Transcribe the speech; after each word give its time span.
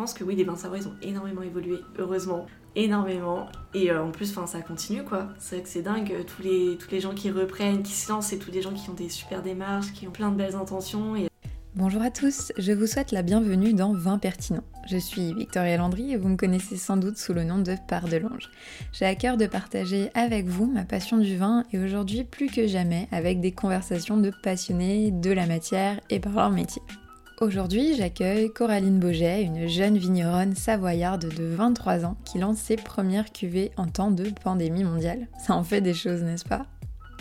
pense 0.00 0.14
que 0.14 0.24
oui, 0.24 0.34
les 0.34 0.44
vins 0.44 0.56
Savoie, 0.56 0.78
ils 0.78 0.88
ont 0.88 0.96
énormément 1.02 1.42
évolué, 1.42 1.78
heureusement, 1.98 2.46
énormément. 2.74 3.50
Et 3.74 3.90
euh, 3.90 4.02
en 4.02 4.10
plus, 4.10 4.34
ça 4.46 4.62
continue 4.62 5.04
quoi. 5.04 5.28
C'est 5.38 5.56
vrai 5.56 5.62
que 5.62 5.68
c'est 5.68 5.82
dingue, 5.82 6.10
euh, 6.10 6.22
tous 6.22 6.40
les, 6.40 6.78
les 6.90 7.00
gens 7.00 7.12
qui 7.12 7.30
reprennent, 7.30 7.82
qui 7.82 7.92
se 7.92 8.10
lancent, 8.10 8.28
c'est 8.28 8.38
tous 8.38 8.50
des 8.50 8.62
gens 8.62 8.72
qui 8.72 8.88
ont 8.88 8.94
des 8.94 9.10
super 9.10 9.42
démarches, 9.42 9.92
qui 9.92 10.08
ont 10.08 10.10
plein 10.10 10.30
de 10.30 10.36
belles 10.36 10.54
intentions. 10.54 11.16
Et... 11.16 11.28
Bonjour 11.74 12.00
à 12.00 12.10
tous, 12.10 12.50
je 12.56 12.72
vous 12.72 12.86
souhaite 12.86 13.12
la 13.12 13.20
bienvenue 13.20 13.74
dans 13.74 13.92
Vin 13.92 14.16
Pertinent. 14.16 14.64
Je 14.88 14.96
suis 14.96 15.34
Victoria 15.34 15.76
Landry 15.76 16.12
et 16.12 16.16
vous 16.16 16.30
me 16.30 16.36
connaissez 16.36 16.78
sans 16.78 16.96
doute 16.96 17.18
sous 17.18 17.34
le 17.34 17.44
nom 17.44 17.58
de 17.58 17.74
Part 17.86 18.08
de 18.08 18.16
Longe. 18.16 18.48
J'ai 18.92 19.04
à 19.04 19.14
cœur 19.14 19.36
de 19.36 19.46
partager 19.46 20.10
avec 20.14 20.46
vous 20.46 20.64
ma 20.64 20.86
passion 20.86 21.18
du 21.18 21.36
vin 21.36 21.64
et 21.74 21.78
aujourd'hui 21.78 22.24
plus 22.24 22.46
que 22.46 22.66
jamais 22.66 23.06
avec 23.12 23.42
des 23.42 23.52
conversations 23.52 24.16
de 24.16 24.32
passionnés 24.42 25.10
de 25.10 25.30
la 25.30 25.44
matière 25.44 26.00
et 26.08 26.20
par 26.20 26.32
leur 26.32 26.50
métier. 26.50 26.80
Aujourd'hui, 27.42 27.94
j'accueille 27.96 28.52
Coraline 28.52 28.98
Boget, 28.98 29.42
une 29.42 29.66
jeune 29.66 29.96
vigneronne 29.96 30.54
savoyarde 30.54 31.26
de 31.34 31.44
23 31.54 32.04
ans 32.04 32.18
qui 32.26 32.38
lance 32.38 32.58
ses 32.58 32.76
premières 32.76 33.32
cuvées 33.32 33.70
en 33.78 33.86
temps 33.86 34.10
de 34.10 34.28
pandémie 34.44 34.84
mondiale. 34.84 35.26
Ça 35.38 35.54
en 35.54 35.64
fait 35.64 35.80
des 35.80 35.94
choses, 35.94 36.22
n'est-ce 36.22 36.44
pas? 36.44 36.66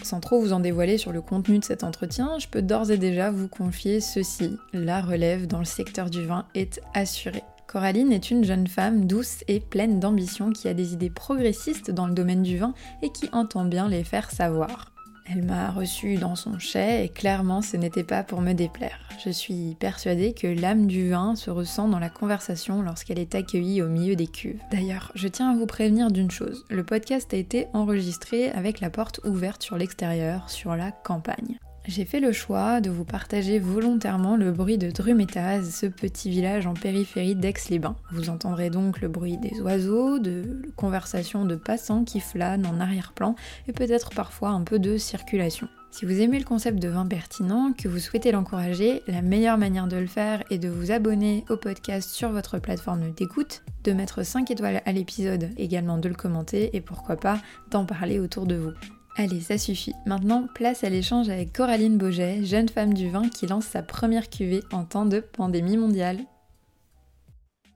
Sans 0.03 0.20
trop 0.20 0.41
vous 0.41 0.52
en 0.52 0.59
dévoiler 0.59 0.98
sur 0.98 1.13
le 1.13 1.21
contenu 1.21 1.59
de 1.59 1.63
cet 1.63 1.85
entretien, 1.85 2.38
je 2.38 2.49
peux 2.49 2.62
d'ores 2.62 2.91
et 2.91 2.98
déjà 2.98 3.31
vous 3.31 3.48
confier 3.48 4.02
ceci. 4.02 4.57
La 4.73 4.99
relève 4.99 5.48
dans 5.48 5.59
le 5.59 5.63
secteur 5.63 6.09
du 6.09 6.26
vin 6.26 6.45
est 6.54 6.81
assurée. 6.93 7.43
Coraline 7.67 8.12
est 8.12 8.29
une 8.29 8.43
jeune 8.43 8.67
femme 8.67 9.05
douce 9.05 9.45
et 9.48 9.62
pleine 9.62 10.01
d'ambition 10.01 10.51
qui 10.51 10.67
a 10.67 10.73
des 10.73 10.91
idées 10.91 11.09
progressistes 11.09 11.91
dans 11.91 12.07
le 12.07 12.13
domaine 12.13 12.43
du 12.43 12.57
vin 12.57 12.73
et 13.04 13.09
qui 13.09 13.29
entend 13.31 13.63
bien 13.63 13.88
les 13.88 14.04
faire 14.04 14.31
savoir. 14.31 14.91
Elle 15.31 15.43
m'a 15.43 15.69
reçue 15.69 16.15
dans 16.15 16.35
son 16.35 16.57
chai 16.57 17.03
et 17.03 17.09
clairement 17.09 17.61
ce 17.61 17.77
n'était 17.77 18.03
pas 18.03 18.23
pour 18.23 18.41
me 18.41 18.53
déplaire. 18.53 18.97
Je 19.23 19.29
suis 19.29 19.75
persuadée 19.79 20.33
que 20.33 20.47
l'âme 20.47 20.87
du 20.87 21.11
vin 21.11 21.35
se 21.35 21.51
ressent 21.51 21.87
dans 21.87 21.99
la 21.99 22.09
conversation 22.09 22.81
lorsqu'elle 22.81 23.20
est 23.20 23.35
accueillie 23.35 23.84
au 23.84 23.89
milieu 23.89 24.15
des 24.15 24.25
cuves. 24.25 24.61
D'ailleurs, 24.71 25.11
je 25.13 25.27
tiens 25.27 25.51
à 25.51 25.55
vous 25.55 25.67
prévenir 25.67 26.09
d'une 26.09 26.31
chose, 26.31 26.65
le 26.70 26.84
podcast 26.84 27.31
a 27.34 27.37
été 27.37 27.67
enregistré 27.73 28.49
avec 28.49 28.79
la 28.79 28.89
porte 28.89 29.20
ouverte 29.23 29.62
sur 29.62 29.77
l'extérieur, 29.77 30.49
sur 30.49 30.76
la 30.76 30.91
campagne. 30.91 31.59
J'ai 31.88 32.05
fait 32.05 32.20
le 32.20 32.32
choix 32.32 32.82
de 32.82 32.90
vous 32.90 33.05
partager 33.05 33.58
volontairement 33.58 34.35
le 34.35 34.52
bruit 34.52 34.77
de 34.77 34.91
Drumétaz, 34.91 35.72
ce 35.72 35.85
petit 35.88 36.30
village 36.30 36.68
en 36.68 36.74
périphérie 36.74 37.35
d'Aix-les-Bains. 37.35 37.96
Vous 38.12 38.30
entendrez 38.30 38.70
donc 38.70 39.02
le 39.02 39.08
bruit 39.08 39.38
des 39.38 39.60
oiseaux, 39.62 40.20
de 40.20 40.62
conversations 40.76 41.46
de 41.46 41.55
passants 41.55 42.04
qui 42.04 42.20
flânent 42.20 42.68
en 42.68 42.80
arrière-plan 42.80 43.35
et 43.68 43.74
peut-être 43.74 44.12
parfois 44.12 44.50
un 44.50 44.62
peu 44.62 44.77
de 44.77 44.98
circulation. 44.98 45.68
Si 45.91 46.05
vous 46.05 46.22
aimez 46.22 46.38
le 46.38 46.46
concept 46.46 46.80
de 46.80 46.90
vin 46.90 47.07
pertinent, 47.07 47.74
que 47.74 47.88
vous 47.88 47.98
souhaitez 47.98 48.32
l'encourager, 48.32 49.02
la 49.07 49.24
meilleure 49.24 49.57
manière 49.57 49.88
de 49.88 49.98
le 49.98 50.05
faire 50.05 50.44
est 50.52 50.60
de 50.60 50.70
vous 50.70 50.91
abonner 50.91 51.44
au 51.50 51.57
podcast 51.57 52.12
sur 52.12 52.30
votre 52.30 52.60
plateforme 52.60 53.12
d'écoute, 53.13 53.63
de 53.84 53.94
mettre 53.94 54.24
5 54.24 54.52
étoiles 54.52 54.84
à 54.85 54.91
l'épisode, 54.91 55.50
également 55.57 55.98
de 55.98 56.07
le 56.07 56.16
commenter 56.16 56.76
et 56.76 56.82
pourquoi 56.82 57.16
pas 57.16 57.41
d'en 57.72 57.85
parler 57.85 58.20
autour 58.20 58.46
de 58.46 58.55
vous. 58.55 58.74
Allez, 59.21 59.41
ça 59.41 59.57
suffit. 59.57 59.95
Maintenant, 60.05 60.48
place 60.55 60.85
à 60.85 60.89
l'échange 60.89 61.27
avec 61.27 61.51
Coraline 61.51 61.98
Boget, 61.98 62.45
jeune 62.45 62.70
femme 62.70 62.93
du 62.93 63.09
vin 63.09 63.27
qui 63.27 63.48
lance 63.48 63.65
sa 63.65 63.84
première 63.84 64.29
cuvée 64.29 64.61
en 64.72 64.85
temps 64.85 65.06
de 65.06 65.19
pandémie 65.19 65.75
mondiale. 65.75 66.19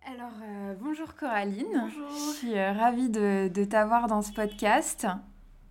Alors, 0.07 0.31
euh, 0.41 0.73
bonjour 0.79 1.15
Coraline. 1.15 1.65
Bonjour. 1.73 2.09
Je 2.09 2.37
suis 2.37 2.57
euh, 2.57 2.71
ravie 2.71 3.09
de, 3.09 3.65
t'avoir 3.65 4.07
dans 4.07 4.21
ce 4.21 4.31
podcast. 4.31 5.05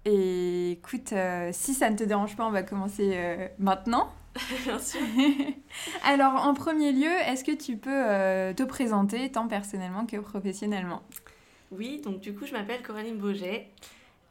Et 0.05 0.73
écoute, 0.73 1.15
euh, 1.15 1.49
si 1.55 1.73
ça 1.73 1.89
ne 1.89 1.97
te 1.97 2.05
dérange 2.05 2.37
pas, 2.37 2.47
on 2.47 2.51
va 2.51 2.63
commencer 2.63 3.19
maintenant. 3.59 4.13
Bien 4.65 4.79
sûr. 4.79 5.01
Alors, 6.05 6.35
en 6.35 6.53
premier 6.53 6.93
lieu, 6.93 7.13
est-ce 7.27 7.45
que 7.45 7.57
tu 7.57 7.79
peux 7.79 8.55
te 8.55 8.63
présenter 8.63 9.33
tant 9.33 9.49
personnellement 9.49 10.05
que 10.05 10.19
professionnellement? 10.19 11.01
Oui, 11.71 12.03
donc 12.05 12.21
du 12.21 12.35
coup, 12.35 12.45
je 12.45 12.53
m'appelle 12.53 12.83
Coraline 12.83 13.17
Boget. 13.17 13.71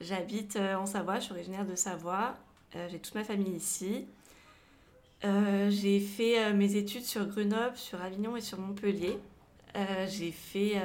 J'habite 0.01 0.55
euh, 0.55 0.75
en 0.75 0.85
Savoie, 0.85 1.19
je 1.19 1.25
suis 1.25 1.33
originaire 1.33 1.65
de 1.65 1.75
Savoie. 1.75 2.35
Euh, 2.75 2.87
j'ai 2.89 2.99
toute 2.99 3.15
ma 3.15 3.23
famille 3.23 3.53
ici. 3.53 4.05
Euh, 5.23 5.69
j'ai 5.69 5.99
fait 5.99 6.51
mes 6.53 6.75
études 6.75 7.03
sur 7.03 7.27
Grenoble, 7.27 7.75
sur 7.75 8.01
Avignon 8.01 8.35
et 8.35 8.41
sur 8.41 8.59
Montpellier. 8.59 9.19
j'ai 10.07 10.31
fait 10.31 10.81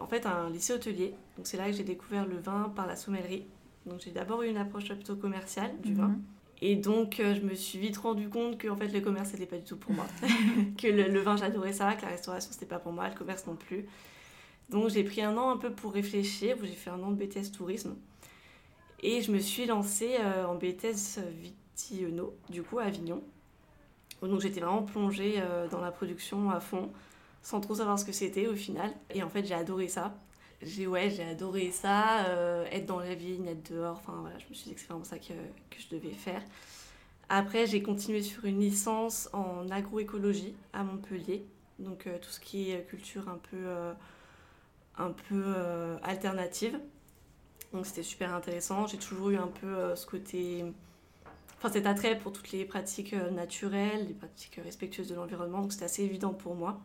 en 0.00 0.06
fait 0.06 0.24
un 0.24 0.48
lycée 0.48 0.72
hôtelier. 0.72 1.12
Donc 1.36 1.46
c'est 1.46 1.58
là 1.58 1.66
que 1.66 1.72
j'ai 1.72 1.84
découvert 1.84 2.26
le 2.26 2.38
vin 2.38 2.72
par 2.74 2.86
la 2.86 2.96
sommellerie. 2.96 3.44
Donc 3.84 4.00
j'ai 4.02 4.10
d'abord 4.10 4.42
eu 4.42 4.48
une 4.48 4.56
approche 4.56 4.86
plutôt 4.86 5.16
commerciale 5.16 5.72
du 5.82 5.92
vin. 5.92 6.08
Mhm. 6.08 6.22
Et 6.62 6.76
donc 6.76 7.16
je 7.18 7.40
me 7.40 7.54
suis 7.54 7.78
vite 7.78 7.98
rendu 7.98 8.30
compte 8.30 8.56
que 8.56 8.68
en 8.68 8.76
fait 8.76 8.88
le 8.88 9.00
commerce 9.02 9.30
c'était 9.32 9.44
pas 9.44 9.58
du 9.58 9.64
tout 9.64 9.76
pour 9.76 9.92
moi. 9.92 10.06
que 10.78 10.86
le, 10.86 11.08
le 11.08 11.20
vin 11.20 11.36
j'adorais 11.36 11.74
ça, 11.74 11.94
que 11.94 12.02
la 12.02 12.08
restauration 12.08 12.50
c'était 12.52 12.64
pas 12.64 12.78
pour 12.78 12.92
moi, 12.92 13.06
le 13.10 13.14
commerce 13.14 13.46
non 13.46 13.56
plus. 13.56 13.84
Donc 14.70 14.88
j'ai 14.88 15.04
pris 15.04 15.20
un 15.20 15.36
an 15.36 15.50
un 15.50 15.58
peu 15.58 15.70
pour 15.70 15.92
réfléchir. 15.92 16.56
J'ai 16.62 16.68
fait 16.68 16.88
un 16.88 17.02
an 17.02 17.10
de 17.10 17.22
BTS 17.22 17.52
tourisme. 17.52 17.96
Et 19.02 19.20
je 19.20 19.32
me 19.32 19.38
suis 19.38 19.66
lancée 19.66 20.16
euh, 20.20 20.46
en 20.46 20.54
BTS 20.54 21.20
Vitiono, 21.40 22.34
du 22.48 22.62
coup 22.62 22.78
à 22.78 22.84
Avignon. 22.84 23.22
Donc 24.22 24.40
j'étais 24.40 24.60
vraiment 24.60 24.82
plongée 24.82 25.34
euh, 25.38 25.68
dans 25.68 25.80
la 25.80 25.90
production 25.90 26.50
à 26.50 26.60
fond, 26.60 26.90
sans 27.42 27.60
trop 27.60 27.74
savoir 27.74 27.98
ce 27.98 28.04
que 28.04 28.12
c'était 28.12 28.46
au 28.46 28.54
final. 28.54 28.90
Et 29.10 29.22
en 29.22 29.28
fait 29.28 29.44
j'ai 29.44 29.54
adoré 29.54 29.88
ça. 29.88 30.14
J'ai 30.62 30.86
ouais, 30.86 31.10
j'ai 31.10 31.24
adoré 31.24 31.70
ça, 31.70 32.24
euh, 32.28 32.64
être 32.70 32.86
dans 32.86 33.00
la 33.00 33.14
vigne, 33.14 33.46
être 33.46 33.70
dehors. 33.70 33.98
Enfin 33.98 34.16
voilà, 34.20 34.38
je 34.38 34.46
me 34.48 34.54
suis 34.54 34.70
dit 34.70 34.74
que 34.74 34.80
c'est 34.80 34.88
vraiment 34.88 35.04
ça 35.04 35.18
que, 35.18 35.34
que 35.34 35.78
je 35.78 35.94
devais 35.94 36.14
faire. 36.14 36.42
Après 37.28 37.66
j'ai 37.66 37.82
continué 37.82 38.22
sur 38.22 38.46
une 38.46 38.60
licence 38.60 39.28
en 39.34 39.68
agroécologie 39.68 40.54
à 40.72 40.84
Montpellier. 40.84 41.44
Donc 41.78 42.08
tout 42.22 42.30
ce 42.30 42.40
qui 42.40 42.70
est 42.70 42.86
culture 42.86 43.28
un 43.28 43.38
peu, 43.50 43.66
un 44.96 45.10
peu 45.10 45.54
alternative. 46.02 46.78
Donc 47.74 47.86
c'était 47.86 48.04
super 48.04 48.32
intéressant. 48.32 48.86
J'ai 48.86 48.98
toujours 48.98 49.30
eu 49.30 49.36
un 49.36 49.48
peu 49.48 49.66
euh, 49.66 49.96
ce 49.96 50.06
côté. 50.06 50.64
Enfin, 51.58 51.72
cet 51.72 51.86
attrait 51.86 52.16
pour 52.16 52.32
toutes 52.32 52.52
les 52.52 52.64
pratiques 52.64 53.14
euh, 53.14 53.30
naturelles, 53.30 54.06
les 54.06 54.14
pratiques 54.14 54.60
respectueuses 54.62 55.08
de 55.08 55.16
l'environnement. 55.16 55.60
Donc 55.60 55.72
c'était 55.72 55.86
assez 55.86 56.04
évident 56.04 56.32
pour 56.32 56.54
moi. 56.54 56.80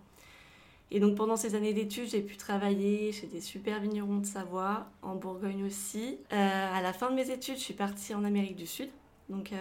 Et 0.90 1.00
donc 1.00 1.16
pendant 1.16 1.38
ces 1.38 1.54
années 1.54 1.74
d'études, 1.74 2.10
j'ai 2.10 2.22
pu 2.22 2.38
travailler 2.38 3.12
chez 3.12 3.28
des 3.28 3.40
super 3.40 3.80
vignerons 3.80 4.18
de 4.18 4.26
Savoie, 4.26 4.88
en 5.04 5.14
Bourgogne 5.14 5.64
aussi. 5.64 6.18
Euh, 6.34 6.76
à 6.76 6.82
la 6.82 6.92
fin 6.92 7.12
de 7.12 7.16
mes 7.16 7.30
études, 7.30 7.58
je 7.58 7.62
suis 7.62 7.76
partie 7.76 8.16
en 8.16 8.24
Amérique 8.24 8.56
du 8.56 8.66
Sud, 8.66 8.90
donc 9.30 9.52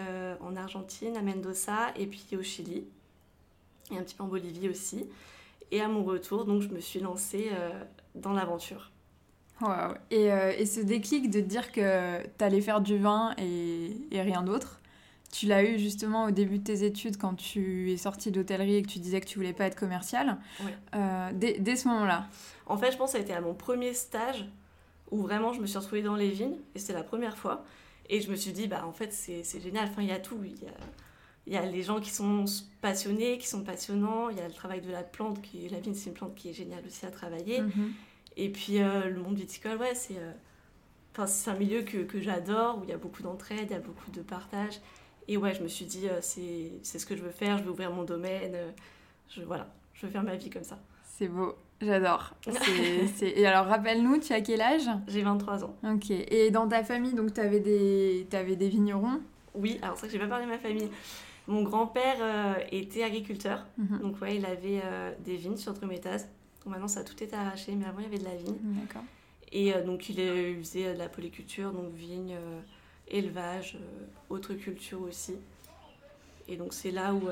en 0.41 0.57
Argentine, 0.57 1.15
à 1.19 1.21
Mendoza, 1.21 1.93
et 1.97 2.07
puis 2.07 2.25
au 2.39 2.43
Chili, 2.43 2.87
et 3.91 3.99
un 3.99 4.03
petit 4.03 4.15
peu 4.15 4.23
en 4.23 4.29
Bolivie 4.29 4.71
aussi. 4.71 5.07
Et 5.71 5.83
à 5.83 5.89
mon 5.89 6.03
retour, 6.03 6.47
donc 6.47 6.63
je 6.63 6.69
me 6.69 6.81
suis 6.81 7.01
lancée 7.01 7.51
dans 8.15 8.33
l'aventure. 8.33 8.91
Et, 10.11 10.33
euh, 10.33 10.53
et, 10.57 10.67
ce 10.67 10.81
déclic 10.81 11.31
de 11.31 11.41
te 11.41 11.47
dire 11.47 11.73
que 11.73 12.23
tu 12.23 12.45
allais 12.45 12.61
faire 12.61 12.81
du 12.81 12.97
vin 12.97 13.35
et, 13.39 13.97
et 14.13 14.23
rien 14.23 14.43
d'autre, 14.43 14.81
tu 15.33 15.47
l'as 15.47 15.63
eu 15.63 15.79
justement 15.79 16.25
au 16.27 16.31
début 16.31 16.59
de 16.59 16.65
tes 16.65 16.85
études 16.85 17.17
quand 17.17 17.35
tu 17.35 17.93
es 17.93 17.97
sortie 17.97 18.31
d'hôtellerie 18.31 18.77
et 18.77 18.83
que 18.83 18.89
tu 18.89 18.99
disais 18.99 19.21
que 19.21 19.27
tu 19.27 19.39
voulais 19.39 19.53
pas 19.53 19.67
être 19.67 19.79
commercial. 19.79 20.39
Euh, 20.95 21.31
dès, 21.35 21.59
dès, 21.59 21.77
ce 21.77 21.89
moment-là 21.89 22.29
En 22.67 22.77
fait, 22.77 22.93
je 22.93 22.97
pense 22.97 23.13
que 23.13 23.13
ça 23.13 23.19
a 23.19 23.21
été 23.21 23.35
à 23.35 23.41
mon 23.41 23.55
premier 23.55 23.93
stage 23.95 24.49
où 25.11 25.23
vraiment 25.23 25.53
je 25.53 25.61
me 25.61 25.67
suis 25.67 25.79
retrouvée 25.79 26.03
dans 26.03 26.17
les 26.17 26.31
vignes 26.31 26.57
et 26.75 26.79
c'était 26.79 26.95
la 26.95 27.03
première 27.03 27.37
fois. 27.37 27.65
Et 28.09 28.21
je 28.21 28.31
me 28.31 28.37
suis 28.37 28.53
dit, 28.53 28.69
bah 28.69 28.87
en 28.87 28.93
fait, 28.93 29.13
c'est 29.13 29.61
génial. 29.61 29.89
Enfin, 29.91 30.03
il 30.03 30.09
y 30.09 30.13
a 30.13 30.19
tout. 30.19 30.39
Il 30.43 30.53
y 30.63 30.67
a, 30.67 30.73
il 31.47 31.53
y 31.53 31.57
a 31.57 31.67
les 31.67 31.83
gens 31.83 32.01
qui 32.01 32.11
sont 32.11 32.47
passionnés, 32.81 33.37
qui 33.37 33.47
sont 33.47 33.63
passionnants. 33.65 34.31
Il 34.31 34.39
y 34.39 34.41
a 34.41 34.49
le 34.49 34.55
travail 34.55 34.81
de 34.81 34.91
la 34.91 35.03
plante. 35.03 35.43
Qui, 35.43 35.69
la 35.69 35.79
vigne, 35.79 35.95
c'est 35.95 36.09
une 36.09 36.15
plante 36.15 36.35
qui 36.35 36.49
est 36.49 36.55
géniale 36.55 36.83
aussi 36.87 37.05
à 37.05 37.11
travailler. 37.11 37.61
Mhm. 37.61 37.93
Et 38.39 38.49
puis 38.51 38.81
euh, 38.81 39.11
le 39.11 39.21
monde 39.21 39.35
viticole, 39.35 39.77
ouais, 39.79 39.95
c'est 39.95 40.17
euh, 40.17 41.27
c'est 41.27 41.51
un 41.51 41.55
milieu 41.55 41.83
que, 41.83 41.99
que 41.99 42.21
j'adore, 42.21 42.79
où 42.79 42.85
il 42.85 42.91
y 42.91 42.93
a 42.93 42.97
beaucoup 42.97 43.23
d'entraide, 43.23 43.67
il 43.69 43.73
y 43.73 43.75
a 43.75 43.81
beaucoup 43.81 44.13
de 44.13 44.23
partage. 44.23 44.81
Et 45.27 45.37
ouais, 45.37 45.53
je 45.53 45.63
me 45.65 45.69
suis 45.69 45.85
dit, 45.85 46.09
euh, 46.09 46.21
c'est 46.21 46.99
ce 46.99 47.05
que 47.05 47.17
je 47.17 47.23
veux 47.23 47.33
faire, 47.33 47.59
je 47.59 47.65
veux 47.65 47.73
ouvrir 47.73 47.91
mon 47.91 48.05
domaine. 48.05 48.57
je, 49.29 49.43
voilà, 49.43 49.67
je 49.93 50.07
veux 50.07 50.13
faire 50.13 50.23
ma 50.23 50.37
vie 50.37 50.49
comme 50.49 50.63
ça. 50.63 50.79
C'est 51.03 51.27
beau, 51.27 51.57
j'adore. 51.81 52.35
Et 53.21 53.45
alors, 53.45 53.67
rappelle-nous, 53.67 54.19
tu 54.21 54.33
as 54.33 54.41
quel 54.41 54.61
âge? 54.61 54.89
J'ai 55.09 55.23
23 55.23 55.65
ans. 55.65 55.75
Ok. 55.83 56.11
Et 56.11 56.53
dans 56.53 56.69
ta 56.69 56.85
famille, 56.85 57.15
donc, 57.15 57.35
tu 57.35 57.41
avais, 57.41 57.59
avais, 58.33 58.55
des 58.57 58.69
vignerons? 58.69 59.21
Oui, 59.55 59.81
alors 59.83 59.97
c'est 59.97 60.03
vrai 60.03 60.09
que 60.09 60.13
j'ai 60.13 60.21
pas 60.21 60.29
parlé 60.29 60.45
de 60.45 60.51
ma 60.51 60.59
famille. 60.59 60.89
Mon 61.49 61.65
grand-père 61.65 62.65
était 62.71 63.03
agriculteur. 63.03 63.67
Mhm. 63.77 63.99
Donc, 63.99 64.21
ouais, 64.23 64.37
il 64.37 64.47
avait 64.47 64.83
des 65.25 65.35
vignes 65.35 65.57
sur 65.57 65.75
Drumétaz 65.75 66.29
maintenant, 66.69 66.89
ça 66.89 67.01
a 67.01 67.05
tout 67.05 67.23
été 67.23 67.35
arraché, 67.35 67.75
mais 67.75 67.87
avant, 67.87 67.99
il 67.99 68.05
y 68.05 68.07
avait 68.07 68.19
de 68.19 68.25
la 68.25 68.37
vigne. 68.37 68.57
D'accord. 68.63 69.03
Et 69.53 69.75
euh, 69.75 69.85
donc, 69.85 70.09
il, 70.09 70.17
faisait 70.59 70.95
de 70.95 70.99
la 70.99 71.09
polyculture, 71.09 71.73
donc 71.73 71.93
vigne, 71.93 72.35
euh, 72.35 72.61
élevage, 73.09 73.77
euh, 73.81 74.35
autre 74.35 74.55
culture 74.55 75.01
aussi. 75.03 75.35
Et 76.49 76.57
donc, 76.57 76.73
c'est 76.73 76.91
là 76.91 77.13
où, 77.13 77.23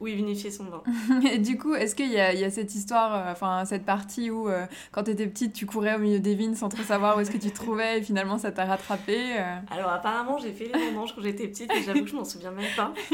où 0.00 0.06
il 0.06 0.14
vinifiait 0.14 0.52
son 0.52 0.64
vin. 0.64 0.82
et 1.32 1.38
du 1.38 1.58
coup, 1.58 1.74
est-ce 1.74 1.96
qu'il 1.96 2.10
y, 2.10 2.14
y, 2.14 2.44
a 2.44 2.50
cette 2.50 2.74
histoire, 2.76 3.28
enfin, 3.30 3.64
cette 3.64 3.84
partie 3.84 4.30
où, 4.30 4.48
quand 4.92 5.02
tu 5.02 5.10
étais 5.10 5.26
petite, 5.26 5.52
tu 5.52 5.66
courais 5.66 5.96
au 5.96 5.98
milieu 5.98 6.20
des 6.20 6.36
vignes 6.36 6.54
sans 6.54 6.68
trop 6.68 6.84
savoir 6.84 7.16
où 7.16 7.20
est-ce 7.20 7.32
que 7.32 7.38
tu 7.38 7.50
te 7.50 7.56
trouvais 7.56 7.98
et 7.98 8.02
finalement, 8.02 8.38
ça 8.38 8.52
t'a 8.52 8.66
rattrapé 8.66 9.36
Alors, 9.68 9.90
apparemment, 9.90 10.38
j'ai 10.38 10.52
fait 10.52 10.66
les 10.66 10.90
vendanges 10.90 11.12
quand 11.16 11.22
j'étais 11.22 11.48
petite, 11.48 11.72
mais 11.74 11.82
j'avoue 11.82 12.02
que 12.02 12.10
je 12.10 12.14
m'en 12.14 12.24
souviens 12.24 12.52
même 12.52 12.70
pas. 12.76 12.94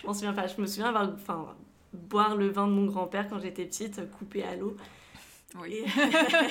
je 0.00 0.06
m'en 0.06 0.14
souviens 0.14 0.32
pas. 0.32 0.46
Je 0.46 0.60
me 0.60 0.66
souviens 0.68 0.90
avoir, 0.90 1.10
enfin, 1.12 1.56
boire 1.96 2.36
le 2.36 2.48
vin 2.48 2.66
de 2.66 2.72
mon 2.72 2.86
grand-père 2.86 3.28
quand 3.28 3.40
j'étais 3.40 3.64
petite, 3.64 4.00
coupé 4.18 4.42
à 4.44 4.56
l'eau. 4.56 4.76
Oui. 5.60 5.78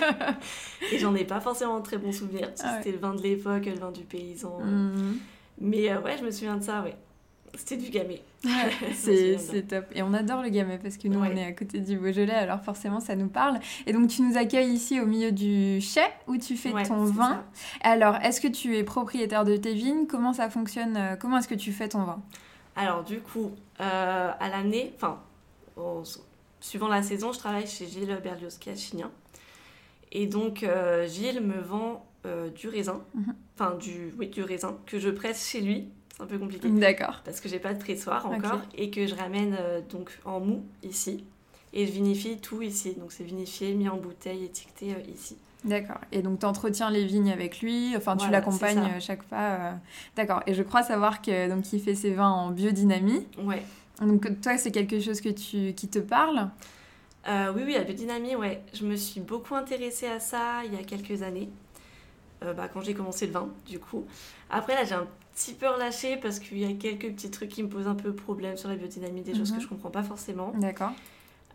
Et, 0.91 0.97
j'en 0.97 1.13
ai 1.15 1.25
pas 1.25 1.39
forcément 1.39 1.79
de 1.79 1.83
très 1.85 1.97
bons 1.97 2.11
souvenirs. 2.11 2.51
Ah 2.63 2.77
C'était 2.77 2.91
le 2.91 2.97
vin 2.97 3.13
de 3.13 3.21
l'époque, 3.21 3.65
le 3.65 3.75
vin 3.75 3.91
du 3.91 4.03
paysan. 4.03 4.59
Mhm. 4.59 5.17
Mais 5.61 5.91
euh, 5.91 6.01
ouais, 6.01 6.17
je 6.17 6.23
me 6.25 6.31
souviens 6.31 6.57
de 6.57 6.63
ça, 6.63 6.81
ouais. 6.81 6.95
C'était 7.53 7.77
du 7.77 7.89
gamay. 7.89 8.21
Ouais, 8.43 8.51
c'est 8.93 9.67
top. 9.67 9.85
Et 9.93 10.01
on 10.01 10.13
adore 10.13 10.41
le 10.41 10.49
gamay 10.49 10.77
parce 10.77 10.97
que 10.97 11.07
nous, 11.07 11.19
Ouais. 11.21 11.29
on 11.33 11.37
est 11.37 11.45
à 11.45 11.51
côté 11.53 11.79
du 11.79 11.97
Beaujolais, 11.97 12.33
alors 12.33 12.61
forcément, 12.61 12.99
ça 12.99 13.15
nous 13.15 13.29
parle. 13.29 13.59
Et 13.85 13.93
donc, 13.93 14.09
tu 14.09 14.21
nous 14.23 14.37
accueilles 14.37 14.71
ici 14.71 14.99
au 14.99 15.05
milieu 15.05 15.31
du 15.31 15.79
chai 15.79 16.05
où 16.27 16.37
tu 16.37 16.57
fais 16.57 16.71
ton 16.83 17.05
vin. 17.05 17.29
ça. 17.29 17.45
Alors, 17.81 18.15
est-ce 18.17 18.41
que 18.41 18.47
tu 18.47 18.75
es 18.75 18.83
propriétaire 18.83 19.45
de 19.45 19.55
tes 19.55 19.73
vignes? 19.73 20.05
Comment 20.07 20.33
ça 20.33 20.49
fonctionne 20.49 20.97
euh, 20.97 21.15
Comment 21.15 21.37
est-ce 21.37 21.47
que 21.47 21.55
tu 21.55 21.71
fais 21.71 21.87
ton 21.87 22.03
vin? 22.03 22.21
Alors 22.75 23.05
du 23.05 23.19
coup, 23.19 23.51
euh, 23.79 24.31
à 24.37 24.49
l'année, 24.49 24.91
enfin, 24.97 25.21
suivant 26.59 26.87
la 26.87 27.03
saison, 27.03 27.31
je 27.31 27.39
travaille 27.39 27.67
chez 27.67 27.87
Gilles 27.87 28.19
Berlioz 28.23 28.57
à 28.67 28.75
Chignin. 28.75 29.11
Et 30.11 30.27
donc, 30.27 30.63
euh, 30.63 31.07
Gilles 31.07 31.41
me 31.41 31.59
vend 31.61 32.05
euh, 32.25 32.49
du 32.49 32.67
raisin, 32.69 33.01
Mhm. 33.13 33.35
enfin 33.55 33.75
du, 33.75 34.13
oui, 34.17 34.27
du 34.29 34.41
raisin, 34.43 34.77
que 34.85 34.97
je 34.99 35.09
presse 35.09 35.47
chez 35.47 35.61
lui. 35.61 35.89
C'est 36.15 36.23
un 36.23 36.27
peu 36.27 36.39
compliqué. 36.39 36.69
D'accord. 36.69 37.21
Parce 37.25 37.41
que 37.41 37.49
j'ai 37.49 37.59
pas 37.59 37.73
de 37.73 37.79
pressoir 37.79 38.25
encore. 38.25 38.61
Et 38.77 38.89
que 38.89 39.05
je 39.05 39.13
ramène 39.15 39.55
euh, 39.59 39.81
donc 39.89 40.17
en 40.23 40.39
mou 40.39 40.63
ici. 40.81 41.23
Et 41.73 41.85
je 41.85 41.91
vinifie 41.91 42.37
tout 42.37 42.61
ici. 42.61 42.93
Donc 42.95 43.11
c'est 43.11 43.25
vinifié, 43.25 43.73
mis 43.73 43.89
en 43.89 43.97
bouteille, 43.97 44.45
étiqueté 44.45 44.95
ici. 45.13 45.35
D'accord. 45.65 45.97
Et 46.11 46.21
donc, 46.21 46.39
tu 46.39 46.45
entretiens 46.45 46.89
les 46.91 47.05
vignes 47.05 47.31
avec 47.31 47.59
lui, 47.59 47.95
enfin, 47.97 48.15
tu 48.15 48.29
l'accompagnes 48.29 48.99
chaque 49.01 49.23
fois. 49.23 49.37
euh, 49.39 49.71
D'accord. 50.15 50.41
Et 50.47 50.53
je 50.53 50.61
crois 50.63 50.83
savoir 50.83 51.21
que 51.21 51.49
donc 51.49 51.73
il 51.73 51.81
fait 51.81 51.95
ses 51.95 52.13
vins 52.13 52.29
en 52.29 52.51
biodynamie. 52.51 53.25
Ouais. 53.43 53.63
Donc, 54.01 54.41
toi, 54.41 54.57
c'est 54.57 54.71
quelque 54.71 54.99
chose 54.99 55.21
que 55.21 55.29
tu, 55.29 55.73
qui 55.73 55.87
te 55.87 55.99
parle? 55.99 56.49
Euh, 57.27 57.51
oui, 57.55 57.63
oui, 57.65 57.73
la 57.73 57.83
biodynamie, 57.83 58.35
ouais. 58.35 58.61
Je 58.73 58.85
me 58.85 58.95
suis 58.95 59.21
beaucoup 59.21 59.55
intéressée 59.55 60.07
à 60.07 60.19
ça 60.19 60.63
il 60.65 60.73
y 60.73 60.77
a 60.77 60.83
quelques 60.83 61.21
années, 61.23 61.49
Euh, 62.43 62.53
bah, 62.53 62.67
quand 62.67 62.81
j'ai 62.81 62.93
commencé 62.93 63.25
le 63.27 63.31
vin, 63.31 63.49
du 63.65 63.79
coup. 63.79 64.05
Après, 64.49 64.75
là, 64.75 64.83
j'ai 64.83 64.93
un 64.95 65.07
petit 65.33 65.53
peu 65.53 65.67
relâché 65.69 66.17
parce 66.17 66.39
qu'il 66.39 66.59
y 66.59 66.65
a 66.65 66.73
quelques 66.73 67.09
petits 67.15 67.31
trucs 67.31 67.49
qui 67.49 67.63
me 67.63 67.69
posent 67.69 67.87
un 67.87 67.95
peu 67.95 68.13
problème 68.13 68.57
sur 68.57 68.67
la 68.69 68.75
biodynamie, 68.75 69.21
des 69.21 69.33
choses 69.33 69.51
Mhm. 69.51 69.57
que 69.57 69.63
je 69.63 69.67
comprends 69.69 69.89
pas 69.89 70.03
forcément. 70.03 70.51
D'accord. 70.55 70.91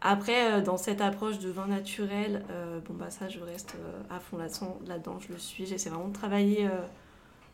Après, 0.01 0.53
euh, 0.53 0.61
dans 0.63 0.79
cette 0.79 1.03
approche 1.03 1.39
de 1.39 1.51
vin 1.51 1.67
naturel, 1.67 2.43
bon, 2.87 2.95
bah, 2.95 3.11
ça, 3.11 3.29
je 3.29 3.39
reste 3.41 3.77
à 4.09 4.19
fond 4.19 4.39
là-dedans, 4.39 5.19
je 5.21 5.33
le 5.33 5.39
suis. 5.39 5.67
J'essaie 5.67 5.91
vraiment 5.91 6.09
de 6.09 6.15
travailler 6.15 6.67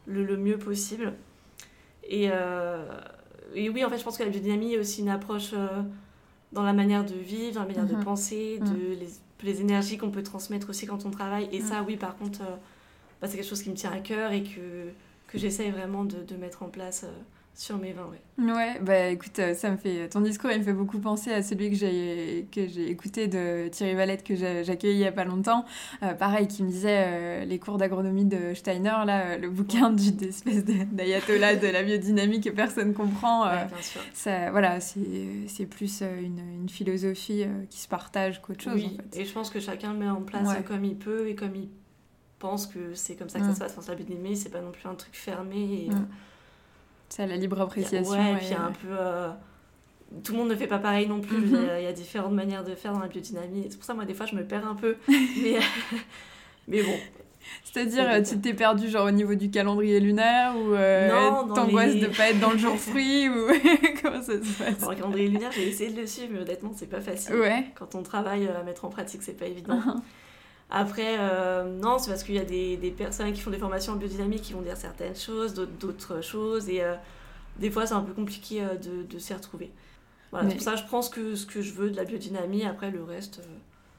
le, 0.06 0.24
le 0.24 0.36
mieux 0.36 0.56
possible. 0.56 1.12
Et, 2.08 2.30
et 3.54 3.68
oui, 3.70 3.84
en 3.84 3.90
fait, 3.90 3.98
je 3.98 4.04
pense 4.04 4.18
que 4.18 4.22
la 4.22 4.30
biodynamie 4.30 4.74
est 4.74 4.78
aussi 4.78 5.00
une 5.00 5.08
approche 5.08 5.50
euh, 5.54 5.82
dans 6.52 6.62
la 6.62 6.72
manière 6.72 7.04
de 7.04 7.14
vivre, 7.14 7.54
dans 7.54 7.60
la 7.60 7.66
manière 7.66 7.84
Mhm. 7.86 7.98
de 7.98 8.04
penser, 8.04 8.58
Mhm. 8.60 8.68
de 8.68 8.94
les, 9.00 9.08
les 9.42 9.60
énergies 9.60 9.98
qu'on 9.98 10.10
peut 10.10 10.22
transmettre 10.22 10.70
aussi 10.70 10.86
quand 10.86 11.04
on 11.06 11.10
travaille. 11.10 11.48
Et 11.52 11.60
Mhm. 11.60 11.66
ça, 11.66 11.82
oui, 11.82 11.96
par 11.96 12.16
contre, 12.16 12.42
euh, 12.42 12.56
bah, 13.20 13.28
c'est 13.28 13.36
quelque 13.36 13.48
chose 13.48 13.62
qui 13.62 13.70
me 13.70 13.74
tient 13.76 13.92
à 13.92 13.98
cœur 14.00 14.32
et 14.32 14.42
que, 14.42 14.88
que 15.28 15.38
j'essaye 15.38 15.70
vraiment 15.70 16.04
de, 16.04 16.18
de 16.22 16.36
mettre 16.36 16.62
en 16.62 16.68
place 16.68 17.04
euh, 17.04 17.10
sur 17.58 17.78
mes 17.78 17.92
vins. 17.94 18.06
Ouais. 18.06 18.52
Ouais, 18.52 18.78
bah 18.82 19.06
écoute, 19.08 19.38
euh, 19.38 19.54
ça 19.54 19.70
me 19.70 19.78
fait 19.78 20.10
ton 20.10 20.20
discours, 20.20 20.50
il 20.50 20.58
me 20.58 20.62
fait 20.62 20.74
beaucoup 20.74 20.98
penser 20.98 21.32
à 21.32 21.42
celui 21.42 21.70
que 21.70 21.76
j'ai 21.76 22.46
que 22.52 22.68
j'ai 22.68 22.90
écouté 22.90 23.28
de 23.28 23.68
Thierry 23.68 23.94
Valette 23.94 24.22
que 24.24 24.34
accueilli 24.70 24.94
il 24.96 25.00
y 25.00 25.06
a 25.06 25.10
pas 25.12 25.24
longtemps. 25.24 25.64
Euh, 26.02 26.12
pareil, 26.12 26.48
qui 26.48 26.62
me 26.62 26.68
disait 26.68 27.04
euh, 27.06 27.44
les 27.46 27.58
cours 27.58 27.78
d'agronomie 27.78 28.26
de 28.26 28.52
Steiner, 28.52 28.92
là, 29.06 29.38
le 29.38 29.48
bouquin 29.48 29.90
du 29.90 30.12
d'espèce 30.12 30.66
de- 30.66 30.84
d'ayatollah 30.84 31.56
de 31.56 31.66
la 31.68 31.82
biodynamie 31.82 32.42
que 32.42 32.50
personne 32.50 32.92
comprend. 32.92 33.46
euh, 33.46 33.50
Ouais, 33.62 33.66
bien 33.68 33.82
sûr. 33.82 34.02
ça, 34.12 34.50
voilà, 34.50 34.78
c'est 34.80 35.66
plus 35.66 36.02
une, 36.02 36.38
une 36.60 36.68
philosophie 36.68 37.46
qui 37.70 37.78
se 37.80 37.88
partage 37.88 38.42
qu'autre 38.42 38.62
chose. 38.64 38.74
Oui, 38.74 38.98
en 39.00 39.10
fait. 39.14 39.20
et 39.20 39.24
je 39.24 39.32
pense 39.32 39.48
que 39.48 39.60
chacun 39.60 39.94
le 39.94 39.98
met 39.98 40.08
en 40.10 40.20
place 40.20 40.46
Ouais. 40.46 40.62
comme 40.62 40.84
il 40.84 40.96
peut 40.96 41.26
et 41.28 41.34
comme 41.34 41.56
il 41.56 41.70
pense 42.38 42.66
que 42.66 42.92
c'est 42.92 43.16
comme 43.16 43.30
ça 43.30 43.38
que 43.40 43.46
ça 43.46 43.54
se 43.54 43.58
passe. 43.60 43.74
Enfin, 43.78 43.92
la 43.92 43.96
biodynamie, 43.96 44.36
c'est 44.36 44.50
pas 44.50 44.60
non 44.60 44.72
plus 44.72 44.86
un 44.86 44.94
truc 44.94 45.14
fermé. 45.16 45.86
Et, 45.86 45.88
C'est 47.08 47.26
la 47.26 47.36
libre 47.36 47.60
appréciation. 47.60 48.12
ouais, 48.12 48.32
et 48.32 48.36
puis 48.36 48.54
un 48.54 48.72
peu. 48.72 48.88
euh, 48.90 49.28
tout 50.24 50.32
le 50.32 50.38
monde 50.38 50.48
ne 50.50 50.56
fait 50.56 50.66
pas 50.66 50.78
pareil 50.78 51.06
non 51.08 51.20
plus. 51.20 51.36
Mhm. 51.38 51.46
dire, 51.48 51.78
Il 51.78 51.84
y 51.84 51.86
a 51.88 51.92
différentes 51.92 52.32
manières 52.34 52.64
de 52.64 52.74
faire 52.74 52.92
dans 52.92 53.00
la 53.00 53.08
biodynamie. 53.08 53.66
C'est 53.70 53.76
pour 53.76 53.84
ça, 53.84 53.94
moi, 53.94 54.04
des 54.04 54.14
fois, 54.14 54.26
je 54.26 54.34
me 54.34 54.44
perds 54.44 54.66
un 54.66 54.74
peu. 54.74 54.96
mais, 55.08 55.58
mais 56.68 56.82
bon. 56.82 56.94
C'est-à-dire, 57.62 58.04
euh, 58.10 58.22
tu 58.22 58.38
t'es 58.40 58.54
perdu 58.54 58.88
genre 58.88 59.06
au 59.06 59.10
niveau 59.12 59.36
du 59.36 59.50
calendrier 59.50 60.00
lunaire 60.00 60.56
ou 60.56 60.74
euh, 60.74 61.08
t'angoisses 61.54 61.94
les- 61.94 62.00
de 62.00 62.06
pas 62.08 62.30
être 62.30 62.40
dans 62.40 62.50
le 62.50 62.58
jour 62.58 62.76
fruit 62.76 63.28
ou 63.28 63.34
comment 64.02 64.20
ça 64.20 64.32
se 64.32 64.58
passe? 64.62 64.78
Dans 64.80 64.90
le 64.90 64.96
calendrier 64.96 65.28
lunaire, 65.28 65.52
j'ai 65.52 65.68
essayé 65.68 65.90
de 65.92 66.00
le 66.00 66.06
suivre, 66.08 66.30
mais 66.32 66.40
honnêtement, 66.40 66.72
c'est 66.74 66.88
pas 66.90 67.00
facile. 67.00 67.36
Ouais. 67.36 67.66
Quand 67.76 67.94
on 67.94 68.02
travaille 68.02 68.46
euh, 68.48 68.60
à 68.60 68.64
mettre 68.64 68.84
en 68.84 68.88
pratique, 68.88 69.22
c'est 69.22 69.36
pas 69.38 69.46
évident. 69.46 69.80
Après, 70.70 71.16
euh, 71.18 71.64
non, 71.78 71.98
c'est 71.98 72.10
parce 72.10 72.24
qu'il 72.24 72.34
y 72.34 72.38
a 72.40 72.44
des, 72.44 72.76
des 72.76 72.90
personnes 72.90 73.32
qui 73.32 73.40
font 73.40 73.50
des 73.50 73.58
formations 73.58 73.92
en 73.92 73.96
biodynamie 73.96 74.40
qui 74.40 74.52
vont 74.52 74.62
dire 74.62 74.76
certaines 74.76 75.14
choses, 75.14 75.54
d'autres 75.54 76.20
choses, 76.22 76.68
et 76.68 76.82
euh, 76.82 76.94
des 77.58 77.70
fois 77.70 77.86
c'est 77.86 77.94
un 77.94 78.00
peu 78.02 78.12
compliqué 78.12 78.62
euh, 78.62 78.74
de, 78.74 79.04
de 79.04 79.18
s'y 79.20 79.32
retrouver. 79.32 79.70
Voilà, 80.32 80.46
Mais- 80.46 80.50
c'est 80.50 80.56
pour 80.56 80.64
ça 80.64 80.72
que 80.72 80.78
je 80.78 80.84
prends 80.86 81.02
ce 81.02 81.10
que, 81.10 81.36
ce 81.36 81.46
que 81.46 81.62
je 81.62 81.72
veux 81.72 81.90
de 81.90 81.96
la 81.96 82.04
biodynamie, 82.04 82.64
après 82.64 82.90
le 82.90 83.04
reste. 83.04 83.40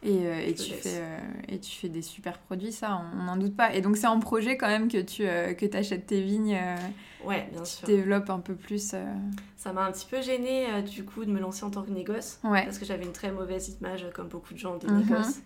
Et, 0.04 0.25
et, 0.25 0.54
tu 0.54 0.69
laisse. 0.72 0.84
fais, 0.84 1.02
et 1.50 1.60
tu 1.60 1.72
fais 1.72 1.90
des 1.90 2.04
super 2.04 2.38
produits, 2.38 2.72
ça, 2.72 3.02
on 3.16 3.24
n'en 3.24 3.36
doute 3.36 3.56
pas. 3.58 3.74
Et 3.74 3.81
donc, 3.81 3.98
c'est 3.98 4.06
en 4.06 4.20
projet 4.20 4.56
quand 4.56 4.68
même 4.68 4.90
que 4.90 5.02
tu 5.02 5.24
que 5.24 5.75
achètes 5.78 6.06
tes 6.06 6.22
vignes, 6.22 6.56
Ouais, 7.25 7.50
bien 7.52 7.63
tu 7.63 7.72
sûr. 7.72 7.88
développes 7.88 8.30
un 8.30 8.40
peu 8.40 8.54
plus. 8.54 8.94
Ça 9.58 9.74
m'a 9.74 9.86
un 9.86 9.92
petit 9.92 10.06
peu 10.06 10.22
gênée 10.22 10.68
du 10.84 11.04
coup 11.04 11.25
de 11.25 11.31
me 11.31 11.40
lancer 11.40 11.63
en 11.63 11.72
tant 11.72 11.81
que 11.81 11.90
négoce, 11.90 12.40
Ouais. 12.44 12.63
parce 12.63 12.78
que 12.78 12.86
j'avais 12.86 13.06
une 13.06 13.12
très 13.12 13.31
mauvaise 13.31 13.75
image, 13.81 14.06
comme 14.13 14.28
beaucoup 14.28 14.54
de 14.54 14.60
gens, 14.60 14.78
des 14.78 14.88
Mhm. 14.88 14.98
négoces. 15.00 15.40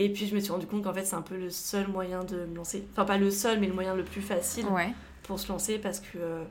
Et 0.00 0.08
puis 0.12 0.26
je 0.26 0.34
me 0.34 0.40
suis 0.40 0.52
rendu 0.52 0.66
compte 0.66 0.84
qu'en 0.84 0.94
fait 0.94 1.04
c'est 1.04 1.16
un 1.16 1.22
peu 1.22 1.36
le 1.36 1.50
seul 1.50 1.88
moyen 1.88 2.22
de 2.24 2.44
me 2.46 2.54
lancer. 2.56 2.86
Enfin, 2.92 3.04
pas 3.04 3.18
le 3.18 3.30
seul, 3.30 3.58
mais 3.60 3.66
le 3.66 3.74
moyen 3.74 3.94
le 3.94 4.04
plus 4.04 4.22
facile. 4.22 4.66
Ouais. 4.66 4.92
pour 5.24 5.38
se 5.40 5.48
lancer 5.48 5.78
parce 5.78 6.00
que 6.00 6.16
euh, 6.16 6.44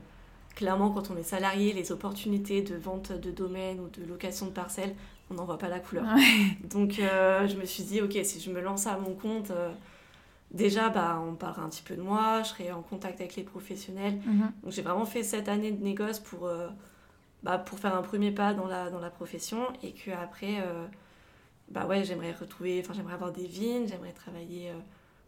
clairement 0.54 0.90
quand 0.90 1.10
on 1.10 1.16
est 1.16 1.22
salarié 1.24 1.72
les 1.72 1.90
opportunités 1.92 2.62
de 2.62 2.76
vente 2.76 3.10
de 3.12 3.30
domaine 3.30 3.80
ou 3.80 3.88
de 3.88 4.06
location 4.06 4.46
de 4.46 4.52
parcelles 4.52 4.94
on 5.30 5.34
n'en 5.34 5.44
voit 5.44 5.58
pas 5.58 5.68
la 5.68 5.80
couleur 5.80 6.04
Ouais. 6.14 6.56
donc 6.70 6.98
euh, 7.00 7.46
je 7.48 7.56
me 7.56 7.64
suis 7.64 7.82
dit 7.84 8.00
ok 8.02 8.16
si 8.22 8.38
je 8.40 8.50
me 8.52 8.60
lance 8.60 8.86
à 8.86 8.96
mon 8.98 9.14
compte 9.14 9.50
euh, 9.50 9.72
déjà 10.52 10.88
bah 10.90 11.20
on 11.28 11.34
parlera 11.34 11.62
un 11.62 11.68
petit 11.68 11.82
peu 11.82 11.96
de 11.96 12.02
moi 12.02 12.42
je 12.44 12.48
serai 12.50 12.70
en 12.72 12.82
contact 12.82 13.20
avec 13.20 13.34
les 13.36 13.42
professionnels 13.42 14.18
Mhm. 14.26 14.52
donc 14.62 14.72
j'ai 14.72 14.82
vraiment 14.82 15.04
fait 15.06 15.22
cette 15.24 15.48
année 15.48 15.72
de 15.72 15.82
négoce 15.82 16.20
pour 16.20 16.48
bah, 17.42 17.58
pour 17.58 17.78
faire 17.78 17.94
un 17.96 18.02
premier 18.02 18.30
pas 18.30 18.54
dans 18.54 18.66
la 18.66 18.90
dans 18.90 19.00
la 19.00 19.10
profession 19.10 19.58
et 19.82 19.92
que 19.92 20.10
après 20.12 20.54
bah 21.70 21.86
ouais 21.86 22.04
j'aimerais 22.04 22.32
retrouver 22.32 22.80
enfin 22.84 22.94
j'aimerais 22.94 23.14
avoir 23.14 23.32
des 23.32 23.46
vignes 23.46 23.86
j'aimerais 23.86 24.12
travailler 24.12 24.70
euh, 24.70 24.74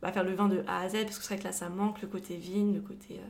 bah, 0.03 0.11
faire 0.12 0.25
le 0.25 0.33
vin 0.35 0.49
de 0.49 0.62
A 0.67 0.81
à 0.81 0.88
Z 0.88 1.05
parce 1.05 1.19
que 1.19 1.23
c'est 1.25 1.35
vrai 1.35 1.38
que 1.38 1.45
là 1.45 1.53
ça 1.53 1.69
manque 1.69 2.00
le 2.03 2.09
côté 2.09 2.37
vigne 2.37 2.75
le 2.75 2.81
côté 2.81 3.15
euh, 3.19 3.29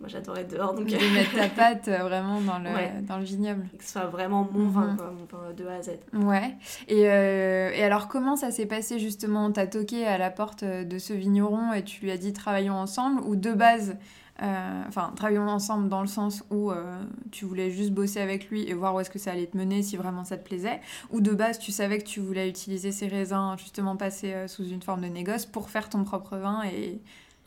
moi 0.00 0.08
j'adore 0.08 0.38
être 0.38 0.50
dehors 0.52 0.74
donc 0.74 0.86
De 0.86 0.92
mettre 1.14 1.34
ta 1.34 1.48
patte 1.48 1.88
euh, 1.88 1.98
vraiment 2.04 2.40
dans 2.40 2.60
le, 2.60 2.70
Ouais. 2.72 2.92
dans 3.02 3.18
le 3.18 3.24
vignoble. 3.24 3.66
que 3.76 3.82
ce 3.84 3.90
soit 3.90 4.06
vraiment 4.06 4.48
mon 4.52 4.68
vin 4.68 4.86
Mhm. 4.92 4.96
quoi 4.96 5.10
mon 5.10 5.24
vin 5.24 5.52
de 5.52 5.66
A 5.66 5.74
à 5.74 5.82
Z 5.82 5.90
Ouais. 6.12 6.54
Et, 6.86 7.08
euh, 7.10 7.70
et 7.74 7.82
alors, 7.82 8.06
comment 8.06 8.36
ça 8.36 8.52
s'est 8.52 8.66
passé 8.66 9.00
justement? 9.00 9.50
T'as 9.50 9.66
toqué 9.66 10.06
à 10.06 10.16
la 10.16 10.30
porte 10.30 10.62
de 10.64 10.98
ce 10.98 11.12
vigneron 11.12 11.72
et 11.72 11.82
tu 11.82 12.02
lui 12.04 12.12
as 12.12 12.16
dit 12.18 12.32
travaillons 12.32 12.74
ensemble 12.74 13.20
Ou 13.22 13.34
de 13.34 13.52
base, 13.52 13.96
enfin, 14.40 15.12
travaillons 15.16 15.48
ensemble 15.48 15.88
dans 15.88 16.00
le 16.00 16.06
sens 16.06 16.44
où 16.50 16.70
euh, 16.70 17.02
tu 17.30 17.44
voulais 17.44 17.70
juste 17.70 17.90
bosser 17.92 18.20
avec 18.20 18.50
lui 18.50 18.68
et 18.68 18.74
voir 18.74 18.94
où 18.94 19.00
est-ce 19.00 19.10
que 19.10 19.18
ça 19.18 19.32
allait 19.32 19.46
te 19.46 19.56
mener 19.56 19.82
si 19.82 19.96
vraiment 19.96 20.24
ça 20.24 20.36
te 20.36 20.44
plaisait 20.46 20.80
Ou 21.10 21.20
de 21.20 21.32
base, 21.32 21.58
tu 21.58 21.72
savais 21.72 21.98
que 21.98 22.04
tu 22.06 22.20
voulais 22.20 22.48
utiliser 22.48 22.92
ces 22.92 23.08
raisins, 23.08 23.54
justement 23.58 23.96
passer 23.96 24.32
euh, 24.34 24.48
sous 24.48 24.68
une 24.68 24.82
forme 24.82 25.00
de 25.02 25.08
négoce 25.08 25.46
pour 25.46 25.70
faire 25.70 25.88
ton 25.88 26.04
propre 26.04 26.36
vin 26.36 26.62
et 26.64 27.00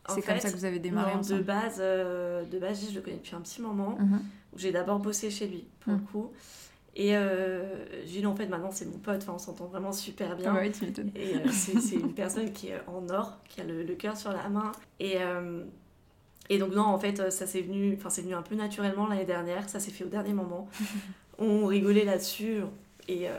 c'est 0.09 0.21
comme 0.21 0.35
fait, 0.35 0.41
ça 0.41 0.51
que 0.51 0.57
vous 0.57 0.65
avez 0.65 0.79
démarré 0.79 1.11
non, 1.11 1.17
de 1.17 1.21
ensemble 1.21 1.43
base 1.43 1.77
euh, 1.79 2.43
de 2.43 2.57
base 2.59 2.85
je 2.89 2.95
le 2.95 3.01
connais 3.01 3.17
depuis 3.17 3.35
un 3.35 3.41
petit 3.41 3.61
moment 3.61 3.97
Mhm. 3.99 4.19
j'ai 4.57 4.71
d'abord 4.71 4.99
bossé 4.99 5.29
chez 5.29 5.47
lui 5.47 5.67
pour 5.79 5.93
Mhm. 5.93 5.99
le 5.99 6.05
coup 6.07 6.31
et 6.95 7.15
euh, 7.15 8.05
Gilles 8.05 8.27
en 8.27 8.35
fait 8.35 8.47
maintenant 8.47 8.71
c'est 8.71 8.85
mon 8.85 8.97
pote 8.97 9.21
enfin 9.21 9.33
on 9.35 9.37
s'entend 9.37 9.67
vraiment 9.67 9.93
super 9.93 10.35
bien 10.35 10.53
ouais, 10.55 10.71
tu 10.71 10.83
m'étonnes. 10.85 11.11
Et 11.15 11.35
euh, 11.35 11.47
c'est 11.51 11.95
une 11.95 12.13
personne 12.13 12.51
qui 12.51 12.67
est 12.69 12.81
en 12.87 13.07
or, 13.09 13.37
qui 13.47 13.61
a 13.61 13.63
le, 13.63 13.83
le 13.83 13.93
cœur 13.95 14.17
sur 14.17 14.33
la 14.33 14.49
main. 14.49 14.71
Et, 14.99 15.21
euh, 15.21 15.63
et 16.53 16.57
donc, 16.57 16.73
non, 16.73 16.83
en 16.83 16.99
fait, 16.99 17.19
euh, 17.19 17.29
ça 17.31 17.47
s'est 17.47 17.61
venu, 17.61 17.95
enfin, 17.97 18.09
c'est 18.09 18.21
venu 18.21 18.33
un 18.35 18.41
peu 18.41 18.55
naturellement 18.55 19.07
l'année 19.07 19.25
dernière. 19.25 19.69
Ça 19.69 19.79
s'est 19.79 19.91
fait 19.91 20.03
au 20.03 20.09
dernier 20.09 20.33
moment. 20.33 20.67
On 21.39 21.65
rigolait 21.65 22.05
là-dessus. 22.05 22.61
Et, 23.07 23.27
euh, 23.29 23.33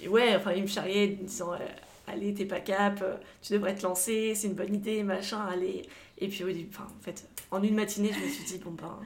et 0.00 0.08
ouais, 0.08 0.34
enfin, 0.36 0.52
il 0.52 0.62
me 0.62 0.66
charriait 0.68 1.18
en 1.20 1.24
disant 1.24 1.52
euh, 1.54 1.58
Allez, 2.06 2.34
t'es 2.34 2.44
pas 2.44 2.60
cap, 2.60 3.02
tu 3.42 3.52
devrais 3.54 3.74
te 3.74 3.82
lancer, 3.82 4.34
c'est 4.34 4.46
une 4.48 4.54
bonne 4.54 4.74
idée, 4.74 5.02
machin, 5.02 5.40
allez. 5.50 5.82
Et 6.18 6.28
puis, 6.28 6.44
enfin, 6.70 6.84
en 6.84 7.02
fait, 7.02 7.26
en 7.50 7.62
une 7.62 7.74
matinée, 7.74 8.12
je 8.12 8.20
me 8.24 8.28
suis 8.28 8.44
dit 8.44 8.58
Bon, 8.64 8.70
ben. 8.72 8.98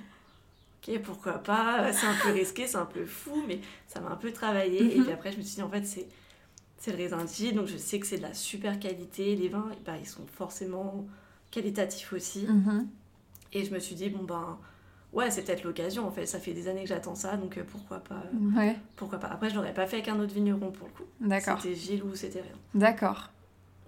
Ok, 0.87 0.99
pourquoi 1.03 1.35
pas, 1.39 1.93
c'est 1.93 2.07
un 2.07 2.15
peu 2.23 2.31
risqué, 2.33 2.67
c'est 2.67 2.77
un 2.77 2.87
peu 2.87 3.05
fou, 3.05 3.43
mais 3.49 3.61
ça 3.87 4.01
m'a 4.01 4.11
un 4.11 4.17
peu 4.17 4.33
travaillé. 4.33 4.95
Et 4.95 4.99
Mhm. 4.99 5.05
puis 5.05 5.13
après, 5.13 5.33
je 5.33 5.39
me 5.39 5.43
suis 5.43 5.57
dit, 5.57 5.63
en 5.63 5.69
fait, 5.71 5.85
c'est 5.85 6.07
c'est 6.81 6.93
le 6.93 6.97
raisin 6.99 7.19
de 7.25 7.51
donc 7.55 7.67
je 7.67 7.77
sais 7.77 7.99
que 7.99 8.07
c'est 8.07 8.19
de 8.19 8.23
la 8.23 8.35
super 8.35 8.79
qualité. 8.79 9.35
Les 9.35 9.49
vins, 9.49 9.69
bah, 9.85 9.95
ils 10.01 10.07
sont 10.07 10.27
forcément 10.27 11.07
qualitatifs 11.51 12.13
aussi. 12.13 12.47
Mhm. 12.47 12.89
Et 13.53 13.65
je 13.65 13.73
me 13.75 13.79
suis 13.79 13.95
dit, 13.95 14.11
bon 14.11 14.25
ben, 14.25 14.59
ouais, 15.13 15.31
c'est 15.31 15.43
peut-être 15.43 15.65
l'occasion 15.65 16.07
en 16.07 16.11
fait. 16.11 16.27
Ça 16.27 16.39
fait 16.39 16.53
des 16.53 16.69
années 16.69 16.83
que 16.83 16.89
j'attends 16.89 17.15
ça, 17.15 17.37
donc 17.37 17.57
euh, 17.59 17.65
pourquoi 17.71 17.99
pas 18.01 18.23
Ouais, 18.57 18.77
Pourquoi 18.97 19.19
pas 19.19 19.29
Après, 19.29 19.49
je 19.51 19.55
l'aurais 19.55 19.75
pas 19.75 19.87
fait 19.87 19.97
avec 19.97 20.09
un 20.09 20.19
autre 20.21 20.35
vigneron 20.35 20.71
pour 20.71 20.89
le 20.89 20.93
coup. 20.93 21.09
d'accord. 21.21 21.59
C'était 21.61 21.75
Gilles 21.75 22.03
ou 22.03 22.15
c'était 22.15 22.41
rien. 22.43 22.53
D'accord. 22.75 23.31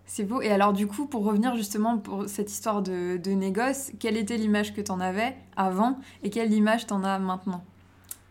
C'est 0.07 0.25
beau. 0.25 0.40
Et 0.43 0.50
alors, 0.50 0.73
du 0.73 0.87
coup, 0.88 1.07
pour 1.07 1.25
revenir 1.25 1.55
justement 1.55 1.97
pour 1.99 2.29
cette 2.29 2.50
histoire 2.50 2.83
de, 2.83 3.17
de 3.17 3.31
négoce, 3.31 3.93
quelle 4.00 4.17
était 4.17 4.37
l'image 4.37 4.75
que 4.75 4.81
t'en 4.81 4.99
avais 4.99 5.37
avant 5.57 6.00
et 6.25 6.31
quelle 6.31 6.52
image 6.52 6.87
t'en 6.87 7.05
as 7.05 7.19
maintenant? 7.21 7.62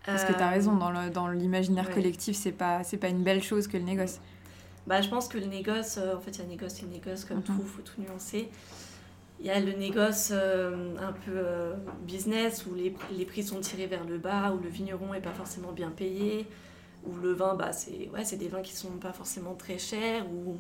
Parce 0.06 0.26
que 0.26 0.34
t'as 0.34 0.48
Euh, 0.48 0.50
raison, 0.56 0.76
dans 0.76 1.28
l'imaginaire 1.30 1.88
ouais. 1.88 1.94
collectif, 1.94 2.36
c'est 2.36 2.52
pas, 2.52 2.82
pas 3.00 3.08
une 3.10 3.24
belle 3.24 3.44
chose 3.44 3.68
que 3.68 3.78
le 3.78 3.84
négoce. 3.84 4.20
Bah, 4.88 5.02
je 5.02 5.08
pense 5.10 5.28
que 5.28 5.38
le 5.38 5.46
négoce, 5.46 5.98
euh, 6.00 6.16
en 6.18 6.20
fait, 6.20 6.32
il 6.32 6.40
y 6.40 6.42
a 6.42 6.48
négoce 6.48 6.82
et 6.82 6.86
négoce 6.88 7.24
comme 7.26 7.38
Mhm. 7.38 7.44
tout, 7.44 7.64
faut 7.64 7.82
tout 7.84 8.02
nuancer. 8.02 8.50
Il 9.40 9.46
y 9.46 9.50
a 9.50 9.60
le 9.60 9.72
négoce 9.74 10.32
euh, 10.34 10.96
un 10.98 11.14
peu 11.14 11.32
euh, 11.34 11.74
business 12.06 12.66
où 12.66 12.76
les, 12.76 12.94
les 13.18 13.26
prix 13.26 13.44
sont 13.44 13.60
tirés 13.62 13.88
vers 13.88 14.04
le 14.04 14.18
bas, 14.18 14.52
où 14.54 14.62
le 14.62 14.70
vigneron 14.70 15.14
est 15.14 15.22
pas 15.22 15.32
forcément 15.32 15.72
bien 15.72 15.92
payé, 15.92 16.46
où 17.06 17.16
le 17.16 17.32
vin, 17.32 17.56
bah, 17.56 17.72
c'est 17.72 18.10
ouais, 18.10 18.38
des 18.38 18.48
vins 18.50 18.62
qui 18.62 18.76
sont 18.76 18.92
pas 18.98 19.14
forcément 19.14 19.56
très 19.56 19.78
chers, 19.78 20.30
ou 20.30 20.58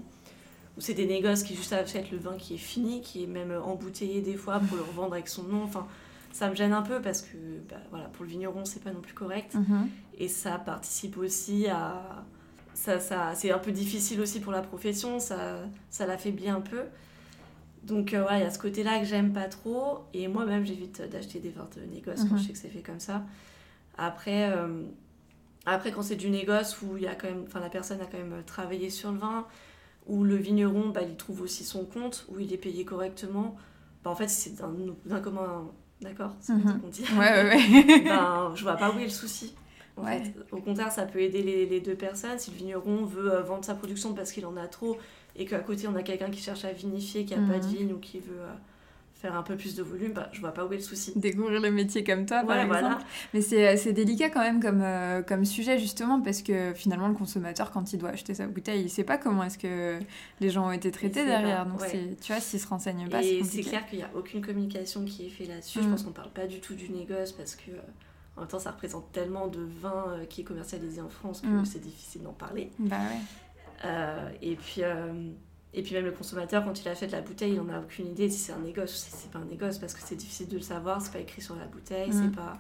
ou 0.78 0.82
c'est 0.82 0.94
des 0.94 1.06
négoces 1.06 1.44
qui 1.44 1.56
juste 1.56 1.74
achètent 1.74 2.10
le 2.10 2.18
vin 2.18 2.38
qui 2.38 2.56
est 2.56 2.58
fini, 2.58 3.02
qui 3.02 3.24
est 3.24 3.28
même 3.28 3.52
embouteillé 3.52 4.22
des 4.22 4.36
fois 4.36 4.60
pour 4.60 4.78
le 4.78 4.84
revendre 4.84 5.14
avec 5.14 5.28
son 5.28 5.44
nom. 5.44 5.64
Enfin, 5.64 5.86
ça 6.32 6.50
me 6.50 6.56
gêne 6.56 6.72
un 6.72 6.82
peu 6.82 7.02
parce 7.02 7.22
que 7.22 7.36
bah, 7.70 7.76
voilà, 7.90 8.06
pour 8.06 8.24
le 8.24 8.32
vigneron, 8.32 8.64
c'est 8.64 8.82
pas 8.82 8.92
non 8.92 9.02
plus 9.02 9.14
correct. 9.14 9.56
Mhm. 9.56 9.90
Et 10.18 10.30
ça 10.30 10.58
participe 10.58 11.18
aussi 11.18 11.68
à. 11.68 12.24
Ça, 12.74 13.00
ça, 13.02 13.34
c'est 13.36 13.52
un 13.52 13.58
peu 13.58 13.74
difficile 13.74 14.22
aussi 14.22 14.40
pour 14.40 14.54
la 14.54 14.62
profession, 14.62 15.20
ça, 15.20 15.60
ça 15.90 16.06
l'affaiblit 16.06 16.48
un 16.48 16.62
peu. 16.62 16.84
Donc, 17.84 18.14
euh, 18.14 18.26
ouais, 18.28 18.40
il 18.40 18.44
y 18.44 18.46
a 18.46 18.52
ce 18.52 18.60
côté-là 18.60 19.00
que 19.00 19.06
j'aime 19.06 19.34
pas 19.34 19.48
trop. 19.48 20.00
Et 20.14 20.28
moi-même, 20.28 20.66
j'évite 20.66 21.02
d'acheter 21.10 21.40
des 21.40 21.50
vins 21.50 21.68
de 21.76 21.82
négoce 21.84 22.24
quand 22.26 22.36
Mhm. 22.36 22.38
je 22.38 22.44
sais 22.48 22.54
que 22.54 22.58
c'est 22.60 22.70
fait 22.70 22.82
comme 22.82 23.00
ça. 23.00 23.24
Après, 23.98 24.52
euh, 24.52 24.84
après 25.66 25.92
quand 25.92 26.02
c'est 26.04 26.16
du 26.16 26.30
négoce 26.30 26.82
où 26.82 26.98
il 26.98 27.04
y 27.04 27.08
a 27.08 27.16
quand 27.16 27.28
même, 27.30 27.46
la 27.56 27.70
personne 27.70 28.02
a 28.02 28.06
quand 28.06 28.18
même 28.18 28.44
travaillé 28.46 28.90
sur 28.90 29.12
le 29.12 29.20
vin, 29.20 29.46
où 30.08 30.24
le 30.24 30.36
vigneron, 30.38 30.90
bah, 30.90 31.02
il 31.04 31.16
trouve 31.18 31.42
aussi 31.42 31.64
son 31.66 31.86
compte, 31.86 32.26
où 32.30 32.40
il 32.40 32.54
est 32.54 32.58
payé 32.58 32.86
correctement, 32.86 33.58
bah, 34.04 34.12
en 34.12 34.16
fait, 34.16 34.30
c'est 34.30 34.56
d'un 35.06 35.22
commun. 35.22 35.72
D'accord 36.02 36.36
C'est 36.42 36.54
Mhm. 36.54 36.80
qu'on 36.82 36.88
dit 36.90 37.04
Ouais, 37.12 37.18
ouais, 37.18 37.44
ouais. 37.50 38.02
ben, 38.08 38.54
je 38.56 38.64
vois 38.64 38.78
pas 38.78 38.92
où 38.92 39.00
est 39.00 39.04
le 39.06 39.10
souci. 39.10 39.56
En 39.98 40.04
Ouais. 40.06 40.24
fait. 40.24 40.34
Au 40.52 40.62
contraire, 40.62 40.92
ça 40.92 41.06
peut 41.06 41.20
aider 41.22 41.44
les, 41.44 41.66
les 41.66 41.82
deux 41.82 41.96
personnes. 41.96 42.40
Si 42.40 42.52
le 42.52 42.58
vigneron 42.58 43.06
veut 43.06 43.34
euh, 43.34 43.42
vendre 43.44 43.66
sa 43.66 43.76
production 43.76 44.14
parce 44.14 44.32
qu'il 44.32 44.46
en 44.46 44.56
a 44.58 44.68
trop 44.68 44.98
et 45.40 45.46
qu'à 45.46 45.60
côté 45.60 45.88
on 45.88 45.96
a 45.96 46.04
quelqu'un 46.04 46.30
qui 46.30 46.40
cherche 46.42 46.66
à 46.66 46.72
vinifier, 46.72 47.26
qui 47.26 47.34
a 47.34 47.38
pas 47.38 47.58
de 47.60 47.66
Mhm. 47.66 47.74
vigne 47.74 47.94
ou 47.94 47.98
qui 47.98 48.20
veut 48.20 48.40
euh, 48.42 48.54
faire 49.16 49.36
un 49.36 49.44
peu 49.44 49.58
plus 49.58 49.76
de 49.76 49.84
volume, 49.84 50.14
bah, 50.14 50.30
je 50.32 50.40
vois 50.40 50.54
pas 50.54 50.66
où 50.66 50.72
est 50.72 50.78
le 50.78 50.82
souci. 50.82 51.12
Découvrir 51.16 51.60
le 51.60 51.72
métier 51.72 52.06
comme 52.06 52.26
toi, 52.26 52.42
par 52.44 52.56
exemple. 52.58 52.70
voilà. 52.80 53.00
Mais 53.34 53.42
c'est 53.42 53.76
c'est 53.76 53.92
délicat 53.92 54.30
quand 54.30 54.40
même 54.40 54.62
comme, 54.62 54.82
euh, 54.82 55.22
comme 55.24 55.44
sujet, 55.44 55.78
justement, 55.78 56.22
parce 56.22 56.42
que 56.42 56.74
finalement, 56.74 57.10
le 57.10 57.14
consommateur, 57.16 57.72
quand 57.72 57.92
il 57.92 58.00
doit 58.00 58.12
acheter 58.12 58.34
sa 58.34 58.48
bouteille, 58.48 58.82
il 58.84 58.90
sait 58.90 59.04
pas 59.04 59.18
comment 59.18 59.44
est-ce 59.44 59.58
que 59.58 60.00
les 60.40 60.50
gens 60.50 60.68
ont 60.68 60.72
été 60.72 60.90
traités 60.92 61.26
derrière. 61.26 61.66
pas, 61.66 61.70
Donc, 61.72 61.82
ouais. 61.82 62.16
tu 62.22 62.32
vois, 62.32 62.40
s'il 62.42 62.62
se 62.62 62.68
renseigne 62.68 63.10
pas, 63.10 63.22
c'est 63.22 63.28
Et 63.36 63.44
c'est 63.44 63.62
clair 63.62 63.86
qu'il 63.88 63.98
n'y 64.00 64.06
a 64.06 64.10
aucune 64.16 64.42
communication 64.42 65.04
qui 65.04 65.26
est 65.26 65.30
faite 65.30 65.50
là-dessus. 65.50 65.80
Je 65.84 65.90
pense 65.90 66.04
qu'on 66.04 66.12
parle 66.12 66.32
pas 66.32 66.48
du 66.48 66.62
tout 66.62 66.76
du 66.76 66.90
négoce 66.90 67.34
parce 67.34 67.56
que, 67.58 67.72
euh, 67.72 67.80
en 68.38 68.42
même 68.42 68.50
temps, 68.50 68.60
ça 68.60 68.72
représente 68.72 69.12
tellement 69.12 69.48
de 69.48 69.60
vin 69.82 70.06
euh, 70.12 70.26
qui 70.26 70.42
est 70.42 70.44
commercialisé 70.46 71.02
en 71.02 71.10
France 71.10 71.42
que 71.42 71.48
Mhm. 71.48 71.66
c'est 71.66 71.82
difficile 71.82 72.22
d'en 72.24 72.32
parler. 72.32 72.72
Bah 72.80 72.96
ouais. 72.96 73.20
Euh, 73.86 74.30
et, 74.42 74.56
puis, 74.56 74.84
euh, 74.84 75.14
et 75.74 75.82
puis 75.84 75.94
même 75.96 76.06
le 76.06 76.12
consommateur, 76.12 76.64
quand 76.66 76.82
il 76.82 76.88
achète 76.90 77.12
la 77.12 77.22
bouteille, 77.22 77.54
il 77.54 77.62
n'en 77.62 77.74
a 77.74 77.80
aucune 77.80 78.08
idée 78.08 78.30
si 78.30 78.38
c'est 78.38 78.52
un 78.54 78.60
négoce 78.60 78.94
ou 78.94 78.98
si 78.98 79.12
c'est 79.12 79.32
pas 79.32 79.40
un 79.40 79.46
négoce, 79.46 79.78
parce 79.78 79.94
que 79.94 80.02
c'est 80.04 80.16
difficile 80.16 80.48
de 80.50 80.56
le 80.58 80.62
savoir, 80.62 81.02
c'est 81.02 81.14
pas 81.14 81.20
écrit 81.20 81.42
sur 81.42 81.56
la 81.56 81.66
bouteille, 81.66 82.10
Mhm. 82.10 82.30
c'est 82.32 82.36
pas... 82.36 82.58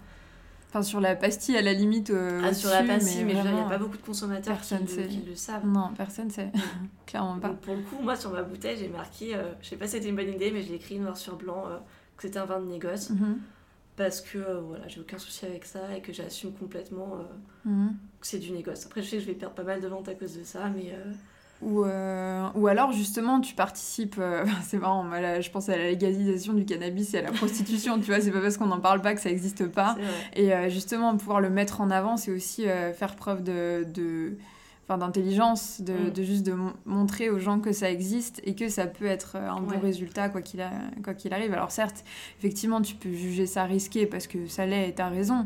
Enfin, 0.69 0.83
sur 0.83 0.99
la 1.01 1.15
pastille, 1.15 1.57
à 1.57 1.63
la 1.63 1.73
limite. 1.73 2.11
euh, 2.11 2.41
Ah, 2.45 2.53
sur 2.53 2.69
la 2.69 2.83
pastille, 2.83 3.23
mais, 3.25 3.33
il 3.33 3.41
n'y 3.41 3.59
a 3.59 3.63
pas 3.63 3.79
beaucoup 3.79 3.97
de 3.97 4.03
consommateurs 4.03 4.61
qui 4.61 4.75
le, 4.75 4.87
sait. 4.87 5.07
qui 5.07 5.21
le 5.27 5.35
savent. 5.35 5.65
Non, 5.65 5.89
personne 5.97 6.29
sait. 6.29 6.51
Clairement 7.07 7.39
pas. 7.39 7.47
Donc 7.47 7.57
pour 7.61 7.75
le 7.75 7.81
coup, 7.81 7.97
moi 8.03 8.15
sur 8.15 8.31
ma 8.31 8.43
bouteille, 8.43 8.77
j'ai 8.77 8.87
marqué, 8.87 9.35
euh, 9.35 9.51
je 9.63 9.69
sais 9.69 9.77
pas 9.77 9.85
si 9.87 9.93
c'était 9.93 10.09
une 10.09 10.15
bonne 10.15 10.29
idée, 10.29 10.51
mais 10.51 10.61
je 10.61 10.69
l'ai 10.69 10.75
écrit 10.75 10.99
noir 10.99 11.17
sur 11.17 11.37
blanc, 11.37 11.63
euh, 11.67 11.77
que 12.17 12.21
c'était 12.23 12.37
un 12.37 12.45
vin 12.45 12.59
de 12.59 12.65
négoce, 12.67 13.09
Mhm. 13.09 13.39
Parce 13.99 14.21
que 14.21 14.37
euh, 14.37 14.61
voilà, 14.61 14.87
j'ai 14.87 15.01
aucun 15.01 15.17
souci 15.17 15.45
avec 15.45 15.65
ça 15.65 15.81
et 15.95 16.01
que 16.01 16.13
j'assume 16.13 16.53
complètement 16.53 17.17
euh, 17.19 17.69
Mhm. 17.69 17.95
que 18.21 18.25
c'est 18.25 18.39
du 18.39 18.51
négoce. 18.51 18.85
Après, 18.85 19.01
je 19.03 19.09
sais 19.09 19.17
que 19.17 19.21
je 19.23 19.27
vais 19.27 19.33
perdre 19.33 19.53
pas 19.53 19.63
mal 19.63 19.81
de 19.81 19.87
ventes 19.87 20.07
à 20.07 20.15
cause 20.15 20.37
de 20.37 20.43
ça, 20.45 20.69
mais 20.73 20.93
euh, 20.93 21.11
Ou, 21.61 21.81
ou 22.59 22.67
alors 22.67 22.93
justement 22.93 23.41
tu 23.41 23.53
participes, 23.53 24.15
c'est 24.63 24.77
marrant, 24.77 25.03
moi, 25.03 25.19
là, 25.19 25.41
je 25.41 25.51
pense 25.51 25.67
à 25.67 25.75
la 25.77 25.89
légalisation 25.89 26.53
du 26.53 26.63
cannabis 26.63 27.13
et 27.13 27.17
à 27.19 27.21
la 27.21 27.33
prostitution, 27.33 27.99
tu 27.99 28.05
vois, 28.05 28.21
c'est 28.21 28.31
pas 28.31 28.39
parce 28.39 28.55
qu'on 28.57 28.67
n'en 28.67 28.79
parle 28.79 29.01
pas 29.01 29.13
que 29.13 29.19
ça 29.21 29.29
existe 29.29 29.67
pas. 29.67 29.97
Et 30.35 30.51
justement 30.69 31.15
pouvoir 31.17 31.41
le 31.41 31.49
mettre 31.49 31.81
en 31.81 31.91
avant, 31.91 32.15
c'est 32.15 32.31
aussi 32.31 32.63
faire 32.93 33.15
preuve 33.17 33.43
de... 33.43 33.85
de 33.93 34.37
enfin, 34.89 34.97
d'intelligence, 34.97 35.81
de, 35.81 35.93
Mm. 35.93 36.09
de 36.09 36.23
juste 36.23 36.43
de 36.45 36.53
mon- 36.53 36.73
montrer 36.85 37.29
aux 37.29 37.37
gens 37.37 37.59
que 37.59 37.71
ça 37.71 37.91
existe 37.91 38.41
et 38.43 38.55
que 38.55 38.69
ça 38.69 38.87
peut 38.87 39.05
être 39.05 39.35
euh, 39.35 39.47
un 39.49 39.61
bon 39.61 39.69
Ouais. 39.71 39.77
résultat 39.77 40.29
quoi 40.29 40.41
qu'il 40.41 40.61
a- 40.61 40.71
quoi 41.03 41.13
qu'il 41.13 41.31
arrive. 41.31 41.53
Alors 41.53 41.69
certes, 41.71 42.03
effectivement, 42.39 42.81
tu 42.81 42.95
peux 42.95 43.13
juger 43.13 43.45
ça 43.45 43.65
risqué 43.65 44.05
parce 44.07 44.25
que 44.27 44.47
ça 44.47 44.65
l'est 44.65 44.89
et 44.89 44.93
t'as 44.93 45.09
raison. 45.09 45.45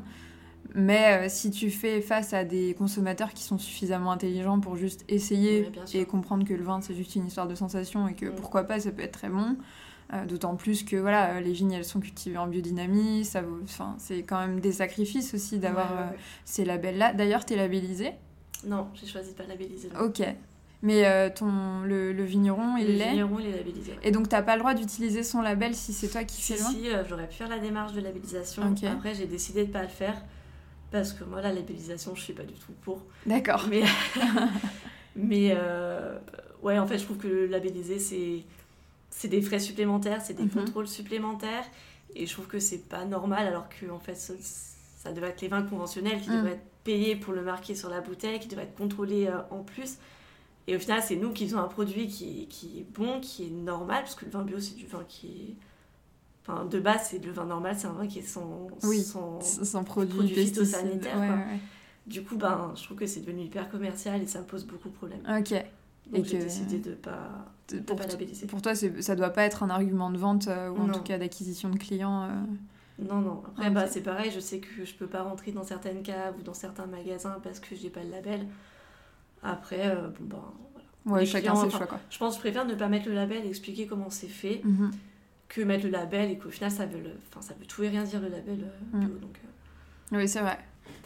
Mais 0.75 1.25
euh, 1.25 1.29
si 1.29 1.51
tu 1.51 1.69
fais 1.69 1.99
face 2.01 2.33
à 2.33 2.45
des 2.45 2.73
consommateurs 2.73 3.33
qui 3.33 3.43
sont 3.43 3.57
suffisamment 3.57 4.11
intelligents 4.13 4.59
pour 4.61 4.77
juste 4.77 5.03
essayer 5.09 5.69
et 5.93 6.05
comprendre 6.05 6.45
que 6.45 6.53
le 6.53 6.63
vin 6.63 6.79
c'est 6.81 6.95
juste 6.95 7.15
une 7.15 7.27
histoire 7.27 7.47
de 7.47 7.55
sensation 7.55 8.07
et 8.07 8.13
que 8.13 8.27
Mm. 8.27 8.35
pourquoi 8.35 8.63
pas 8.63 8.79
ça 8.79 8.91
peut 8.91 9.01
être 9.03 9.11
très 9.11 9.29
bon, 9.29 9.57
euh, 10.13 10.25
D'autant 10.25 10.55
plus 10.55 10.83
que 10.83 10.95
voilà, 10.95 11.41
les 11.41 11.51
vignes 11.51 11.73
elles 11.73 11.85
sont 11.85 11.99
cultivées 11.99 12.37
en 12.37 12.47
biodynamie, 12.47 13.25
ça 13.25 13.41
vaut, 13.41 13.59
enfin, 13.63 13.95
c'est 13.97 14.23
quand 14.23 14.39
même 14.39 14.61
des 14.61 14.71
sacrifices 14.71 15.33
aussi 15.33 15.59
d'avoir 15.59 15.91
euh, 15.91 16.05
ces 16.45 16.63
labels-là. 16.65 17.13
D'ailleurs, 17.13 17.45
t'es 17.45 17.55
labellisé? 17.57 18.11
Non, 18.65 18.87
j'ai 18.93 19.07
choisi 19.07 19.31
de 19.31 19.35
pas 19.35 19.45
labelliser. 19.45 19.89
le 19.93 20.01
Ok. 20.01 20.21
Mais 20.81 21.05
euh, 21.05 21.29
ton, 21.33 21.81
le, 21.83 22.11
le 22.11 22.23
vigneron, 22.25 22.75
il 22.77 22.87
Le 22.87 22.93
l'est 22.93 23.09
vigneron, 23.11 23.39
il 23.39 23.45
est 23.47 23.57
labellisé. 23.57 23.93
Et 24.03 24.11
donc, 24.11 24.27
t'as 24.27 24.41
pas 24.41 24.55
le 24.55 24.59
droit 24.59 24.73
d'utiliser 24.73 25.23
son 25.23 25.41
label 25.41 25.73
si 25.75 25.93
c'est 25.93 26.09
toi 26.09 26.25
qui 26.25 26.41
Si, 26.41 26.53
fais 26.53 26.59
loin 26.59 26.71
si, 26.71 26.89
euh, 26.89 27.03
j'aurais 27.07 27.27
pu 27.27 27.35
faire 27.35 27.47
la 27.47 27.59
démarche 27.59 27.93
de 27.93 28.01
labellisation. 28.01 28.75
Après, 28.91 29.15
j'ai 29.15 29.25
décidé 29.25 29.65
de 29.65 29.71
pas 29.71 29.81
le 29.81 29.87
faire 29.87 30.21
parce 30.91 31.13
que 31.13 31.23
moi, 31.23 31.41
la 31.41 31.53
labellisation, 31.53 32.15
je 32.15 32.21
suis 32.21 32.33
pas 32.33 32.43
du 32.43 32.53
tout 32.55 32.73
pour. 32.81 33.01
D'accord. 33.25 33.65
Mais, 33.69 33.83
mais 35.15 35.53
euh, 35.55 36.17
ouais, 36.61 36.77
en 36.79 36.87
fait, 36.87 36.97
je 36.97 37.05
trouve 37.05 37.17
que 37.17 37.27
le 37.27 37.47
labelliser, 37.47 37.99
c'est 37.99 38.43
c'est 39.09 39.27
des 39.27 39.41
frais 39.43 39.59
supplémentaires, 39.59 40.21
c'est 40.21 40.33
des 40.33 40.43
Mhm. 40.43 40.49
contrôles 40.49 40.87
supplémentaires. 40.87 41.65
Et 42.15 42.25
je 42.25 42.33
trouve 42.33 42.47
que 42.47 42.59
c'est 42.59 42.89
pas 42.89 43.05
normal 43.05 43.47
alors 43.47 43.69
que 43.69 43.89
en 43.91 43.99
fait, 43.99 44.15
ça, 44.15 44.33
ça 44.41 45.11
devrait 45.13 45.29
être 45.29 45.41
les 45.41 45.47
vins 45.47 45.63
conventionnels 45.63 46.19
qui 46.19 46.29
Mm. 46.29 46.35
devraient 46.37 46.51
être 46.53 46.65
payés 46.83 47.15
pour 47.15 47.33
le 47.33 47.41
marquer 47.41 47.75
sur 47.75 47.89
la 47.89 48.01
bouteille, 48.01 48.39
qui 48.39 48.47
devraient 48.47 48.63
être 48.65 48.75
contrôlés 48.75 49.27
euh, 49.27 49.37
en 49.51 49.63
plus. 49.63 49.97
Et 50.67 50.75
au 50.75 50.79
final, 50.79 51.01
c'est 51.03 51.15
nous 51.17 51.31
qui 51.31 51.45
faisons 51.45 51.59
un 51.59 51.67
produit 51.67 52.07
qui, 52.07 52.47
qui 52.47 52.79
est 52.79 52.85
bon, 52.93 53.19
qui 53.19 53.47
est 53.47 53.49
normal, 53.49 54.03
parce 54.03 54.15
que 54.15 54.25
le 54.25 54.31
vin 54.31 54.43
bio, 54.43 54.59
c'est 54.59 54.75
du 54.75 54.85
vin 54.87 55.03
qui 55.07 55.27
est. 55.27 55.55
Enfin, 56.45 56.65
de 56.65 56.79
base, 56.79 57.07
c'est 57.09 57.23
le 57.23 57.31
vin 57.31 57.45
normal, 57.45 57.75
c'est 57.77 57.87
un 57.87 57.93
vin 57.93 58.07
qui 58.07 58.19
est 58.19 58.23
sans. 58.23 58.67
Oui. 58.83 59.01
sans- 59.01 59.39
Sans 59.41 59.83
produits, 59.83 60.19
pesticides. 60.29 60.47
phytosanitaires, 60.65 61.19
Ouais. 61.19 61.59
Du 62.05 62.21
coup, 62.23 62.35
ben, 62.35 62.73
je 62.75 62.83
trouve 62.83 62.97
que 62.97 63.05
c'est 63.07 63.21
devenu 63.21 63.43
hyper 63.43 63.69
commercial 63.69 64.21
et 64.21 64.27
ça 64.27 64.39
me 64.39 64.45
pose 64.45 64.65
beaucoup 64.65 64.89
de 64.89 64.93
problèmes. 64.93 65.21
Ok. 65.39 65.53
Donc 66.11 66.25
Et 66.25 66.29
j'ai 66.29 66.39
décidé 66.39 66.79
de 66.79 66.95
pas, 66.95 67.29
de 67.69 67.79
Pour, 67.79 67.95
pas 67.95 68.05
labelliser. 68.07 68.45
pour 68.45 68.61
toi, 68.61 68.73
ça 68.75 69.15
doit 69.15 69.29
pas 69.29 69.43
être 69.43 69.63
un 69.63 69.69
argument 69.69 70.11
de 70.11 70.17
vente 70.17 70.49
euh, 70.49 70.67
ou 70.69 70.79
en 70.81 70.87
Non. 70.87 70.93
tout 70.93 71.01
cas 71.03 71.17
d'acquisition 71.17 71.69
de 71.69 71.77
clients. 71.77 72.23
euh. 72.23 72.29
Non, 72.99 73.19
non. 73.21 73.43
Après, 73.47 73.69
bah, 73.71 73.87
c'est 73.87 74.01
pareil, 74.01 74.31
je 74.31 74.39
sais 74.39 74.59
que 74.59 74.85
je 74.85 74.93
peux 74.93 75.07
pas 75.07 75.23
rentrer 75.23 75.51
dans 75.51 75.63
certaines 75.63 76.03
caves 76.03 76.35
ou 76.39 76.43
dans 76.43 76.53
certains 76.53 76.85
magasins 76.85 77.39
parce 77.43 77.59
que 77.59 77.75
j'ai 77.75 77.89
pas 77.89 78.03
le 78.03 78.11
label. 78.11 78.47
Après, 79.41 79.87
euh, 79.87 80.09
bon, 80.19 80.37
ben, 80.37 80.43
voilà. 81.03 81.19
Ouais, 81.21 81.25
chacun 81.25 81.55
ses 81.55 81.69
choix 81.69 81.85
quoi. 81.87 81.99
Je 82.09 82.17
pense 82.17 82.33
que 82.33 82.37
je 82.37 82.41
préfère 82.41 82.65
ne 82.65 82.75
pas 82.75 82.87
mettre 82.87 83.09
le 83.09 83.15
label 83.15 83.45
et 83.45 83.49
expliquer 83.49 83.87
comment 83.87 84.09
c'est 84.09 84.27
fait 84.27 84.61
Mhm. 84.63 84.91
que 85.49 85.61
mettre 85.61 85.83
le 85.85 85.91
label 85.91 86.31
et 86.31 86.37
qu'au 86.37 86.49
final, 86.49 86.71
ça 86.71 86.85
veut, 86.85 86.99
le... 86.99 87.11
enfin, 87.29 87.41
ça 87.41 87.53
veut 87.59 87.65
tout 87.65 87.83
et 87.83 87.89
rien 87.89 88.03
dire 88.03 88.21
le 88.21 88.29
label 88.29 88.65
euh, 88.95 88.97
bio. 88.99 89.09
Donc, 89.19 89.37
euh, 89.43 90.17
Oui, 90.17 90.27
c'est 90.29 90.39
vrai. 90.41 90.57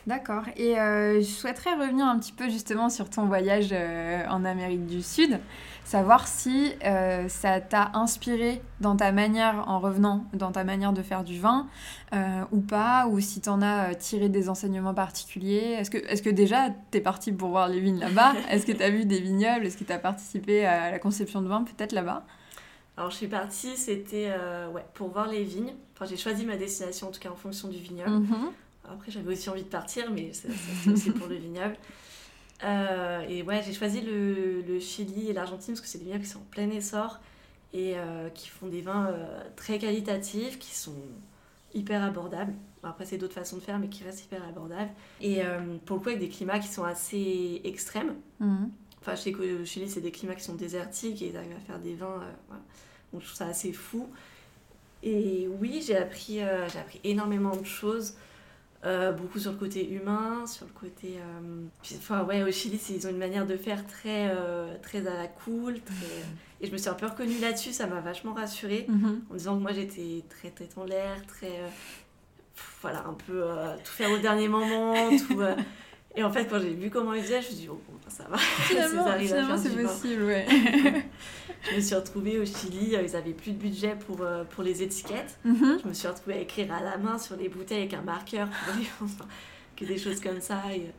D'accord. 0.08 0.44
Et 0.56 0.80
euh, 0.80 1.20
je 1.20 1.26
souhaiterais 1.26 1.74
revenir 1.74 2.06
un 2.06 2.18
petit 2.18 2.32
peu 2.32 2.48
justement 2.48 2.90
sur 2.90 3.10
ton 3.10 3.26
voyage 3.26 3.70
euh, 3.74 4.26
en 4.30 4.46
Amérique 4.46 4.86
du 4.86 5.02
Sud, 5.02 5.38
savoir 5.84 6.30
si 6.30 6.72
euh, 6.86 7.28
ça 7.28 7.60
t'a 7.60 7.92
inspiré 7.94 8.62
dans 8.80 8.96
ta 8.96 9.12
manière, 9.12 9.66
en 9.68 9.80
revenant, 9.80 10.24
dans 10.32 10.54
ta 10.54 10.64
manière 10.64 10.94
de 10.94 11.02
faire 11.02 11.26
du 11.26 11.38
vin, 11.38 11.68
ou 12.54 12.62
pas, 12.62 13.08
ou 13.08 13.20
si 13.20 13.42
t'en 13.42 13.62
as 13.62 13.96
tiré 13.96 14.30
des 14.30 14.48
enseignements 14.48 14.94
particuliers. 14.94 15.76
Est-ce 15.78 15.92
que, 15.92 15.98
est 15.98 16.24
que 16.24 16.30
déjà 16.30 16.70
t'es 16.90 17.02
parti 17.02 17.34
pour 17.34 17.50
voir 17.50 17.68
les 17.68 17.82
vignes 17.82 18.00
là-bas? 18.00 18.34
Est-ce 18.50 18.66
que 18.66 18.72
t'as 18.72 18.90
vu 18.90 19.04
des 19.04 19.20
vignobles? 19.20 19.66
Est-ce 19.66 19.76
que 19.76 19.84
t'as 19.84 20.00
participé 20.00 20.66
à 20.66 20.90
la 20.90 21.00
conception 21.00 21.42
de 21.42 21.50
vin 21.50 21.64
peut-être 21.64 21.92
là-bas? 21.92 22.24
Alors, 22.96 23.12
je 23.12 23.18
suis 23.18 23.28
partie, 23.28 23.76
c'était 23.76 24.32
ouais, 24.74 24.86
pour 24.94 25.10
voir 25.10 25.28
les 25.28 25.44
vignes. 25.44 25.74
Enfin, 25.94 26.06
j'ai 26.06 26.16
choisi 26.16 26.46
ma 26.46 26.56
destination, 26.56 27.10
en 27.10 27.12
tout 27.12 27.20
cas 27.20 27.30
en 27.30 27.36
fonction 27.36 27.68
du 27.68 27.78
vignoble. 27.78 28.12
Mhm. 28.12 28.52
Après, 28.92 29.12
j'avais 29.12 29.32
aussi 29.32 29.50
envie 29.50 29.64
de 29.64 29.70
partir, 29.70 30.12
mais 30.12 30.32
c'est 30.34 30.92
aussi 30.92 31.12
pour 31.12 31.28
le 31.28 31.36
vignoble. 31.36 31.76
Euh, 32.64 33.22
et 33.28 33.44
ouais, 33.44 33.62
j'ai 33.64 33.74
choisi 33.74 34.02
le, 34.02 34.62
le 34.62 34.80
Chili 34.80 35.30
et 35.30 35.34
l'Argentine 35.34 35.74
parce 35.74 35.82
que 35.82 35.88
c'est 35.88 36.00
des 36.00 36.06
vignobles 36.06 36.24
qui 36.24 36.30
sont 36.30 36.40
en 36.40 36.48
plein 36.52 36.70
essor 36.72 37.20
et 37.74 37.94
euh, 37.98 38.30
qui 38.30 38.50
font 38.50 38.68
des 38.68 38.82
vins 38.82 39.08
euh, 39.08 39.42
très 39.56 39.78
qualitatifs, 39.78 40.58
qui 40.58 40.74
sont 40.74 40.96
hyper 41.74 42.04
abordable. 42.04 42.54
Après, 42.82 43.06
c'est 43.06 43.18
d'autres 43.18 43.34
façons 43.34 43.58
de 43.58 43.62
faire, 43.62 43.78
mais 43.78 43.90
qui 43.90 44.04
restent 44.04 44.24
hyper 44.24 44.44
abordables. 44.48 44.92
Et 45.20 45.42
pour 45.86 45.98
le 45.98 46.02
coup, 46.02 46.10
avec 46.10 46.20
des 46.20 46.30
climats 46.30 46.60
qui 46.60 46.70
sont 46.70 46.86
assez 46.86 47.60
extrêmes. 47.66 48.16
Mhm. 48.40 48.72
Enfin, 49.02 49.16
je 49.16 49.22
sais 49.22 49.32
qu'au 49.34 49.44
Chili, 49.66 49.90
c'est 49.90 50.00
des 50.00 50.12
climats 50.12 50.36
qui 50.36 50.44
sont 50.44 50.56
désertiques 50.56 51.22
et 51.22 51.28
ils 51.28 51.38
arrivent 51.38 51.58
à 51.58 51.60
faire 51.60 51.80
des 51.80 51.96
vins. 51.96 52.22
Donc, 53.12 53.22
je 53.22 53.26
trouve 53.26 53.38
ça 53.38 53.48
assez 53.48 53.74
fou. 53.74 54.08
Et 55.04 55.50
oui, 55.60 55.84
j'ai 55.86 55.98
appris, 55.98 56.36
j'ai 56.36 56.80
appris 56.80 57.02
énormément 57.04 57.56
de 57.56 57.66
choses. 57.66 58.14
Euh, 58.86 59.12
beaucoup 59.12 59.40
sur 59.40 59.52
le 59.52 59.58
côté 59.58 59.90
humain, 59.90 60.46
sur 60.46 60.66
le 60.66 60.72
côté. 60.72 61.16
Euh, 61.18 61.96
enfin, 61.98 62.24
ouais, 62.24 62.44
au 62.44 62.52
Chili, 62.52 62.80
ils 62.90 63.08
ont 63.08 63.10
une 63.10 63.18
manière 63.18 63.48
de 63.48 63.58
faire 63.58 63.86
très, 63.88 64.30
euh, 64.30 64.76
très 64.84 65.08
à 65.08 65.16
la 65.16 65.28
cool. 65.28 65.78
Et 66.62 66.68
je 66.68 66.72
me 66.72 66.78
suis 66.78 66.90
un 66.90 66.94
peu 66.94 67.08
reconnue 67.08 67.40
là-dessus, 67.40 67.74
ça 67.74 67.88
m'a 67.88 68.00
vachement 68.02 68.34
rassurée. 68.34 68.86
Mhm. 68.88 69.22
En 69.32 69.34
disant 69.34 69.58
que 69.58 69.62
moi, 69.62 69.72
j'étais 69.74 70.24
très 70.30 70.50
tête 70.50 70.78
en 70.78 70.86
l'air, 70.86 71.26
très. 71.26 71.60
voilà, 72.82 73.04
un 73.08 73.14
peu 73.14 73.44
tout 73.84 73.92
faire 73.92 74.12
au 74.12 74.20
dernier 74.20 74.48
moment, 74.48 74.94
tout. 75.28 75.42
Et 76.16 76.24
en 76.24 76.32
fait, 76.32 76.46
quand 76.46 76.60
j'ai 76.60 76.74
vu 76.74 76.90
comment 76.90 77.14
ils 77.14 77.22
faisaient, 77.22 77.42
je 77.42 77.48
me 77.48 77.52
suis 77.52 77.62
dit, 77.62 77.70
oh, 77.70 77.80
bon, 77.88 77.98
ça 78.08 78.26
va. 78.30 78.38
Finalement, 78.38 79.58
c'est 79.58 79.70
possible, 79.70 80.24
ouais. 80.24 80.48
je 81.64 81.76
me 81.76 81.82
suis 81.82 81.96
retrouvée 81.96 82.40
au 82.40 82.46
Chili, 82.46 82.96
euh, 82.96 83.02
ils 83.02 83.16
avaient 83.16 83.34
plus 83.34 83.52
de 83.52 83.58
budget 83.58 83.96
pour, 83.96 84.22
euh, 84.22 84.44
pour 84.44 84.64
les 84.64 84.84
étiquettes. 84.84 85.38
Mhm. 85.44 85.80
Je 85.84 85.88
me 85.88 85.94
suis 85.94 86.08
retrouvée 86.08 86.36
à 86.36 86.40
écrire 86.42 86.74
à 86.74 86.82
la 86.82 86.98
main 86.98 87.18
sur 87.18 87.36
les 87.36 87.50
bouteilles 87.50 87.80
avec 87.80 87.94
un 87.94 88.02
marqueur, 88.02 88.48
que 89.76 89.86
des 89.86 89.98
choses 89.98 90.20
comme 90.20 90.42
ça. 90.42 90.62
Et... 90.74 90.92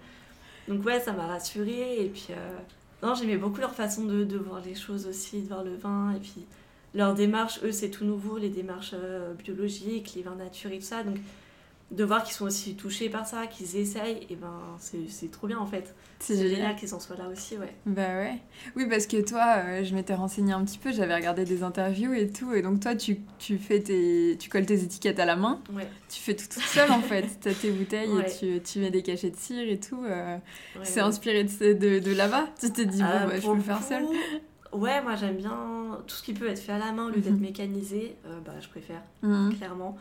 Donc 0.69 0.85
ouais, 0.85 1.00
ça 1.00 1.12
m'a 1.12 1.27
rassurée. 1.27 2.05
Et 2.05 2.09
puis, 2.09 2.29
euh, 2.31 2.59
non, 3.03 3.15
j'aimais 3.15 3.37
beaucoup 3.37 3.61
leur 3.61 3.75
façon 3.75 4.05
de, 4.05 4.25
de, 4.25 4.37
voir 4.37 4.61
les 4.61 4.75
choses 4.75 5.07
aussi, 5.07 5.43
de 5.43 5.49
voir 5.49 5.65
le 5.65 5.77
vin. 5.77 6.15
Et 6.15 6.21
puis, 6.21 6.47
leur 6.95 7.15
démarche, 7.15 7.61
eux, 7.62 7.73
c'est 7.73 7.91
tout 7.91 8.05
nouveau, 8.05 8.38
les 8.38 8.49
démarches 8.49 8.95
biologiques, 9.38 10.15
les 10.17 10.23
vins 10.23 10.35
nature 10.35 10.73
et 10.73 10.79
tout 10.79 10.85
ça. 10.85 11.03
Donc, 11.03 11.19
de 11.90 12.04
voir 12.04 12.23
qu'ils 12.23 12.35
sont 12.35 12.45
aussi 12.45 12.75
touchés 12.75 13.09
par 13.09 13.26
ça, 13.26 13.47
qu'ils 13.47 13.76
essayent, 13.76 14.26
et 14.28 14.37
ben 14.37 14.61
c'est 15.09 15.30
trop 15.30 15.47
bien 15.47 15.59
en 15.59 15.66
fait. 15.66 15.95
C'est 16.18 16.37
génial 16.37 16.76
qu'ils 16.76 16.95
en 16.95 17.00
soient 17.00 17.16
là 17.16 17.28
aussi, 17.28 17.57
ouais. 17.57 17.73
Bah 17.87 18.02
ouais. 18.02 18.38
Oui, 18.76 18.87
parce 18.90 19.07
que 19.07 19.23
toi, 19.26 19.57
euh, 19.59 19.85
je 19.85 19.95
m'étais 19.95 20.14
renseignée 20.14 20.52
un 20.52 20.62
petit 20.64 20.76
peu, 20.76 20.92
j'avais 20.92 21.14
regardé 21.14 21.47
des 21.47 21.62
interviews 21.62 22.12
et 22.12 22.28
tout, 22.28 22.52
et 22.52 22.61
donc 22.61 22.80
toi, 22.80 22.95
tu, 22.95 23.21
tu, 23.38 23.57
fais 23.57 23.80
tes, 23.80 24.37
tu 24.38 24.50
colles 24.50 24.66
tes 24.66 24.83
étiquettes 24.83 25.18
à 25.18 25.25
la 25.25 25.37
main. 25.37 25.61
Ouais. 25.73 25.88
Tu 26.11 26.21
fais 26.21 26.35
tout 26.37 26.47
toute 26.52 26.62
seule 26.62 26.90
en 26.90 27.00
fait. 27.00 27.26
Tu 27.40 27.49
as 27.49 27.54
tes 27.54 27.71
bouteilles 27.71 28.11
et 28.18 28.38
tu, 28.38 28.61
tu, 28.61 28.80
mets 28.80 28.90
des 28.90 29.02
cachets 29.02 29.30
de 29.30 29.37
cire 29.37 29.68
et 29.68 29.78
tout. 29.78 30.02
Euh, 30.04 30.37
c'est 30.83 31.00
inspiré 31.00 31.45
de, 31.45 31.73
de, 31.73 31.99
de 32.00 32.12
là-bas 32.12 32.49
Tu 32.61 32.71
t'es 32.73 32.85
dit, 32.85 33.00
bon, 33.00 33.09
euh, 33.09 33.26
bah, 33.26 33.40
je 33.40 33.47
peux 33.47 33.54
le 33.54 33.62
faire 33.62 33.83
seule 33.83 34.04
Ouais, 34.73 35.00
moi 35.02 35.14
j'aime 35.16 35.37
bien 35.37 35.99
tout 36.07 36.16
ce 36.16 36.23
qui 36.23 36.35
peut 36.35 36.49
être 36.49 36.59
fait 36.59 36.73
à 36.73 36.78
la 36.78 36.92
main 36.92 37.07
au 37.07 37.09
lieu 37.09 37.21
d'être 37.21 37.33
mhm. 37.33 37.40
mécanisé, 37.40 38.16
bah, 38.45 38.52
je 38.61 38.68
préfère, 38.68 39.02
mhm. 39.23 39.54
clairement. 39.57 39.97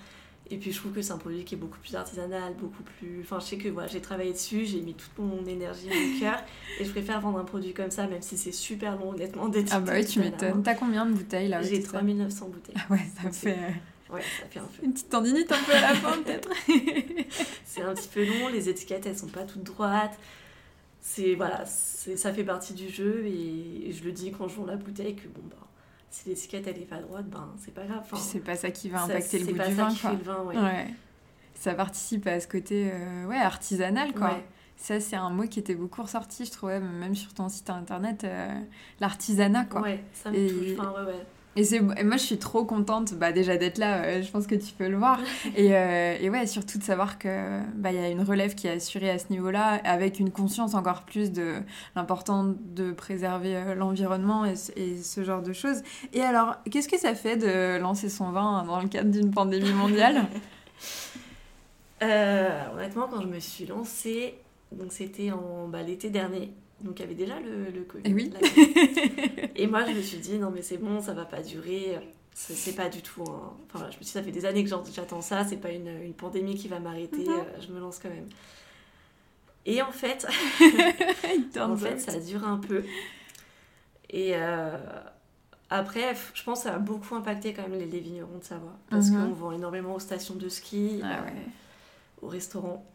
Et 0.50 0.58
puis 0.58 0.72
je 0.72 0.80
trouve 0.80 0.94
que 0.94 1.02
c'est 1.02 1.12
un 1.12 1.18
produit 1.18 1.44
qui 1.44 1.56
est 1.56 1.58
beaucoup 1.58 1.80
plus 1.80 1.96
artisanal, 1.96 2.54
beaucoup 2.56 2.84
plus. 2.84 3.22
Enfin, 3.22 3.40
je 3.40 3.46
sais 3.46 3.58
que 3.58 3.68
voilà, 3.70 3.88
j'ai 3.88 4.02
travaillé 4.02 4.32
dessus, 4.32 4.66
j'ai 4.66 4.82
mis 4.82 4.94
toute 4.94 5.18
mon 5.18 5.46
énergie, 5.46 5.88
mon 5.88 6.20
cœur, 6.20 6.42
et 6.80 6.86
je 6.86 6.92
préfère 6.92 7.20
vendre 7.20 7.40
un 7.40 7.44
produit 7.44 7.74
comme 7.74 7.92
ça, 7.92 8.08
même 8.08 8.22
si 8.22 8.38
c'est 8.38 8.52
super 8.52 8.98
long, 8.98 9.12
honnêtement, 9.12 9.50
d'être. 9.50 9.72
Ah 9.74 9.80
bah 9.80 9.94
oui, 9.96 10.06
tu 10.06 10.20
m'étonnes. 10.20 10.64
T'as 10.64 10.76
combien 10.76 11.06
de 11.06 11.14
bouteilles 11.14 11.50
là 11.50 11.62
J'ai 11.62 11.82
3900 11.82 12.50
bouteilles. 12.50 12.76
Ah 12.78 12.94
ouais, 12.94 13.06
ça 13.22 13.32
fait. 13.32 13.58
Euh, 13.58 14.14
ouais, 14.14 14.22
ça 14.22 14.48
fait 14.50 14.60
un 14.60 14.64
peu. 14.64 14.86
Une 14.86 14.94
petite 14.94 15.10
tendinite 15.10 15.52
un 15.52 15.64
peu 15.64 15.74
à 15.74 15.82
la 15.82 15.94
fin, 15.94 16.18
peut-être. 16.24 16.50
c'est 17.66 17.82
un 17.82 17.94
petit 17.94 18.08
peu 18.08 18.26
long, 18.26 18.48
les 18.48 18.70
étiquettes 18.70 19.06
elles 19.06 19.18
sont 19.18 19.28
pas 19.28 19.44
toutes 19.44 19.64
droites. 19.64 20.18
C'est 21.02 21.36
voilà, 21.36 21.66
ça 21.66 22.34
fait 22.34 22.44
partie 22.44 22.74
du 22.74 22.90
jeu, 22.90 23.26
et, 23.26 23.90
et 23.90 23.92
je 23.94 24.04
le 24.04 24.12
dis 24.12 24.32
quand 24.32 24.48
je 24.48 24.56
vends 24.56 24.66
la 24.66 24.76
bouteille 24.76 25.16
que 25.16 25.28
bon 25.28 25.42
bah 25.50 25.68
si 26.10 26.30
l'étiquette 26.30 26.68
elle 26.68 26.78
est 26.78 26.86
pas 26.86 27.00
droite, 27.00 27.26
ben 27.28 27.54
c'est 27.58 27.74
pas 27.74 27.86
grave. 27.86 28.04
c'est 28.16 28.40
pas 28.40 28.56
ça 28.56 28.72
qui 28.72 28.90
va 28.90 29.04
impacter 29.04 29.40
le 29.40 29.46
goût 29.46 29.52
du 29.54 29.74
vin. 29.74 29.90
Le 29.90 30.24
vin 30.24 30.44
ouais. 30.44 30.88
Ça 31.56 31.74
participe 31.74 32.28
à 32.28 32.40
ce 32.40 32.48
côté 32.48 32.92
euh, 32.94 33.26
ouais, 33.26 33.38
artisanal 33.38 34.14
quoi. 34.14 34.40
Ça, 34.78 35.00
c'est 35.00 35.16
un 35.16 35.32
mot 35.32 35.48
qui 35.48 35.58
était 35.58 35.74
beaucoup 35.74 36.04
ressorti, 36.04 36.46
je 36.46 36.52
trouvais, 36.52 36.80
même 36.80 37.16
sur 37.16 37.34
ton 37.34 37.50
site 37.50 37.70
internet, 37.72 38.24
euh, 38.24 38.48
l'artisanat, 39.00 39.66
quoi. 39.66 39.82
Ouais, 39.82 40.04
ça 40.14 40.30
me 40.30 40.48
touche. 40.48 40.80
Enfin, 40.80 40.92
ouais, 40.92 41.14
ouais. 41.14 41.26
Et, 41.58 41.64
c'est, 41.64 41.82
moi, 41.82 42.18
je 42.18 42.22
suis 42.22 42.38
trop 42.38 42.64
contente 42.66 43.16
bah, 43.16 43.32
déjà 43.32 43.58
d'être 43.58 43.80
là, 43.80 44.04
euh, 44.04 44.22
je 44.22 44.30
pense 44.30 44.46
que 44.46 44.54
tu 44.54 44.74
peux 44.74 44.88
le 44.88 44.98
voir. 44.98 45.20
et, 45.56 45.76
euh, 45.76 46.16
et, 46.22 46.30
ouais, 46.30 46.46
surtout 46.46 46.78
de 46.78 46.84
savoir 46.84 47.18
qu'il 47.18 47.32
bah, 47.76 47.92
y 47.92 47.98
a 47.98 48.10
une 48.10 48.22
relève 48.22 48.54
qui 48.54 48.68
est 48.68 48.72
assurée 48.74 49.10
à 49.10 49.18
ce 49.18 49.26
niveau-là, 49.32 49.82
avec 49.84 50.20
une 50.20 50.30
conscience 50.30 50.76
encore 50.76 51.02
plus 51.02 51.32
de 51.32 51.56
l'important 51.96 52.54
de 52.76 52.92
préserver 52.92 53.56
euh, 53.56 53.74
l'environnement 53.74 54.46
et, 54.46 54.54
et, 54.76 54.98
ce 55.02 55.24
genre 55.24 55.42
de 55.42 55.52
choses. 55.52 55.82
Et 56.14 56.22
alors, 56.22 56.58
qu'est-ce 56.70 56.88
que 56.88 57.00
ça 57.00 57.16
fait 57.16 57.38
de 57.38 57.80
lancer 57.80 58.10
son 58.10 58.32
vin 58.32 58.64
dans 58.64 58.80
le 58.80 58.88
cadre 58.88 59.10
d'une 59.10 59.32
pandémie 59.32 59.74
mondiale? 59.74 60.28
Honnêtement, 62.02 63.08
quand 63.12 63.22
je 63.22 63.28
me 63.28 63.40
suis 63.40 63.66
lancée, 63.66 64.36
donc 64.72 64.92
c'était 64.92 65.32
en 65.32 65.68
bah, 65.68 65.82
l'été 65.82 66.12
dernier, 66.12 66.52
donc 66.82 67.00
il 67.00 67.02
y 67.02 67.06
avait 67.06 67.16
déjà 67.16 67.40
le, 67.40 67.72
le 67.72 67.84
Covid. 67.84 68.10
Et 68.10 68.14
oui. 68.14 68.32
et 69.56 69.68
moi 69.68 69.86
je 69.86 69.94
me 69.94 70.02
suis 70.02 70.20
dit 70.20 70.38
non 70.38 70.52
mais 70.52 70.62
c'est 70.62 70.78
bon, 70.78 71.02
ça 71.02 71.14
va 71.14 71.26
pas 71.26 71.42
durer. 71.42 71.98
C'est 72.34 72.76
pas 72.76 72.88
du 72.88 73.02
tout. 73.02 73.24
Enfin 73.24 73.80
je 73.80 73.86
me 73.86 73.92
suis 73.92 74.00
dit 74.02 74.10
ça 74.10 74.22
fait 74.22 74.32
des 74.32 74.46
années 74.46 74.64
que 74.64 74.70
j'attends 74.94 75.22
ça, 75.22 75.44
c'est 75.44 75.58
pas 75.58 75.72
une, 75.72 75.88
une, 76.04 76.14
pandémie 76.14 76.56
qui 76.56 76.68
va 76.68 76.80
m'arrêter, 76.80 77.26
mhm. 77.26 77.32
euh, 77.32 77.62
je 77.62 77.74
me 77.74 77.80
lance 77.80 77.98
quand 77.98 78.10
même. 78.10 78.30
Et 79.66 79.82
en 79.82 79.92
fait, 79.92 80.28
en 81.60 81.76
fait 81.76 82.00
ça 82.00 82.20
dure 82.20 82.48
un 82.48 82.58
peu. 82.58 82.84
Et 84.10 84.36
euh, 84.36 84.78
après, 85.72 86.16
je 86.36 86.44
pense 86.44 86.60
que 86.60 86.70
ça 86.70 86.76
a 86.76 86.80
beaucoup 86.80 87.16
impacté 87.16 87.54
quand 87.54 87.64
même 87.64 87.80
les, 87.80 87.88
les 87.88 88.00
vignerons 88.00 88.38
de 88.38 88.44
Savoie. 88.44 88.78
Parce 88.90 89.10
mhm. 89.10 89.30
qu'on 89.30 89.34
vend 89.34 89.52
énormément 89.52 89.96
aux 89.96 90.00
stations 90.00 90.36
de 90.36 90.48
ski, 90.48 91.02
ah 91.04 91.24
ouais. 91.24 91.34
aux 92.22 92.28
restaurants. 92.28 92.86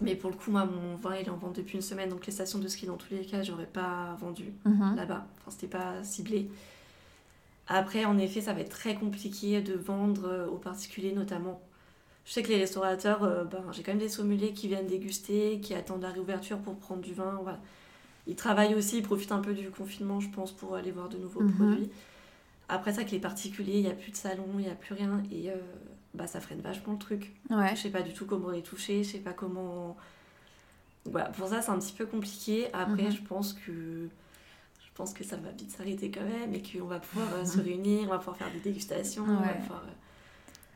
Mais 0.00 0.14
pour 0.14 0.30
le 0.30 0.36
coup, 0.36 0.50
moi, 0.50 0.64
mon 0.64 0.96
vin, 0.96 1.16
il 1.16 1.26
est 1.26 1.30
en 1.30 1.36
vente 1.36 1.56
depuis 1.56 1.76
une 1.76 1.82
semaine. 1.82 2.08
Donc 2.08 2.26
les 2.26 2.32
stations 2.32 2.58
de 2.58 2.68
ski, 2.68 2.86
dans 2.86 2.96
tous 2.96 3.12
les 3.12 3.24
cas, 3.24 3.42
j'aurais 3.42 3.66
pas 3.66 4.16
vendu 4.20 4.52
mhm. 4.64 4.96
là-bas. 4.96 5.26
Enfin, 5.38 5.50
c'était 5.50 5.66
pas 5.66 6.02
ciblé. 6.02 6.48
Après, 7.68 8.04
en 8.04 8.18
effet, 8.18 8.40
ça 8.40 8.52
va 8.52 8.60
être 8.60 8.70
très 8.70 8.94
compliqué 8.94 9.60
de 9.60 9.74
vendre 9.74 10.26
euh, 10.26 10.46
aux 10.48 10.56
particuliers, 10.56 11.12
notamment. 11.12 11.60
Je 12.24 12.32
sais 12.32 12.42
que 12.42 12.48
les 12.48 12.58
restaurateurs, 12.58 13.22
euh, 13.22 13.44
ben, 13.44 13.62
j'ai 13.72 13.82
quand 13.82 13.92
même 13.92 14.00
des 14.00 14.08
sommeliers 14.08 14.52
qui 14.52 14.68
viennent 14.68 14.86
déguster, 14.86 15.60
qui 15.60 15.74
attendent 15.74 16.02
la 16.02 16.10
réouverture 16.10 16.58
pour 16.58 16.76
prendre 16.76 17.02
du 17.02 17.14
vin. 17.14 17.38
Voilà. 17.42 17.60
Ils 18.26 18.36
travaillent 18.36 18.74
aussi, 18.74 18.98
ils 18.98 19.02
profitent 19.02 19.32
un 19.32 19.40
peu 19.40 19.54
du 19.54 19.70
confinement, 19.70 20.20
je 20.20 20.30
pense, 20.30 20.52
pour 20.52 20.74
aller 20.74 20.90
voir 20.90 21.08
de 21.08 21.18
nouveaux 21.18 21.42
mhm. 21.42 21.54
produits. 21.54 21.90
Après 22.68 22.92
ça, 22.92 23.04
que 23.04 23.10
les 23.10 23.18
particuliers, 23.18 23.78
il 23.78 23.82
n'y 23.82 23.90
a 23.90 23.94
plus 23.94 24.12
de 24.12 24.16
salon, 24.16 24.46
il 24.54 24.64
n'y 24.64 24.68
a 24.68 24.74
plus 24.74 24.94
rien. 24.94 25.22
Et 25.32 25.50
euh, 25.50 25.56
bah, 26.14 26.26
ça 26.26 26.40
freine 26.40 26.60
vachement 26.60 26.94
le 26.94 26.98
truc. 26.98 27.32
Ouais. 27.50 27.70
Je 27.74 27.82
sais 27.82 27.90
pas 27.90 28.02
du 28.02 28.12
tout 28.12 28.26
comment 28.26 28.50
les 28.50 28.62
toucher, 28.62 29.04
je 29.04 29.12
sais 29.12 29.18
pas 29.18 29.32
comment. 29.32 29.96
Voilà, 31.06 31.30
pour 31.30 31.48
ça, 31.48 31.62
c'est 31.62 31.70
un 31.70 31.78
petit 31.78 31.92
peu 31.92 32.06
compliqué. 32.06 32.68
Après, 32.72 33.04
mhm. 33.04 33.12
je 33.12 33.22
pense 33.22 33.52
que. 33.52 34.08
Je 34.80 35.02
pense 35.02 35.14
que 35.14 35.24
ça 35.24 35.36
va 35.36 35.50
vite 35.52 35.70
s'arrêter 35.70 36.10
quand 36.10 36.24
même 36.24 36.52
et 36.52 36.60
qu'on 36.60 36.84
va 36.84 36.98
pouvoir 36.98 37.28
euh, 37.32 37.44
se 37.44 37.58
réunir, 37.58 38.02
on 38.06 38.10
va 38.10 38.18
pouvoir 38.18 38.36
faire 38.36 38.50
des 38.52 38.58
dégustations, 38.58 39.24
on 39.26 39.36
va 39.36 39.54
pouvoir. 39.54 39.82
Euh, 39.86 39.92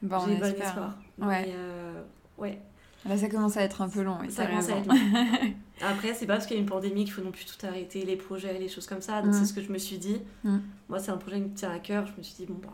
bon, 0.01 0.19
J'ai 0.27 0.37
bon 0.37 0.63
espoir. 0.63 0.97
Ouais. 1.19 1.53
Euh, 1.55 2.03
ouais. 2.39 2.59
Là, 3.05 3.19
ça 3.19 3.29
commence 3.29 3.59
à 3.59 3.63
être 3.63 3.83
un 3.83 3.89
peu 3.89 4.03
long. 4.03 4.19
ça 4.31 4.47
commence 4.47 4.71
à 4.71 4.79
être 4.79 4.89
Après, 5.83 6.15
c'est 6.15 6.27
pas 6.27 6.35
parce 6.35 6.47
qu'il 6.47 6.57
y 6.57 6.59
a 6.59 6.63
une 6.63 6.69
pandémie 6.69 7.05
qu'il 7.05 7.13
faut 7.13 7.23
non 7.23 7.33
plus 7.33 7.45
tout 7.45 7.67
arrêter, 7.67 8.07
les 8.07 8.17
projets, 8.17 8.59
les 8.59 8.69
choses 8.69 8.87
comme 8.87 9.03
ça. 9.03 9.21
Donc, 9.21 9.35
c'est 9.35 9.41
mhm. 9.41 9.47
ce 9.47 9.53
que 9.53 9.63
je 9.63 9.71
me 9.71 9.79
suis 9.79 9.99
dit. 9.99 10.23
Mhm. 10.45 10.63
Moi, 10.89 11.01
c'est 11.01 11.11
un 11.11 11.19
projet 11.19 11.43
qui 11.43 11.49
me 11.49 11.55
tient 11.55 11.73
à 11.73 11.81
cœur. 11.81 12.07
Je 12.07 12.13
me 12.17 12.23
suis 12.23 12.35
dit, 12.35 12.47
bon, 12.47 12.59
bah, 12.63 12.73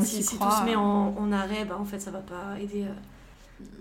si, 0.00 0.24
tout 0.38 0.50
se 0.50 0.64
met 0.64 0.76
en, 0.76 1.14
en 1.16 1.32
arrêt, 1.32 1.64
bah, 1.64 1.76
en 1.78 1.84
fait, 1.84 2.00
ça 2.00 2.10
va 2.10 2.20
pas 2.20 2.58
aider. 2.60 2.86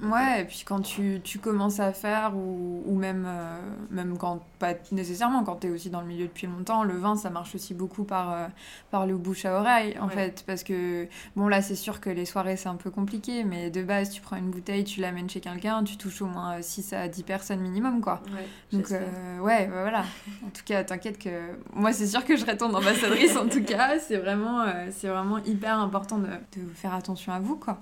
Ouais, 0.03 0.41
et 0.41 0.45
puis 0.45 0.63
quand 0.65 0.81
tu, 0.81 1.21
tu 1.23 1.39
commences 1.39 1.79
à 1.79 1.91
faire, 1.91 2.35
ou, 2.35 2.83
ou 2.85 2.95
même, 2.95 3.25
euh, 3.27 3.59
même 3.91 4.17
quand, 4.17 4.41
pas 4.59 4.73
nécessairement, 4.91 5.43
quand 5.43 5.57
tu 5.57 5.67
es 5.67 5.69
aussi 5.69 5.89
dans 5.89 6.01
le 6.01 6.07
milieu 6.07 6.25
depuis 6.25 6.47
longtemps, 6.47 6.83
le 6.83 6.95
vin, 6.95 7.15
ça 7.15 7.29
marche 7.29 7.55
aussi 7.55 7.73
beaucoup 7.73 8.03
par, 8.03 8.31
euh, 8.31 8.47
par 8.91 9.05
le 9.05 9.17
bouche 9.17 9.45
à 9.45 9.59
oreille, 9.59 9.97
en 9.99 10.07
fait. 10.07 10.43
Parce 10.47 10.63
que, 10.63 11.07
bon, 11.35 11.47
là, 11.47 11.61
c'est 11.61 11.75
sûr 11.75 11.99
que 11.99 12.09
les 12.09 12.25
soirées, 12.25 12.57
c'est 12.57 12.69
un 12.69 12.75
peu 12.75 12.89
compliqué, 12.89 13.43
mais 13.43 13.69
de 13.69 13.83
base, 13.83 14.09
tu 14.09 14.21
prends 14.21 14.35
une 14.35 14.49
bouteille, 14.49 14.83
tu 14.83 15.01
l'amènes 15.01 15.29
chez 15.29 15.41
quelqu'un, 15.41 15.83
tu 15.83 15.97
touches 15.97 16.21
au 16.21 16.27
moins 16.27 16.61
6 16.61 16.93
à 16.93 17.07
10 17.07 17.23
personnes 17.23 17.59
minimum, 17.59 18.01
quoi. 18.01 18.21
Ouais, 18.27 18.47
Donc, 18.77 18.91
euh, 18.91 19.39
ouais, 19.39 19.67
bah, 19.67 19.81
voilà. 19.81 20.05
en 20.45 20.49
tout 20.49 20.63
cas, 20.65 20.83
t'inquiète 20.83 21.19
que 21.19 21.29
moi, 21.73 21.91
c'est 21.91 22.07
sûr 22.07 22.23
que 22.23 22.35
je 22.35 22.41
serai 22.41 22.57
ton 22.57 22.73
ambassadrice, 22.73 23.35
en 23.35 23.47
tout 23.47 23.63
cas. 23.63 23.99
C'est 23.99 24.17
vraiment, 24.17 24.65
c'est 24.91 25.07
vraiment 25.07 25.37
hyper 25.39 25.79
important 25.79 26.17
de, 26.17 26.27
de, 26.27 26.67
faire 26.73 26.93
attention 26.93 27.31
à 27.31 27.39
vous, 27.39 27.57
quoi. 27.57 27.81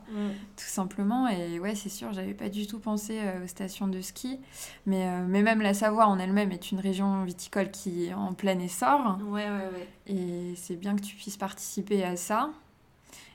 Tout 0.58 0.64
simplement. 0.66 1.28
Et 1.28 1.60
ouais, 1.60 1.76
c'est 1.76 1.85
sûr, 1.90 2.14
j'avais 2.14 2.34
pas 2.34 2.50
du 2.50 2.68
tout 2.68 2.80
pensé 2.80 3.20
euh, 3.20 3.44
aux 3.44 3.48
stations 3.48 3.88
de 3.88 4.02
ski. 4.02 4.40
Mais, 4.86 5.08
euh, 5.08 5.26
mais 5.28 5.42
même 5.42 5.62
la 5.62 5.74
Savoie 5.74 6.08
en 6.08 6.20
elle-même 6.20 6.52
est 6.52 6.72
une 6.72 6.80
région 6.80 7.24
viticole 7.24 7.72
qui 7.72 8.06
est 8.06 8.14
en 8.14 8.34
plein 8.34 8.60
essor. 8.60 9.18
Ouais, 9.28 9.48
ouais, 9.50 9.70
ouais. 9.74 9.88
Et 10.08 10.56
c'est 10.56 10.76
bien 10.76 10.96
que 10.96 11.02
tu 11.02 11.16
puisses 11.16 11.38
participer 11.38 12.04
à 12.04 12.16
ça. 12.16 12.50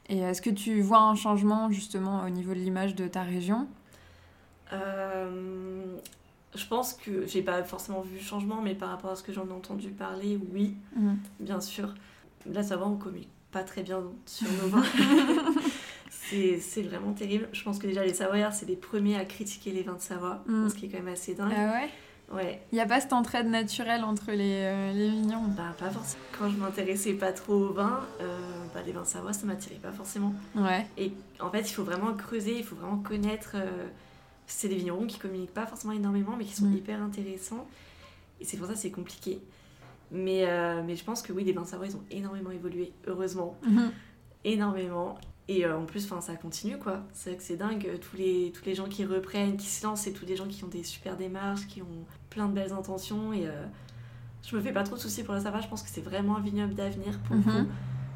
Et 0.09 0.19
est-ce 0.19 0.43
que 0.43 0.51
tu 0.51 0.81
vois 0.81 1.01
un 1.01 1.15
changement 1.15 1.71
justement 1.71 2.25
au 2.25 2.31
niveau 2.31 2.53
de 2.53 2.59
l'image 2.59 2.95
de 2.95 3.07
ta 3.07 3.23
région? 3.23 3.69
Euh, 4.73 5.97
Je 6.55 6.67
pense 6.67 6.95
que 6.95 7.27
j'ai 7.27 7.43
pas 7.43 7.63
forcément 7.63 8.01
vu 8.01 8.19
changement, 8.19 8.61
mais 8.61 8.75
par 8.75 8.91
rapport 8.91 9.11
à 9.13 9.17
ce 9.17 9.23
que 9.23 9.33
j'en 9.33 9.47
ai 9.47 9.53
entendu 9.53 9.91
parler, 9.91 10.39
oui, 10.53 10.75
mhm. 10.97 11.19
bien 11.39 11.61
sûr. 11.61 11.95
La 12.47 12.63
Savoie, 12.63 12.89
on 12.89 12.97
communique 12.97 13.29
pas 13.53 13.63
très 13.65 13.83
bien 13.83 14.03
sur 14.27 14.49
nos 14.51 14.69
vins. 14.69 14.83
C'est 16.61 16.83
vraiment 16.83 17.13
terrible. 17.13 17.49
Je 17.53 17.63
pense 17.63 17.79
que 17.79 17.87
déjà 17.87 18.05
les 18.05 18.15
Savoyards, 18.15 18.53
c'est 18.55 18.67
les 18.67 18.77
premiers 18.77 19.17
à 19.17 19.25
critiquer 19.25 19.73
les 19.73 19.83
vins 19.83 19.95
de 19.95 20.01
Savoie, 20.01 20.43
Mm. 20.47 20.69
ce 20.69 20.75
qui 20.75 20.87
est 20.87 20.89
quand 20.89 20.99
même 21.03 21.13
assez 21.13 21.35
dingue. 21.35 21.53
Ah 21.57 21.73
ouais? 21.81 21.89
Ouais, 22.33 22.63
Il 22.71 22.77
n'y 22.77 22.81
a 22.81 22.87
pas 22.87 23.01
cette 23.01 23.13
entraide 23.13 23.49
naturelle 23.49 24.05
entre 24.05 24.31
les, 24.31 24.63
euh, 24.63 24.93
les 24.93 25.11
vignerons? 25.11 25.49
bah 25.49 25.75
pas 25.77 25.91
forcément. 25.91 26.23
Quand 26.39 26.49
je 26.49 26.57
m'intéressais 26.59 27.15
pas 27.15 27.33
trop 27.33 27.55
aux 27.55 27.73
vins, 27.73 28.07
euh, 28.21 28.39
bah, 28.73 28.83
les 28.87 28.93
vins 28.93 29.03
de 29.03 29.07
Savoie, 29.07 29.33
ça 29.33 29.47
m'attirait 29.47 29.81
pas 29.83 29.91
forcément. 29.91 30.33
Ouais. 30.55 30.87
Et 30.97 31.13
en 31.41 31.51
fait, 31.51 31.63
il 31.69 31.73
faut 31.73 31.83
vraiment 31.83 32.15
creuser, 32.15 32.57
il 32.59 32.65
faut 32.65 32.77
vraiment 32.77 32.99
connaître. 32.99 33.53
euh, 33.57 33.89
c'est 34.47 34.69
des 34.69 34.77
vignerons 34.77 35.07
qui 35.07 35.19
communiquent 35.19 35.55
pas 35.55 35.67
forcément 35.67 35.93
énormément, 35.93 36.37
mais 36.39 36.45
qui 36.45 36.55
sont 36.55 36.67
Mm. 36.67 36.77
hyper 36.77 37.03
intéressants. 37.03 37.67
Et 38.41 38.45
c'est 38.45 38.57
pour 38.57 38.67
ça 38.69 38.75
que 38.75 38.79
c'est 38.79 38.91
compliqué. 38.93 39.41
Mais, 40.13 40.45
euh, 40.47 40.83
mais 40.87 40.95
je 40.95 41.03
pense 41.05 41.23
que 41.23 41.33
oui, 41.33 41.43
les 41.45 41.53
vins 41.53 41.63
de 41.63 41.67
Savoie, 41.67 41.87
ils 41.87 41.97
ont 41.97 42.03
énormément 42.13 42.51
évolué, 42.53 42.93
heureusement. 43.09 43.57
Mhm. 43.65 43.91
énormément. 44.45 45.19
Et 45.53 45.65
euh, 45.65 45.77
en 45.77 45.85
plus, 45.85 46.07
ça 46.21 46.37
continue 46.37 46.79
quoi. 46.79 47.03
C'est 47.13 47.37
que 47.37 47.43
c'est 47.43 47.57
dingue. 47.57 47.85
euh, 47.89 47.97
Tous 47.99 48.17
les, 48.17 48.53
tous 48.55 48.65
les 48.67 48.75
gens 48.77 48.87
qui 48.87 49.05
reprennent, 49.05 49.57
qui 49.57 49.67
se 49.67 49.85
lancent, 49.85 50.03
c'est 50.03 50.13
tous 50.13 50.25
les 50.25 50.37
gens 50.37 50.47
qui 50.47 50.63
ont 50.63 50.69
des 50.69 50.85
super 50.85 51.17
démarches, 51.17 51.67
qui 51.67 51.83
ont 51.83 52.07
plein 52.31 52.47
de 52.47 52.53
belles 52.53 52.73
intentions. 52.73 53.33
Et 53.33 53.49
euh, 53.49 53.65
je 54.47 54.55
me 54.55 54.61
fais 54.63 54.71
pas 54.73 54.85
trop 54.85 54.95
de 54.95 55.01
soucis 55.01 55.25
pour 55.25 55.35
le 55.35 55.41
Savoie. 55.41 55.61
Je 55.61 55.67
pense 55.67 55.83
que 55.83 55.89
c'est 55.91 56.03
vraiment 56.03 56.37
un 56.37 56.41
vignoble 56.41 56.75
d'avenir 56.75 57.19
pour 57.21 57.35
Mhm. 57.37 57.43
coup. 57.43 57.69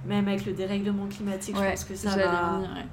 Même 0.06 0.28
avec 0.28 0.44
le 0.46 0.52
dérèglement 0.52 1.06
climatique, 1.08 1.56
je 1.56 1.60
Ouais, 1.60 1.70
pense 1.70 1.84
que 1.84 1.96
ça 1.96 2.14
va. 2.14 2.52
en 2.52 2.56
venir, 2.58 2.70
ouais. 2.74 2.84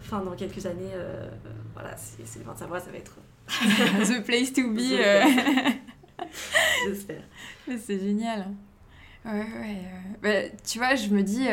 Enfin, 0.00 0.20
dans 0.24 0.32
quelques 0.34 0.64
années, 0.66 0.90
euh, 0.94 1.30
voilà, 1.74 1.94
c'est 1.96 2.38
le 2.40 2.44
vin 2.44 2.54
de 2.54 2.58
Savoie, 2.58 2.80
ça 2.80 2.90
va 2.90 2.96
être. 2.96 3.16
The 3.48 4.24
place 4.24 4.52
to 4.52 4.70
be. 4.72 4.80
Euh. 4.92 5.22
J'espère. 6.88 7.22
Mais 7.68 7.78
c'est 7.78 7.98
génial. 7.98 8.46
Ouais, 9.24 9.32
ouais. 9.60 9.82
Bah, 10.22 10.56
tu 10.66 10.78
vois, 10.78 10.94
je 10.94 11.08
me 11.08 11.22
dis, 11.22 11.46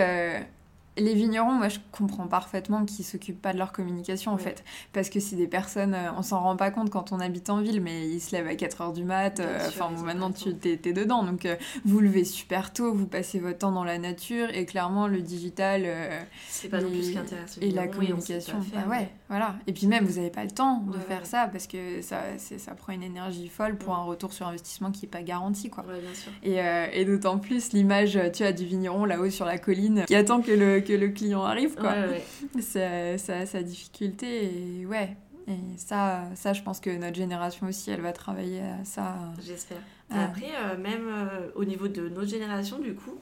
les 0.97 1.13
vignerons, 1.13 1.53
moi, 1.53 1.69
je 1.69 1.79
comprends 1.91 2.27
parfaitement 2.27 2.83
qu'ils 2.85 3.05
s'occupent 3.05 3.41
pas 3.41 3.53
de 3.53 3.57
leur 3.57 3.71
communication, 3.71 4.31
en 4.31 4.35
Ouais. 4.35 4.41
fait. 4.41 4.63
Parce 4.93 5.09
que 5.09 5.19
c'est 5.19 5.35
des 5.35 5.47
personnes, 5.47 5.93
euh, 5.93 6.11
on 6.17 6.21
s'en 6.21 6.41
rend 6.41 6.55
pas 6.57 6.69
compte 6.71 6.89
quand 6.89 7.11
on 7.11 7.19
habite 7.19 7.49
en 7.49 7.61
ville, 7.61 7.81
mais 7.81 8.07
ils 8.09 8.19
se 8.19 8.35
lèvent 8.35 8.47
à 8.47 8.55
4h 8.55 8.91
du 8.93 9.03
mat. 9.03 9.39
Euh, 9.39 9.57
Enfin, 9.67 9.89
ils 9.91 9.97
bon, 9.97 10.03
maintenant, 10.03 10.31
tu 10.31 10.53
t'es, 10.55 10.77
t'es 10.77 10.93
dedans. 10.93 11.23
Donc, 11.23 11.45
euh, 11.45 11.55
vous 11.85 11.99
levez 11.99 12.23
super 12.25 12.73
tôt, 12.73 12.93
vous 12.93 13.07
passez 13.07 13.39
votre 13.39 13.59
temps 13.59 13.71
dans 13.71 13.83
la 13.85 13.97
nature. 13.97 14.49
Et 14.53 14.65
clairement, 14.65 15.07
le 15.07 15.21
digital 15.21 15.83
euh, 15.85 16.21
C'est 16.49 16.67
pas 16.69 16.81
non 16.81 16.89
plus 16.89 17.03
ce 17.03 17.11
qui 17.11 17.17
intéresse 17.17 17.57
et 17.61 17.71
la 17.71 17.87
communication. 17.87 18.59
bah 18.73 18.83
ouais, 18.89 19.09
voilà. 19.31 19.55
Et 19.65 19.71
puis 19.71 19.87
même, 19.87 20.03
vous 20.03 20.17
avez 20.17 20.29
pas 20.29 20.43
le 20.43 20.51
temps 20.51 20.79
de 20.81 20.91
Ouais, 20.97 21.03
faire 21.07 21.19
ouais. 21.21 21.25
ça 21.25 21.47
parce 21.49 21.65
que 21.65 22.01
ça, 22.01 22.21
ça 22.37 22.75
prend 22.75 22.91
une 22.91 23.01
énergie 23.01 23.47
folle 23.47 23.77
pour 23.77 23.95
un 23.95 24.03
retour 24.03 24.33
sur 24.33 24.45
investissement 24.47 24.91
qui 24.91 25.05
est 25.05 25.09
pas 25.09 25.23
garanti, 25.23 25.69
quoi. 25.69 25.85
Ouais, 25.85 26.01
bien 26.01 26.13
sûr. 26.13 26.31
Et, 26.43 26.61
euh, 26.61 26.87
et 26.91 27.05
d'autant 27.05 27.37
plus 27.39 27.71
l'image, 27.71 28.19
tu 28.33 28.43
vois, 28.43 28.51
du 28.51 28.65
vigneron 28.65 29.05
là-haut 29.05 29.29
sur 29.29 29.45
la 29.45 29.57
colline 29.57 30.03
qui 30.05 30.15
attend 30.15 30.41
que 30.41 30.51
le, 30.51 30.81
que 30.81 30.91
le 30.91 31.07
client 31.07 31.43
arrive, 31.43 31.75
quoi. 31.75 31.91
Ouais. 31.93 32.23
C'est 32.59 33.17
sa, 33.45 33.63
difficulté, 33.63 34.81
et 34.81 34.85
ouais. 34.85 35.15
Et 35.47 35.53
ça, 35.77 36.25
ça, 36.35 36.51
je 36.53 36.61
pense 36.61 36.79
que 36.81 36.89
notre 36.89 37.15
génération 37.15 37.67
aussi, 37.67 37.89
elle 37.89 38.01
va 38.01 38.11
travailler 38.13 38.59
à 38.61 38.83
ça. 38.83 39.15
J'espère. 39.43 39.77
Et. 40.13 40.17
Après, 40.17 40.51
euh, 40.65 40.77
même 40.77 41.07
euh, 41.07 41.49
au 41.55 41.63
niveau 41.65 41.87
de 41.87 42.09
notre 42.09 42.27
génération, 42.29 42.79
du 42.79 42.93
coup, 42.93 43.15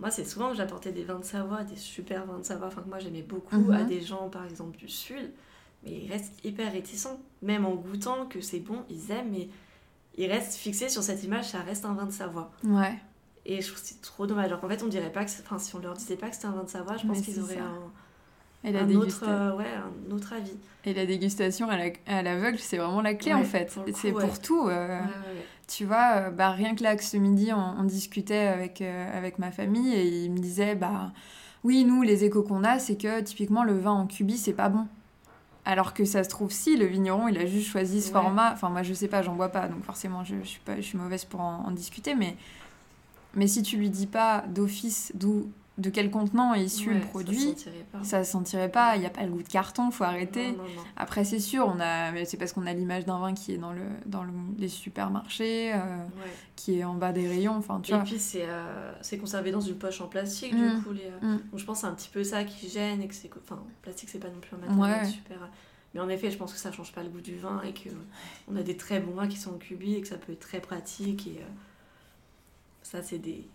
moi, 0.00 0.10
c'est 0.10 0.24
souvent 0.24 0.50
que 0.50 0.56
j'apportais 0.56 0.90
des 0.92 1.04
vins 1.04 1.20
de 1.20 1.24
Savoie, 1.24 1.62
des 1.62 1.76
super 1.76 2.26
vins 2.26 2.38
de 2.40 2.44
Savoie, 2.44 2.66
enfin 2.66 2.82
que 2.82 2.88
moi 2.88 2.98
j'aimais 2.98 3.22
beaucoup, 3.22 3.56
Mhm. 3.56 3.70
à 3.72 3.82
des 3.84 4.00
gens, 4.00 4.28
par 4.28 4.44
exemple, 4.44 4.76
du 4.76 4.88
Sud. 4.88 5.30
Mais 5.84 5.92
ils 6.04 6.10
restent 6.12 6.34
hyper 6.44 6.72
réticents. 6.72 7.18
Même 7.42 7.64
en 7.64 7.74
goûtant 7.74 8.26
que 8.26 8.40
c'est 8.40 8.60
bon, 8.60 8.84
ils 8.88 9.10
aiment, 9.10 9.30
mais 9.32 9.48
ils 10.16 10.26
restent 10.30 10.54
fixés 10.56 10.88
sur 10.88 11.02
cette 11.02 11.22
image, 11.24 11.48
ça 11.50 11.60
reste 11.60 11.84
un 11.84 11.94
vin 11.94 12.06
de 12.06 12.12
Savoie. 12.12 12.50
Ouais. 12.64 12.94
Et 13.44 13.60
je 13.60 13.66
trouve 13.68 13.80
que 13.80 13.86
c'est 13.88 14.00
trop 14.02 14.26
dommage. 14.26 14.46
Alors 14.46 14.60
qu'en 14.60 14.68
fait, 14.68 14.82
on 14.82 14.88
dirait 14.88 15.10
pas 15.10 15.24
que, 15.24 15.30
enfin, 15.42 15.58
si 15.58 15.74
on 15.74 15.80
leur 15.80 15.94
disait 15.94 16.16
pas 16.16 16.28
que 16.28 16.34
c'était 16.36 16.46
un 16.46 16.52
vin 16.52 16.62
de 16.64 16.68
Savoie, 16.68 16.96
je 16.96 17.06
pense 17.06 17.20
qu'ils 17.22 17.40
auraient 17.40 17.54
ça. 17.56 17.60
un, 17.62 18.68
Et 18.90 18.96
autre, 18.96 19.24
euh, 19.26 19.56
ouais, 19.56 19.66
un 19.74 20.14
autre 20.14 20.32
avis. 20.34 20.52
et 20.84 20.94
la 20.94 21.04
dégustation 21.06 21.68
à 21.68 21.76
la- 21.76 21.90
à 22.06 22.22
l'aveugle, 22.22 22.58
c'est 22.60 22.76
vraiment 22.76 23.00
la 23.02 23.14
clé 23.14 23.34
Ouais, 23.34 23.40
en 23.40 23.44
fait. 23.44 23.76
C'est 23.94 24.12
ouais. 24.12 24.24
pour 24.24 24.40
tout. 24.40 24.68
euh. 24.68 25.00
Tu 25.66 25.84
vois, 25.86 26.12
euh, 26.16 26.30
bah, 26.30 26.50
rien 26.50 26.74
que 26.76 26.82
là, 26.84 26.94
que 26.94 27.02
ce 27.02 27.16
midi, 27.16 27.50
on, 27.52 27.80
on 27.80 27.82
discutait 27.84 28.46
avec, 28.46 28.80
euh, 28.82 29.18
avec 29.18 29.38
ma 29.40 29.50
famille 29.50 29.92
et 29.94 30.06
ils 30.24 30.30
me 30.30 30.38
disaient, 30.38 30.74
bah 30.76 31.12
oui, 31.64 31.84
nous, 31.84 32.02
les 32.02 32.22
échos 32.24 32.42
qu'on 32.44 32.62
a, 32.62 32.78
c'est 32.78 32.96
que 32.96 33.20
typiquement 33.22 33.64
le 33.64 33.76
vin 33.78 33.90
en 33.92 34.06
cubi, 34.06 34.36
c'est 34.36 34.52
pas 34.52 34.68
bon. 34.68 34.86
Alors 35.64 35.94
que 35.94 36.04
ça 36.04 36.24
se 36.24 36.28
trouve, 36.28 36.50
si, 36.50 36.76
le 36.76 36.86
vigneron, 36.86 37.28
il 37.28 37.38
a 37.38 37.46
juste 37.46 37.68
choisi 37.68 38.00
ce 38.02 38.08
Ouais. 38.08 38.12
format. 38.14 38.52
Enfin, 38.52 38.68
moi, 38.68 38.82
je 38.82 38.92
sais 38.94 39.06
pas, 39.08 39.22
j'en 39.22 39.34
bois 39.36 39.48
pas, 39.50 39.68
donc 39.68 39.84
forcément, 39.84 40.24
je, 40.24 40.34
je, 40.42 40.48
suis, 40.48 40.60
pas, 40.60 40.76
je 40.76 40.82
suis 40.82 40.98
mauvaise 40.98 41.24
pour 41.24 41.40
en, 41.40 41.64
en 41.66 41.70
discuter. 41.70 42.14
Mais, 42.16 42.36
mais 43.34 43.46
si 43.46 43.62
tu 43.62 43.76
lui 43.76 43.88
dis 43.90 44.06
pas 44.08 44.42
d'office 44.48 45.12
d'où 45.14 45.50
de 45.78 45.88
quel 45.88 46.10
contenant 46.10 46.52
est 46.52 46.64
issu 46.64 46.88
Ouais, 46.90 46.94
le 46.96 47.00
ça 47.00 47.06
produit, 47.06 47.38
se 47.40 47.48
sentirait 47.48 47.86
pas. 47.90 48.04
ça 48.04 48.24
se 48.24 48.30
sentirait 48.32 48.70
pas. 48.70 48.96
Il 48.96 49.00
n'y 49.00 49.06
a 49.06 49.10
pas 49.10 49.24
le 49.24 49.30
goût 49.32 49.42
de 49.42 49.48
carton, 49.48 49.90
faut 49.90 50.04
arrêter. 50.04 50.52
Non, 50.52 50.58
non, 50.58 50.64
non. 50.64 50.82
Après, 50.96 51.24
c'est 51.24 51.38
sûr, 51.40 51.66
on 51.66 51.80
a, 51.80 52.24
c'est 52.26 52.36
parce 52.36 52.52
qu'on 52.52 52.66
a 52.66 52.72
l'image 52.74 53.06
d'un 53.06 53.18
vin 53.18 53.32
qui 53.32 53.52
est 53.52 53.56
dans, 53.58 53.72
le, 53.72 53.84
dans 54.04 54.22
le- 54.22 54.32
les 54.58 54.68
supermarchés, 54.68 55.72
euh, 55.72 55.78
Ouais. 55.78 56.30
qui 56.56 56.78
est 56.78 56.84
en 56.84 56.94
bas 56.94 57.12
des 57.12 57.26
rayons. 57.26 57.56
Enfin, 57.56 57.80
tu 57.82 57.92
Et 57.92 57.94
vois. 57.94 58.04
puis 58.04 58.18
c'est 58.18 58.44
euh, 58.46 58.92
c'est 59.00 59.16
conservé 59.16 59.50
dans 59.50 59.62
une 59.62 59.76
poche 59.78 60.00
en 60.02 60.08
plastique 60.08 60.52
Mm. 60.52 60.76
du 60.76 60.82
coup. 60.82 60.92
Les, 60.92 61.06
euh, 61.06 61.36
Mm. 61.36 61.40
Donc 61.50 61.58
je 61.60 61.64
pense 61.64 61.78
que 61.78 61.80
c'est 61.86 61.92
un 61.92 61.94
petit 61.94 62.10
peu 62.10 62.22
ça 62.22 62.44
qui 62.44 62.68
gêne 62.68 63.00
et 63.00 63.08
que 63.08 63.14
c'est... 63.14 63.30
Enfin, 63.42 63.56
le 63.66 63.72
plastique 63.80 64.10
c'est 64.10 64.18
pas 64.20 64.28
non 64.28 64.40
plus 64.40 64.54
un 64.56 64.58
matériel 64.68 65.04
Ouais. 65.04 65.08
super... 65.10 65.38
Mais 65.94 66.00
en 66.00 66.08
effet 66.10 66.30
je 66.30 66.36
pense 66.38 66.52
que 66.52 66.58
ça 66.58 66.70
change 66.72 66.92
pas 66.92 67.02
le 67.02 67.08
goût 67.08 67.20
du 67.20 67.36
vin 67.36 67.60
et 67.62 67.72
que 67.72 67.88
on 68.48 68.56
a 68.56 68.62
des 68.62 68.76
très 68.76 69.00
bons 69.00 69.12
vins 69.14 69.28
qui 69.28 69.36
sont 69.38 69.54
en 69.54 69.58
cubi 69.58 69.94
et 69.94 70.00
que 70.02 70.08
ça 70.08 70.16
peut 70.16 70.32
être 70.32 70.40
très 70.40 70.60
pratique 70.60 71.26
et 71.26 71.40
ça 72.82 73.02
c'est 73.02 73.18
des... 73.18 73.46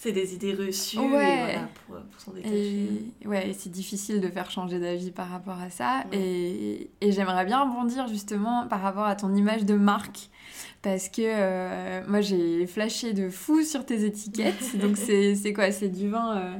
C'est 0.00 0.12
des 0.12 0.32
idées 0.32 0.54
reçues 0.54 0.96
et 0.96 1.08
voilà, 1.08 1.68
pour, 1.86 1.96
pour 1.96 2.20
s'en 2.20 2.30
détacher. 2.30 2.88
Et 3.20 3.26
ouais, 3.26 3.50
et 3.50 3.52
c'est 3.52 3.68
difficile 3.68 4.20
de 4.20 4.28
faire 4.28 4.48
changer 4.48 4.78
d'avis 4.78 5.10
par 5.10 5.28
rapport 5.28 5.58
à 5.58 5.70
ça. 5.70 6.04
Ouais. 6.12 6.18
Et, 6.20 6.90
et 7.00 7.10
j'aimerais 7.10 7.44
bien 7.44 7.64
rebondir 7.64 8.06
justement 8.06 8.68
par 8.68 8.80
rapport 8.80 9.06
à 9.06 9.16
ton 9.16 9.34
image 9.34 9.64
de 9.64 9.74
marque. 9.74 10.30
Parce 10.82 11.08
que 11.08 11.22
euh, 11.24 12.02
moi 12.06 12.20
j'ai 12.20 12.64
flashé 12.68 13.12
de 13.12 13.28
fou 13.28 13.62
sur 13.64 13.84
tes 13.84 14.04
étiquettes. 14.04 14.78
Donc 14.80 14.96
c'est 14.96 15.52
quoi? 15.52 15.72
C'est 15.72 15.88
du 15.88 16.08
vin, 16.08 16.36
euh, 16.36 16.56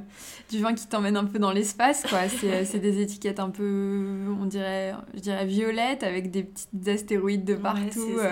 du 0.51 0.59
vin 0.61 0.75
qui 0.75 0.89
t'emmène 0.89 1.17
un 1.17 1.25
peu 1.25 1.39
dans 1.39 1.53
l'espace. 1.53 2.03
quoi. 2.03 2.29
C'est 2.29 2.81
des 2.81 3.01
étiquettes 3.01 3.39
un 3.39 3.51
peu, 3.51 4.35
on 4.41 4.47
dirait, 4.47 4.95
je 5.15 5.21
dirais 5.21 5.47
violettes 5.47 6.03
avec 6.03 6.33
des 6.33 6.43
petites 6.43 6.89
astéroïdes 6.89 7.45
de 7.45 7.55
partout, 7.55 8.19
euh, 8.19 8.29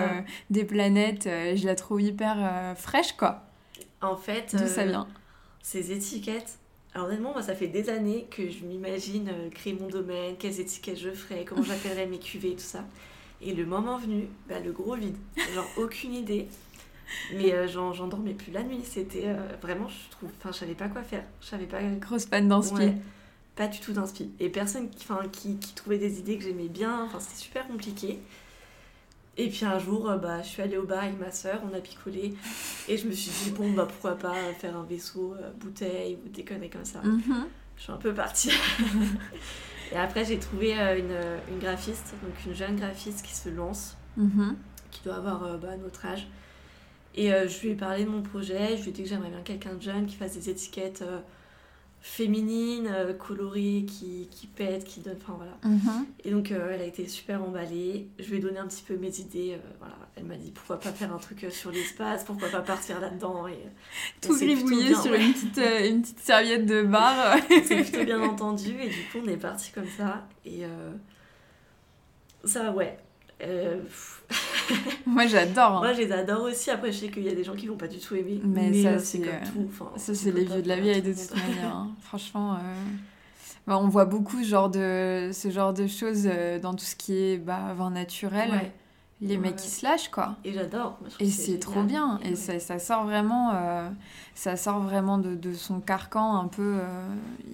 des 0.49 0.65
planètes. 0.65 1.27
Euh, 1.27 1.55
je 1.55 1.65
la 1.65 1.75
trouve 1.75 2.01
hyper 2.01 2.35
euh, 2.37 2.75
fraîche 2.75 3.13
quoi. 3.13 3.46
En 4.01 4.15
fait, 4.15 4.55
D'où 4.55 4.63
euh, 4.63 4.67
ça 4.67 4.85
vient? 4.85 5.07
ces 5.61 5.91
étiquettes... 5.91 6.59
Alors 6.93 7.07
honnêtement, 7.07 7.33
moi 7.33 7.43
ça 7.43 7.53
fait 7.53 7.67
des 7.67 7.89
années 7.89 8.27
que 8.31 8.49
je 8.49 8.63
m'imagine 8.63 9.29
euh, 9.29 9.49
créer 9.51 9.73
mon 9.73 9.87
domaine, 9.87 10.35
quelles 10.37 10.59
étiquettes 10.59 10.97
je 10.97 11.11
ferais, 11.11 11.45
comment 11.45 11.61
j'appellerais 11.63 12.07
mes 12.07 12.17
cuvées, 12.17 12.53
tout 12.53 12.59
ça. 12.59 12.85
Et 13.41 13.53
le 13.53 13.65
moment 13.65 13.97
venu, 13.97 14.27
bah, 14.49 14.59
le 14.59 14.71
gros 14.71 14.95
vide. 14.95 15.15
Genre 15.53 15.67
aucune 15.77 16.13
idée. 16.13 16.47
Mais 17.35 17.53
euh, 17.53 17.67
j'en 17.67 18.07
dormais 18.07 18.33
plus 18.33 18.51
la 18.51 18.63
nuit. 18.63 18.81
C'était 18.83 19.27
euh, 19.27 19.37
vraiment, 19.61 19.87
je 19.87 20.09
trouve, 20.11 20.29
enfin, 20.39 20.51
je 20.51 20.57
savais 20.57 20.75
pas 20.75 20.87
quoi 20.87 21.03
faire. 21.03 21.23
Je 21.41 21.47
savais 21.47 21.65
pas. 21.65 21.81
Grosse 21.83 22.25
panne 22.25 22.49
d'inspi. 22.49 22.75
Ouais, 22.75 22.95
pas 23.55 23.67
du 23.67 23.79
tout 23.79 23.93
d'inspi. 23.93 24.31
Et 24.39 24.49
personne 24.49 24.89
qui, 24.89 25.07
qui, 25.31 25.57
qui 25.57 25.73
trouvait 25.73 25.97
des 25.97 26.19
idées 26.19 26.37
que 26.37 26.43
j'aimais 26.43 26.67
bien. 26.67 27.03
Enfin, 27.05 27.19
c'était 27.19 27.39
super 27.39 27.67
compliqué. 27.67 28.19
Et 29.39 29.49
puis 29.49 29.65
un 29.65 29.77
jour, 29.77 30.09
euh, 30.09 30.17
bah, 30.17 30.41
je 30.41 30.47
suis 30.47 30.61
allée 30.63 30.77
au 30.77 30.83
bar 30.85 31.03
avec 31.03 31.19
ma 31.19 31.31
soeur, 31.31 31.61
on 31.69 31.75
a 31.75 31.79
picolé. 31.79 32.33
Et 32.87 32.97
je 32.97 33.07
me 33.07 33.11
suis 33.11 33.29
dit, 33.29 33.51
bon, 33.51 33.71
bah 33.71 33.85
pourquoi 33.85 34.15
pas 34.17 34.33
faire 34.59 34.75
un 34.75 34.83
vaisseau, 34.83 35.35
euh, 35.39 35.51
bouteille 35.59 36.17
ou 36.25 36.29
des 36.29 36.43
conneries 36.43 36.69
comme 36.71 36.85
ça. 36.85 37.01
Mhm. 37.03 37.45
Je 37.77 37.83
suis 37.83 37.91
un 37.91 37.97
peu 37.97 38.13
partie. 38.13 38.51
et 39.91 39.95
après, 39.95 40.25
j'ai 40.25 40.39
trouvé 40.39 40.77
euh, 40.79 40.97
une, 40.97 41.53
une 41.53 41.59
graphiste, 41.59 42.15
donc 42.23 42.33
une 42.45 42.55
jeune 42.55 42.75
graphiste 42.77 43.23
qui 43.25 43.33
se 43.35 43.49
lance, 43.49 43.95
Mhm. 44.17 44.55
qui 44.89 45.03
doit 45.03 45.17
avoir 45.17 45.43
euh, 45.43 45.57
bah, 45.57 45.77
notre 45.77 46.05
âge. 46.07 46.27
Et 47.13 47.29
je 47.29 47.61
lui 47.61 47.69
ai 47.69 47.75
parlé 47.75 48.03
de 48.05 48.09
mon 48.09 48.21
projet, 48.21 48.77
je 48.77 48.83
lui 48.83 48.89
ai 48.89 48.91
dit 48.93 49.01
que 49.01 49.09
j'aimerais 49.09 49.29
bien 49.31 49.41
quelqu'un 49.41 49.73
de 49.73 49.81
jeune 49.81 50.05
qui 50.05 50.15
fasse 50.15 50.33
des 50.35 50.51
étiquettes 50.51 51.03
féminines, 52.01 52.87
euh, 52.89 53.13
colorées, 53.13 53.85
qui, 53.87 54.27
qui 54.31 54.47
pètent, 54.47 54.85
qui 54.85 55.01
donnent. 55.01 55.17
Enfin 55.21 55.33
voilà. 55.35 55.57
Mhm. 55.63 56.05
Et 56.23 56.31
donc, 56.31 56.51
euh, 56.51 56.71
elle 56.73 56.81
a 56.81 56.85
été 56.85 57.07
super 57.07 57.43
emballée. 57.43 58.07
Je 58.19 58.29
lui 58.29 58.37
ai 58.37 58.39
donné 58.39 58.59
un 58.59 58.67
petit 58.67 58.83
peu 58.83 58.95
mes 58.97 59.19
idées. 59.19 59.53
euh, 59.53 59.69
voilà. 59.79 59.95
Elle 60.15 60.25
m'a 60.25 60.35
dit 60.35 60.51
pourquoi 60.51 60.79
pas 60.79 60.91
faire 60.91 61.13
un 61.13 61.17
truc 61.17 61.45
sur 61.51 61.71
l'espace, 61.71 62.23
pourquoi 62.23 62.49
pas 62.49 62.61
partir 62.61 62.99
là-dedans? 62.99 63.47
Et, 63.47 63.57
Tout 64.21 64.35
gribouillé 64.35 64.95
sur 64.95 65.11
ouais. 65.11 65.23
une, 65.23 65.33
petite, 65.33 65.57
euh, 65.57 65.89
une 65.89 66.01
petite 66.01 66.19
serviette 66.19 66.65
de 66.65 66.81
bar. 66.83 67.37
C'est 67.65 67.83
plutôt 67.83 68.03
bien 68.05 68.21
entendu 68.21 68.75
et 68.81 68.89
du 68.89 69.03
coup 69.11 69.19
on 69.23 69.27
est 69.27 69.37
parti 69.37 69.71
comme 69.71 69.87
ça 69.97 70.27
et 70.45 70.63
ça 72.45 72.71
ouais. 72.71 72.97
Euh, 73.43 73.79
Moi 75.05 75.27
j'adore. 75.27 75.77
hein. 75.77 75.79
moi 75.79 75.93
je 75.93 75.99
les 76.01 76.11
adore 76.11 76.43
aussi 76.43 76.69
après 76.71 76.91
je 76.91 76.97
sais 76.97 77.09
qu'il 77.09 77.23
y 77.23 77.29
a 77.29 77.35
des 77.35 77.43
gens 77.43 77.53
qui 77.55 77.67
vont 77.67 77.77
pas 77.77 77.87
du 77.87 77.99
tout 77.99 78.15
aimer 78.15 78.41
Mais 78.43 78.81
ça, 78.83 78.89
euh, 78.89 78.99
c'est, 78.99 79.19
comme 79.19 79.29
euh, 79.29 79.45
tout. 79.53 79.67
Enfin, 79.69 79.91
Ça 79.95 80.15
c'est 80.15 80.31
les 80.31 80.43
vieux 80.43 80.61
de 80.61 80.67
la 80.67 80.79
vieille 80.79 81.01
de 81.01 81.13
toute 81.13 81.35
manière. 81.35 81.75
hein. 81.75 81.91
Franchement, 82.01 82.55
euh, 82.55 82.57
bah, 83.67 83.77
on 83.79 83.87
voit 83.89 84.05
beaucoup 84.05 84.41
ce 84.43 84.47
genre 84.47 84.69
de, 84.69 85.29
ce 85.33 85.49
genre 85.51 85.71
de 85.73 85.85
choses 85.87 86.27
dans 86.61 86.73
tout 86.73 86.85
ce 86.85 86.95
qui 86.95 87.13
est 87.15 87.37
bah, 87.37 87.73
vin 87.77 87.91
naturel. 87.91 88.49
Ouais. 88.51 88.71
Les 89.19 89.29
Ouais, 89.35 89.37
mecs 89.37 89.51
ouais. 89.55 89.61
qui 89.63 89.69
se 89.69 89.83
lâchent 89.85 90.09
quoi. 90.09 90.35
Et 90.45 90.53
j'adore. 90.53 90.99
Et 91.19 91.27
c'est 91.29 91.57
trop 91.57 91.81
bien. 91.83 92.19
Et 92.23 92.35
ça, 92.35 92.59
ça 92.59 92.77
sort 92.77 93.03
vraiment, 93.05 93.51
ça 94.35 94.55
sort 94.57 94.79
vraiment 94.79 95.17
de, 95.17 95.33
de 95.35 95.53
son 95.53 95.79
carcan 95.79 96.35
un 96.39 96.47
peu 96.47 96.75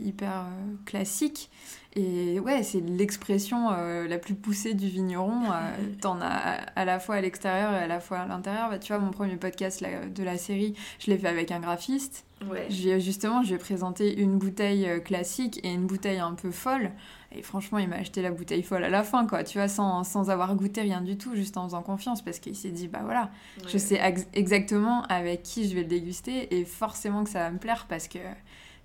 hyper 0.02 0.46
classique. 0.86 1.50
Et 1.96 2.40
ouais, 2.40 2.64
c'est 2.64 2.80
l'expression 2.80 3.70
euh, 3.72 4.08
la 4.08 4.18
plus 4.18 4.34
poussée 4.34 4.74
du 4.74 4.88
vigneron. 4.88 5.52
Euh, 5.52 5.76
T'en 6.02 6.20
as 6.22 6.28
à 6.76 6.86
la 6.86 7.00
fois 7.00 7.16
à 7.16 7.22
l'extérieur 7.22 7.74
et 7.74 7.78
à 7.78 7.88
la 7.88 8.00
fois 8.00 8.20
à 8.20 8.26
l'intérieur. 8.26 8.70
Bah, 8.70 8.80
tu 8.80 8.94
vois, 8.94 9.02
mon 9.02 9.12
premier 9.12 9.36
podcast 9.36 9.84
de 9.84 10.24
la 10.24 10.38
série, 10.38 10.74
je 11.00 11.12
l'ai 11.12 11.18
fait 11.18 11.28
avec 11.28 11.52
un 11.52 11.60
graphiste. 11.60 12.26
Ouais. 12.50 12.68
justement, 13.00 13.42
je 13.42 13.50
lui 13.50 13.56
ai 13.56 13.58
présenté 13.58 14.20
une 14.20 14.38
bouteille 14.38 14.86
euh, 14.86 15.00
classique 15.00 15.62
et 15.64 15.72
une 15.72 15.86
bouteille 15.86 16.20
un 16.20 16.34
peu 16.34 16.52
folle. 16.52 16.92
Et 17.32 17.42
franchement, 17.42 17.78
il 17.78 17.88
m'a 17.88 17.98
acheté 17.98 18.22
la 18.22 18.32
bouteille 18.32 18.64
folle 18.64 18.84
à 18.84 18.90
la 18.90 19.04
fin, 19.04 19.26
quoi. 19.26 19.44
Tu 19.44 19.60
vois, 19.60 19.70
sans, 19.70 20.04
sans 20.04 20.30
avoir 20.30 20.54
goûté 20.56 20.82
rien 20.82 21.02
du 21.02 21.18
tout, 21.18 21.36
juste 21.36 21.58
en 21.58 21.66
faisant 21.66 21.84
confiance, 21.84 22.22
parce 22.22 22.40
qu'il 22.40 22.56
s'est 22.56 22.72
dit, 22.72 22.88
bah 22.88 23.00
voilà, 23.04 23.32
je 23.66 23.78
sais 23.78 24.00
exactement 24.34 25.04
avec 25.04 25.42
qui 25.42 25.70
je 25.70 25.74
vais 25.74 25.82
le 25.82 25.88
déguster, 25.88 26.54
et 26.58 26.66
forcément 26.66 27.24
que 27.24 27.30
ça 27.30 27.40
va 27.40 27.52
me 27.52 27.60
plaire, 27.60 27.86
parce 27.88 28.08
que 28.08 28.20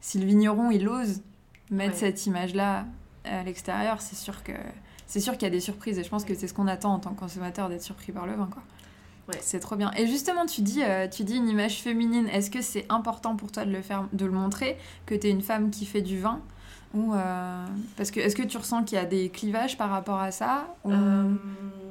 si 0.01 0.19
le 0.19 0.25
vigneron, 0.25 0.71
il 0.71 0.89
ose 0.89 1.21
mettre 1.71 1.97
cette 1.97 2.27
image-là 2.27 2.87
à 3.25 3.43
l'extérieur, 3.43 4.01
c'est 4.01 4.17
sûr 4.17 4.43
que 4.43 4.53
c'est 5.07 5.21
sûr 5.21 5.33
qu'il 5.35 5.45
y 5.45 5.47
a 5.47 5.51
des 5.51 5.61
surprises, 5.61 5.99
et 5.99 6.05
je 6.05 6.09
pense 6.09 6.25
que 6.25 6.35
c'est 6.35 6.49
ce 6.49 6.55
qu'on 6.55 6.67
attend 6.67 6.93
en 6.93 6.99
tant 6.99 7.11
que 7.15 7.19
consommateur, 7.19 7.69
d'être 7.69 7.83
surpris 7.83 8.13
par 8.13 8.27
le 8.27 8.35
vin, 8.35 8.49
quoi. 8.53 8.63
Ouais. 9.29 9.39
C'est 9.43 9.61
trop 9.61 9.77
bien. 9.77 9.91
Et 9.97 10.07
justement, 10.07 10.47
tu 10.47 10.63
dis, 10.63 10.83
euh, 10.83 11.07
tu 11.07 11.23
dis 11.23 11.37
une 11.37 11.49
image 11.49 11.83
féminine. 11.83 12.29
Est-ce 12.29 12.51
que 12.51 12.63
c'est 12.63 12.87
important 12.89 13.37
pour 13.37 13.53
toi 13.53 13.67
de 13.67 13.71
le 13.71 13.83
faire, 13.83 14.07
de 14.13 14.25
le 14.25 14.33
montrer, 14.33 14.79
que 15.05 15.15
tu 15.15 15.27
es 15.27 15.31
une 15.31 15.43
femme 15.43 15.71
qui 15.71 15.85
fait 15.87 16.03
du 16.03 16.19
vin 16.19 16.41
ou 16.95 17.13
euh, 17.13 17.67
parce 17.99 18.11
que 18.11 18.19
est-ce 18.19 18.35
que 18.35 18.43
tu 18.43 18.57
ressens 18.57 18.85
qu'il 18.85 18.97
y 18.97 19.01
a 19.01 19.05
des 19.05 19.29
clivages 19.29 19.77
par 19.77 19.91
rapport 19.91 20.19
à 20.19 20.31
ça 20.31 20.75
ou 20.85 20.91
euh, 20.91 21.35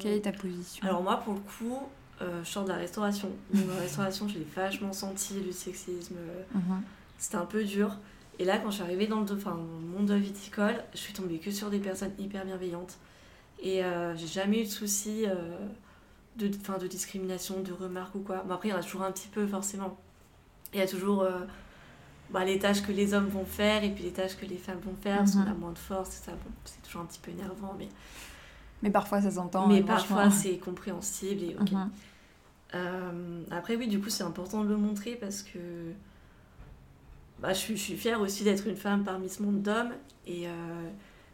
quelle 0.00 0.14
est 0.14 0.22
ta 0.22 0.32
position? 0.32 0.84
Alors 0.84 1.04
moi 1.04 1.18
pour 1.18 1.34
le 1.34 1.40
coup, 1.40 1.78
je 2.20 2.48
sors 2.48 2.64
de 2.64 2.70
la 2.70 2.74
restauration. 2.74 3.28
Dans 3.54 3.74
la 3.74 3.80
restauration, 3.82 4.26
j'ai 4.26 4.44
vachement 4.56 4.92
senti 4.92 5.34
le 5.38 5.52
sexisme. 5.52 6.16
Mhm. 6.52 6.82
C'était 7.16 7.36
un 7.36 7.46
peu 7.46 7.62
dur. 7.62 7.96
Et 8.38 8.44
là, 8.44 8.58
quand 8.58 8.70
je 8.70 8.76
suis 8.76 8.84
arrivée 8.84 9.06
dans 9.06 9.20
le, 9.20 9.32
enfin, 9.32 9.54
monde 9.54 10.10
viticole, 10.12 10.82
je 10.92 10.98
suis 10.98 11.12
tombée 11.12 11.38
que 11.38 11.50
sur 11.50 11.70
des 11.70 11.78
personnes 11.78 12.12
hyper 12.18 12.44
bienveillantes. 12.44 12.98
Et 13.60 13.82
j'ai 14.16 14.26
jamais 14.26 14.60
eu 14.60 14.64
de 14.64 14.70
soucis 14.70 15.26
de, 16.38 16.50
fin, 16.62 16.78
de 16.78 16.86
discrimination, 16.86 17.60
de 17.60 17.72
remarques 17.72 18.14
ou 18.14 18.20
quoi. 18.20 18.44
Bon, 18.46 18.54
après, 18.54 18.68
il 18.68 18.70
y 18.70 18.74
en 18.74 18.78
a 18.78 18.82
toujours 18.82 19.02
un 19.02 19.12
petit 19.12 19.28
peu, 19.28 19.46
forcément. 19.46 19.98
Il 20.72 20.78
y 20.78 20.82
a 20.82 20.86
toujours 20.86 21.22
euh, 21.22 21.40
bah, 22.30 22.44
les 22.44 22.58
tâches 22.58 22.82
que 22.82 22.92
les 22.92 23.14
hommes 23.14 23.28
vont 23.28 23.44
faire 23.44 23.82
et 23.84 23.90
puis 23.90 24.04
les 24.04 24.12
tâches 24.12 24.36
que 24.36 24.46
les 24.46 24.56
femmes 24.56 24.80
vont 24.84 24.94
faire, 25.00 25.18
parce 25.18 25.32
qu'on 25.32 25.42
a 25.42 25.54
moins 25.54 25.72
de 25.72 25.78
force, 25.78 26.10
ça. 26.10 26.32
Bon, 26.32 26.50
c'est 26.64 26.82
toujours 26.82 27.02
un 27.02 27.06
petit 27.06 27.20
peu 27.20 27.30
énervant, 27.30 27.74
mais... 27.78 27.88
Mais 28.82 28.90
parfois, 28.90 29.20
ça 29.20 29.32
s'entend. 29.32 29.66
Mais 29.66 29.82
parfois, 29.82 30.30
c'est 30.30 30.58
compréhensible 30.58 31.42
et 31.42 31.56
ok. 31.60 31.72
Mhm. 31.72 31.90
Euh, 32.74 33.42
après, 33.50 33.76
oui, 33.76 33.88
du 33.88 33.98
coup, 33.98 34.10
c'est 34.10 34.22
important 34.22 34.62
de 34.62 34.68
le 34.68 34.76
montrer 34.76 35.16
parce 35.16 35.42
que... 35.42 35.58
Bah, 37.40 37.52
je, 37.52 37.58
suis, 37.58 37.76
je 37.76 37.82
suis 37.82 37.96
fière 37.96 38.20
aussi 38.20 38.44
d'être 38.44 38.66
une 38.66 38.76
femme 38.76 39.04
parmi 39.04 39.28
ce 39.28 39.42
monde 39.42 39.62
d'hommes 39.62 39.92
et, 40.26 40.48
euh, 40.48 40.50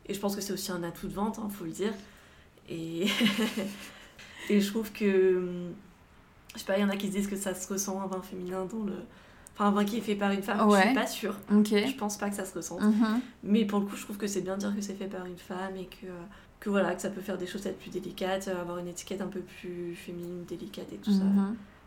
et 0.06 0.12
je 0.12 0.20
pense 0.20 0.36
que 0.36 0.42
c'est 0.42 0.52
aussi 0.52 0.70
un 0.70 0.82
atout 0.82 1.08
de 1.08 1.14
vente, 1.14 1.36
il 1.38 1.46
hein, 1.46 1.48
faut 1.48 1.64
le 1.64 1.70
dire. 1.70 1.94
Et... 2.68 3.06
Et 4.50 4.60
je 4.60 4.70
trouve 4.70 4.92
que. 4.92 5.42
Je 6.54 6.60
sais 6.60 6.66
pas, 6.66 6.78
il 6.78 6.82
y 6.82 6.84
en 6.84 6.90
a 6.90 6.96
qui 6.96 7.08
se 7.08 7.12
disent 7.12 7.26
que 7.26 7.36
ça 7.36 7.54
se 7.54 7.72
ressent 7.72 8.00
un 8.00 8.06
vin 8.06 8.22
féminin 8.22 8.64
dans 8.64 8.84
le. 8.84 8.94
Enfin, 9.54 9.66
un 9.66 9.70
vin 9.70 9.84
qui 9.84 9.98
est 9.98 10.00
fait 10.00 10.16
par 10.16 10.32
une 10.32 10.42
femme, 10.42 10.68
je 10.70 10.80
suis 10.80 10.94
pas 10.94 11.06
sûre. 11.06 11.36
Je 11.86 11.94
pense 11.94 12.16
pas 12.16 12.28
que 12.28 12.36
ça 12.36 12.44
se 12.44 12.54
ressente. 12.54 12.82
Mhm. 12.82 13.20
Mais 13.44 13.64
pour 13.64 13.80
le 13.80 13.86
coup, 13.86 13.96
je 13.96 14.02
trouve 14.02 14.16
que 14.16 14.26
c'est 14.26 14.40
bien 14.40 14.54
de 14.54 14.60
dire 14.60 14.74
que 14.74 14.80
c'est 14.80 14.94
fait 14.94 15.06
par 15.06 15.26
une 15.26 15.38
femme 15.38 15.76
et 15.76 15.86
que, 15.86 16.06
que 16.58 16.70
voilà, 16.70 16.94
que 16.94 17.00
ça 17.00 17.10
peut 17.10 17.20
faire 17.20 17.38
des 17.38 17.46
chaussettes 17.46 17.78
plus 17.78 17.90
délicates, 17.90 18.48
avoir 18.48 18.78
une 18.78 18.88
étiquette 18.88 19.20
un 19.20 19.28
peu 19.28 19.40
plus 19.40 19.94
féminine, 19.94 20.44
délicate 20.44 20.92
et 20.92 20.96
tout 20.96 21.12
ça. 21.12 21.24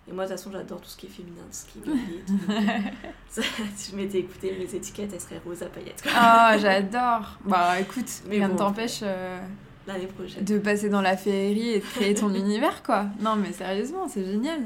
Et 0.09 0.13
moi, 0.13 0.23
de 0.23 0.29
toute 0.29 0.37
façon, 0.37 0.51
j'adore 0.51 0.79
tout 0.79 0.89
ce 0.89 0.97
qui 0.97 1.07
est 1.07 1.09
féminin, 1.09 1.41
tout 1.51 1.57
ce 1.57 1.65
qui 1.65 1.79
est 1.79 3.43
si 3.75 3.91
je 3.91 3.95
m'étais 3.95 4.19
écouté 4.19 4.55
mes 4.57 4.73
étiquettes, 4.73 5.11
elles 5.13 5.19
seraient 5.19 5.41
roses 5.45 5.63
à 5.63 5.65
paillettes. 5.65 6.01
Oh, 6.05 6.57
j'adore. 6.59 7.37
Bah 7.43 7.79
écoute, 7.79 8.09
Mais 8.29 8.37
rien 8.37 8.47
ne 8.47 8.57
t'empêche. 8.57 8.99
Euh, 9.03 9.37
l'année 9.85 10.07
prochaine. 10.07 10.43
De 10.43 10.59
passer 10.59 10.89
dans 10.89 11.01
la 11.01 11.17
féerie 11.17 11.69
et 11.69 11.79
de 11.79 11.85
créer 11.85 12.13
ton 12.13 12.33
univers, 12.33 12.83
quoi. 12.83 13.07
Non, 13.19 13.35
mais 13.35 13.51
sérieusement, 13.51 14.07
c'est 14.07 14.23
génial. 14.23 14.61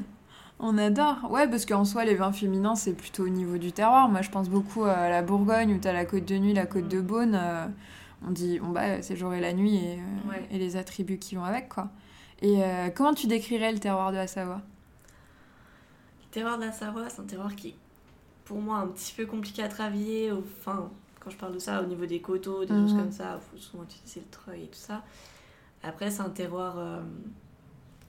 On 0.60 0.78
adore. 0.78 1.32
Ouais, 1.32 1.48
parce 1.48 1.66
qu'en 1.66 1.86
soi, 1.86 2.06
les 2.06 2.14
vins 2.14 2.32
féminins, 2.32 2.76
c'est 2.76 2.94
plutôt 2.94 3.26
au 3.26 3.30
niveau 3.30 3.58
du 3.58 3.72
terroir. 3.72 4.10
Moi, 4.10 4.22
je 4.22 4.30
pense 4.30 4.48
beaucoup 4.48 4.84
à 4.84 5.10
la 5.10 5.24
Bourgogne, 5.24 5.74
où 5.74 5.80
t'as 5.80 5.92
la 5.92 6.06
côte 6.06 6.26
de 6.26 6.38
nuit, 6.38 6.54
la 6.54 6.68
côte 6.68 6.88
de 6.88 7.02
Beaune. 7.02 7.34
Euh, 7.34 7.66
on 8.28 8.32
dit, 8.32 8.60
bon, 8.60 8.70
bah, 8.70 9.02
c'est 9.02 9.16
jour 9.16 9.34
et 9.34 9.40
la 9.40 9.54
nuit 9.54 9.78
et, 9.78 9.98
euh, 9.98 10.34
et, 10.52 10.60
les 10.60 10.78
attributs 10.78 11.18
qui 11.18 11.36
vont 11.36 11.44
avec, 11.44 11.70
quoi. 11.70 11.90
Et 12.44 12.64
euh, 12.64 12.90
comment 12.94 13.14
tu 13.14 13.26
décrirais 13.26 13.72
le 13.72 13.80
terroir 13.80 14.12
de 14.12 14.18
la 14.18 14.28
Savoie? 14.28 14.62
Terroir 16.32 16.58
de 16.58 16.66
la 16.66 16.72
Savoie, 16.72 17.10
c'est 17.10 17.22
un 17.22 17.26
terroir 17.26 17.56
qui 17.56 17.70
est, 17.70 17.76
pour 18.46 18.60
moi, 18.60 18.78
un 18.78 18.88
petit 18.88 19.14
peu 19.14 19.26
compliqué 19.26 19.64
à 19.64 19.68
travailler. 19.68 20.32
Enfin, 20.32 20.90
quand 21.20 21.30
je 21.30 21.38
parle 21.38 21.54
de 21.54 21.60
ça, 21.60 21.82
au 21.82 21.86
niveau 21.86 22.06
des 22.06 22.20
coteaux, 22.20 22.62
des 22.62 22.74
choses 22.74 22.94
mhm. 22.94 23.00
comme 23.02 23.12
ça, 23.12 23.40
il 23.40 23.52
faut 23.52 23.64
souvent 23.64 23.84
utiliser 23.84 24.22
le 24.22 24.32
treuil 24.32 24.64
et 24.64 24.68
tout 24.68 24.80
ça. 24.80 25.04
Après, 25.84 26.10
c'est 26.12 26.22
un 26.22 26.30
terroir 26.30 26.76
euh, 26.78 27.02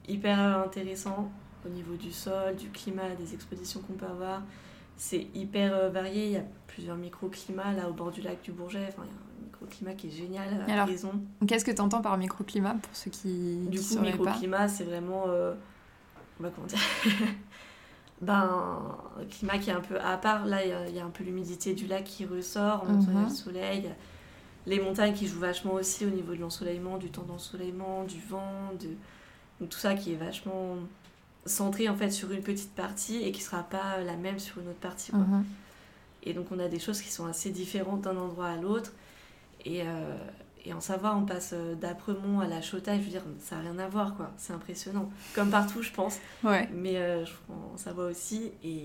hyper 0.08 0.38
intéressant 0.38 1.30
au 1.64 1.68
niveau 1.68 1.94
du 1.94 2.12
sol, 2.12 2.56
du 2.56 2.68
climat, 2.70 3.14
des 3.18 3.35
expositions 3.35 3.80
qu'on 3.80 3.94
peut 3.94 4.06
avoir. 4.06 4.42
C'est 4.96 5.26
hyper 5.35 5.74
euh, 5.74 5.88
varié, 5.88 6.26
il 6.26 6.32
y 6.32 6.37
a 6.37 6.44
plusieurs 6.66 6.96
microclimats 6.96 7.72
là 7.72 7.88
au 7.88 7.92
bord 7.92 8.11
du 8.11 8.20
lac 8.20 8.42
du 8.42 8.52
Bourget. 8.52 8.88
Enfin, 8.88 9.02
il 9.04 9.08
y 9.08 9.11
a 9.11 9.14
un 9.14 9.44
microclimat 9.46 9.94
qui 9.94 10.08
est 10.08 10.11
génial 10.11 10.64
à 10.68 10.76
la 10.76 10.85
raison. 10.85 11.12
Qu'est-ce 11.46 11.64
que 11.64 11.70
tu 11.70 11.80
entends 11.80 12.02
par 12.02 12.16
microclimat 12.18 12.74
pour 12.74 12.94
ceux 12.94 13.11
qui 13.11 13.66
Du 13.68 13.80
coup, 13.80 13.98
microclimat, 14.00 14.68
c'est 14.68 14.85
vraiment. 14.85 15.24
Euh, 15.28 15.54
bah, 16.40 16.50
comment 16.54 16.66
dire? 16.66 16.78
ben, 18.22 18.96
un 19.20 19.24
climat 19.24 19.58
qui 19.58 19.70
est 19.70 19.74
un 19.74 19.80
peu 19.80 20.00
à 20.00 20.16
part. 20.16 20.46
Là, 20.46 20.64
il 20.64 20.94
y, 20.94 21.00
a 21.00 21.04
un 21.04 21.11
peu 21.11 21.24
l'humidité 21.24 21.74
du 21.74 21.87
lac 21.87 22.04
qui 22.04 22.24
ressort, 22.24 22.85
on 22.88 22.92
mhm. 22.92 23.24
le 23.24 23.28
soleil. 23.28 23.90
Les 24.64 24.80
montagnes 24.80 25.12
qui 25.12 25.26
jouent 25.26 25.40
vachement 25.40 25.74
aussi 25.74 26.06
au 26.06 26.11
niveau 26.11 26.35
de 26.35 26.40
l'ensoleillement, 26.40 26.96
du 26.96 27.11
temps 27.11 27.24
d'ensoleillement, 27.24 28.04
du 28.04 28.20
vent, 28.20 28.72
de... 28.80 28.90
Donc, 29.61 29.70
tout 29.70 29.78
ça 29.78 29.94
qui 29.94 30.12
est 30.12 30.16
vachement 30.16 30.76
centré 31.44 31.88
en 31.88 31.96
fait 31.96 32.11
sur 32.11 32.30
une 32.30 32.42
petite 32.42 32.72
partie 32.72 33.16
et 33.22 33.32
qui 33.32 33.42
sera 33.42 33.64
pas 33.64 34.00
la 34.00 34.14
même 34.14 34.38
sur 34.38 34.61
une 34.61 34.68
autre 34.68 34.78
partie. 34.78 35.14
Mhm. 35.14 35.44
Et 36.22 36.35
donc 36.35 36.46
on 36.52 36.58
a 36.61 36.68
des 36.68 36.78
choses 36.78 37.02
qui 37.02 37.11
sont 37.11 37.26
assez 37.26 37.50
différentes 37.50 38.02
d'un 38.02 38.16
endroit 38.16 38.46
à 38.46 38.56
l'autre. 38.56 38.92
Et, 39.64 39.82
euh, 39.82 40.16
et 40.64 40.72
en 40.72 40.81
Savoie, 40.81 41.14
on 41.16 41.25
passe 41.25 41.53
euh, 41.55 41.75
d'Apremont 41.75 42.40
à 42.40 42.46
la 42.46 42.61
Chauta, 42.62 42.96
je 42.96 43.03
veux 43.03 43.11
dire, 43.11 43.22
ça 43.40 43.57
n'a 43.57 43.62
rien 43.62 43.79
à 43.79 43.88
voir, 43.88 44.14
quoi. 44.16 44.31
C'est 44.37 44.53
impressionnant. 44.53 45.11
Comme 45.35 45.51
partout, 45.51 45.83
je 45.83 45.90
pense. 45.90 46.18
Ouais. 46.44 46.68
Mais 46.72 46.96
euh, 46.96 47.25
en 47.51 47.77
Savoie 47.77 48.07
aussi. 48.07 48.53
Et, 48.62 48.85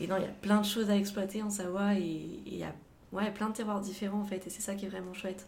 et 0.00 0.06
non, 0.06 0.16
il 0.16 0.22
y 0.22 0.26
a 0.26 0.32
plein 0.40 0.60
de 0.60 0.66
choses 0.66 0.88
à 0.88 0.96
exploiter 0.96 1.42
en 1.42 1.50
Savoie. 1.50 1.94
Et 1.94 2.40
il 2.46 2.56
y 2.56 2.64
a 2.64 2.74
ouais, 3.12 3.30
plein 3.32 3.50
de 3.50 3.54
terroirs 3.54 3.80
différents, 3.80 4.20
en 4.20 4.24
fait. 4.24 4.46
Et 4.46 4.50
c'est 4.50 4.62
ça 4.62 4.74
qui 4.74 4.86
est 4.86 4.88
vraiment 4.88 5.12
chouette. 5.12 5.46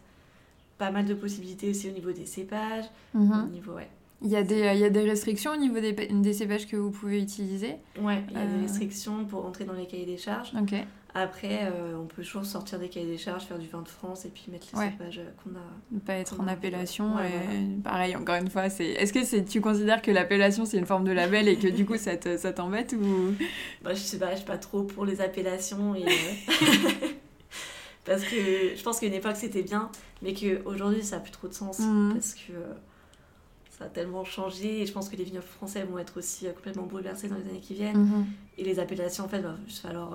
Pas 0.77 0.91
mal 0.91 1.05
de 1.05 1.13
possibilités 1.13 1.69
aussi 1.69 1.89
au 1.89 1.93
niveau 1.93 2.11
des 2.11 2.25
cépages. 2.25 2.85
Mhm. 3.13 3.45
Au 3.45 3.51
niveau, 3.51 3.71
ouais. 3.73 3.89
Il 4.21 4.29
y, 4.29 4.37
a 4.37 4.43
des, 4.43 4.71
il 4.73 4.79
y 4.79 4.85
a 4.85 4.89
des 4.89 5.03
restrictions 5.03 5.51
au 5.51 5.57
niveau 5.57 5.79
des, 5.79 5.91
des 5.93 6.33
cépages 6.33 6.67
que 6.67 6.77
vous 6.77 6.89
pouvez 6.89 7.21
utiliser 7.21 7.75
Ouais, 7.99 8.23
il 8.29 8.37
y 8.37 8.39
a 8.39 8.45
des 8.45 8.53
euh. 8.57 8.61
restrictions 8.61 9.25
pour 9.25 9.45
entrer 9.45 9.65
dans 9.65 9.73
les 9.73 9.85
cahiers 9.87 10.05
des 10.05 10.17
charges. 10.17 10.51
Ok. 10.59 10.73
Après, 11.17 11.61
euh, 11.63 11.97
on 11.97 12.07
peut 12.07 12.23
toujours 12.23 12.45
sortir 12.45 12.77
des 12.77 12.89
cahiers 12.89 13.05
des 13.05 13.17
charges, 13.17 13.43
faire 13.43 13.57
du 13.57 13.69
vin 13.69 13.81
de 13.81 13.87
France 13.87 14.25
et 14.25 14.27
puis 14.27 14.47
mettre 14.51 14.67
les 14.73 14.91
cépages 14.91 15.21
qu'on 15.41 15.51
a. 15.51 15.63
Ne 15.89 15.99
pas 15.99 16.15
être 16.15 16.41
en 16.41 16.47
appellation. 16.47 17.13
Pareil, 17.85 18.17
encore 18.17 18.35
une 18.35 18.49
fois, 18.49 18.69
c'est. 18.69 18.87
Est-ce 18.87 19.13
que 19.13 19.23
c'est 19.23 19.45
tu 19.45 19.61
considères 19.61 20.01
que 20.01 20.11
l'appellation 20.11 20.65
c'est 20.65 20.77
une 20.77 20.85
forme 20.85 21.05
de 21.05 21.13
label 21.13 21.47
et 21.47 21.55
que 21.55 21.69
du 21.69 21.85
coup 21.85 21.95
ça 21.97 22.17
t'embête 22.17 22.93
ou? 22.99 23.33
Bah, 23.81 23.93
Je 23.93 23.99
sais 23.99 24.19
pas, 24.19 24.31
je 24.31 24.37
suis 24.37 24.45
pas 24.45 24.57
trop 24.57 24.83
pour 24.83 25.05
les 25.05 25.21
appellations 25.21 25.95
et. 25.95 26.03
Euh, 26.03 26.09
parce 28.05 28.23
que 28.23 28.75
je 28.75 28.83
pense 28.83 28.99
qu'à 28.99 29.07
une 29.07 29.13
époque 29.13 29.37
c'était 29.37 29.63
bien, 29.63 29.89
mais 30.21 30.33
qu'aujourd'hui 30.33 31.01
ça 31.01 31.15
n'a 31.15 31.21
plus 31.21 31.31
trop 31.31 31.47
de 31.47 31.53
sens 31.53 31.79
mhm. 31.79 32.11
parce 32.13 32.33
que 32.33 32.51
euh, 32.51 32.73
ça 33.69 33.85
a 33.85 33.87
tellement 33.87 34.25
changé 34.25 34.81
et 34.81 34.85
je 34.85 34.91
pense 34.91 35.07
que 35.07 35.15
les 35.15 35.23
vignobles 35.23 35.45
français 35.45 35.83
vont 35.83 35.97
être 35.97 36.17
aussi 36.17 36.45
complètement 36.47 36.83
bouleversés 36.83 37.29
dans 37.29 37.37
les 37.37 37.49
années 37.49 37.61
qui 37.61 37.73
viennent. 37.73 38.03
Mhm. 38.03 38.25
Et 38.57 38.65
les 38.65 38.79
appellations 38.79 39.23
en 39.23 39.29
fait 39.29 39.39
va 39.39 39.55
juste 39.65 39.81
falloir 39.81 40.11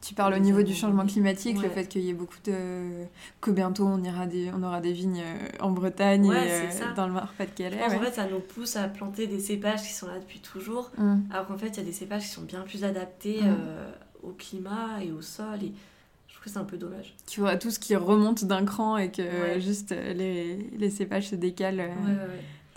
tu 0.00 0.14
parles 0.14 0.34
au 0.34 0.38
niveau 0.38 0.62
du 0.62 0.74
changement 0.74 1.06
climatique, 1.06 1.60
le 1.60 1.68
fait 1.68 1.86
qu'il 1.86 2.02
y 2.02 2.10
ait 2.10 2.14
beaucoup 2.14 2.38
de. 2.44 3.04
que 3.40 3.50
bientôt 3.50 3.84
on, 3.86 4.02
ira 4.02 4.26
des... 4.26 4.50
on 4.54 4.62
aura 4.62 4.80
des 4.80 4.92
vignes 4.92 5.22
euh, 5.22 5.48
en 5.60 5.70
Bretagne 5.70 6.26
et 6.26 6.30
euh, 6.34 6.94
dans 6.96 7.06
le 7.06 7.14
Nord-Pas-de-Calais. 7.14 7.82
En 7.84 7.90
fait, 7.90 8.12
ça 8.12 8.26
nous 8.26 8.40
pousse 8.40 8.76
à 8.76 8.88
planter 8.88 9.26
des 9.26 9.40
cépages 9.40 9.82
qui 9.82 9.92
sont 9.92 10.06
là 10.06 10.18
depuis 10.18 10.40
toujours, 10.40 10.90
mm. 10.96 11.20
alors 11.30 11.46
qu'en 11.46 11.58
fait, 11.58 11.68
il 11.68 11.76
y 11.76 11.80
a 11.80 11.84
des 11.84 11.92
cépages 11.92 12.22
qui 12.22 12.28
sont 12.28 12.42
bien 12.42 12.62
plus 12.62 12.84
adaptés 12.84 13.42
mm. 13.42 13.46
euh, 13.46 13.90
au 14.22 14.30
climat 14.30 15.02
et 15.02 15.12
au 15.12 15.20
sol. 15.20 15.62
Et 15.62 15.72
je 16.28 16.34
trouve 16.34 16.44
que 16.44 16.50
c'est 16.50 16.58
un 16.58 16.64
peu 16.64 16.78
dommage. 16.78 17.14
Tu 17.26 17.40
vois 17.40 17.56
tout 17.56 17.70
ce 17.70 17.78
qui 17.78 17.94
remonte 17.94 18.44
d'un 18.44 18.64
cran 18.64 18.96
et 18.96 19.10
que 19.10 19.58
juste 19.58 19.90
les... 19.90 20.56
les, 20.78 20.90
cépages 20.90 21.28
se 21.28 21.34
décalent 21.34 21.90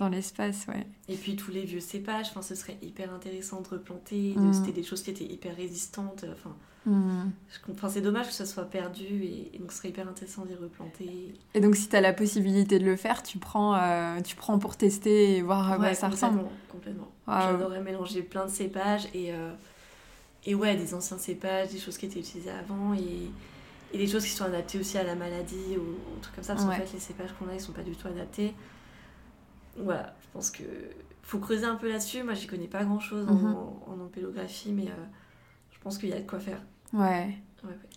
dans 0.04 0.10
l'espace, 0.10 0.66
ouais. 0.68 0.86
Et 1.08 1.16
puis 1.16 1.36
tous 1.36 1.52
les 1.52 1.64
vieux 1.64 1.80
cépages, 1.80 2.28
enfin, 2.30 2.42
ce 2.42 2.56
serait 2.56 2.78
hyper 2.82 3.14
intéressant 3.14 3.62
de 3.62 3.68
replanter. 3.70 4.34
Mm. 4.36 4.54
C'était 4.54 4.72
des 4.72 4.84
choses 4.84 5.02
qui 5.02 5.12
étaient 5.12 5.24
hyper 5.24 5.56
résistantes. 5.56 6.26
Enfin, 6.32 6.56
mm. 6.86 7.30
je 7.50 7.90
c'est 7.90 8.02
dommage 8.02 8.28
que 8.28 8.34
ça 8.34 8.46
soit 8.46 8.66
perdu 8.66 9.24
et, 9.24 9.58
donc 9.60 9.72
ce 9.72 9.78
serait 9.78 9.90
hyper 9.90 10.08
intéressant 10.08 10.46
d'y 10.46 10.56
replanter. 10.56 11.34
Et 11.54 11.62
donc 11.62 11.76
si 11.76 11.88
tu 11.88 11.96
as 11.96 12.02
la 12.02 12.14
possibilité 12.14 12.80
de 12.80 12.86
le 12.86 12.96
faire, 12.96 13.24
tu 13.24 13.38
prends, 13.38 13.76
euh, 13.76 14.20
tu 14.22 14.36
prends 14.36 14.60
pour 14.60 14.76
tester 14.76 15.38
et 15.38 15.42
voir 15.42 15.72
à 15.72 15.78
quoi 15.78 15.94
ça 15.94 16.10
ressemble. 16.10 16.44
Complètement. 16.70 17.10
J'adorerais 17.28 17.82
mélanger 17.82 18.24
plein 18.24 18.46
de 18.46 18.52
cépages 18.52 19.08
et, 19.14 19.34
euh, 19.34 19.54
et 20.46 20.56
ouais, 20.56 20.76
des 20.76 20.94
anciens 20.94 21.18
cépages, 21.18 21.70
des 21.70 21.80
choses 21.80 21.98
qui 21.98 22.08
étaient 22.08 22.20
utilisées 22.20 22.52
avant 22.52 22.94
et 22.94 23.32
et 23.94 23.98
des 24.00 24.08
choses 24.08 24.24
qui 24.24 24.32
sont 24.32 24.46
adaptées 24.46 24.80
aussi 24.80 24.98
à 24.98 25.04
la 25.04 25.14
maladie 25.14 25.78
ou, 25.78 25.82
ou 25.82 26.20
trucs 26.20 26.34
comme 26.34 26.44
ça, 26.44 26.56
parce 26.56 26.66
qu'en 26.66 26.72
fait, 26.72 26.92
les 26.92 27.00
cépages 27.00 27.30
qu'on 27.38 27.48
a, 27.48 27.54
ils 27.54 27.62
sont 27.62 27.74
pas 27.74 27.84
du 27.84 27.96
tout 27.96 28.08
adaptés. 28.08 28.56
Voilà, 29.78 30.14
je 30.22 30.28
pense 30.34 30.52
que 30.52 30.64
faut 31.24 31.40
creuser 31.40 31.66
un 31.66 31.76
peu 31.76 31.90
là-dessus. 31.90 32.24
Moi, 32.24 32.34
j'y 32.34 32.48
connais 32.48 32.68
pas 32.68 32.84
grand-chose 32.84 33.28
en, 33.30 33.34
Mhm. 33.34 33.56
en 33.88 33.98
mais 34.74 34.88
euh, 34.88 35.06
je 35.72 35.80
pense 35.80 35.98
qu'il 35.98 36.10
y 36.10 36.14
a 36.14 36.20
de 36.20 36.28
quoi 36.28 36.40
faire. 36.40 36.62
Ouais. 36.94 37.38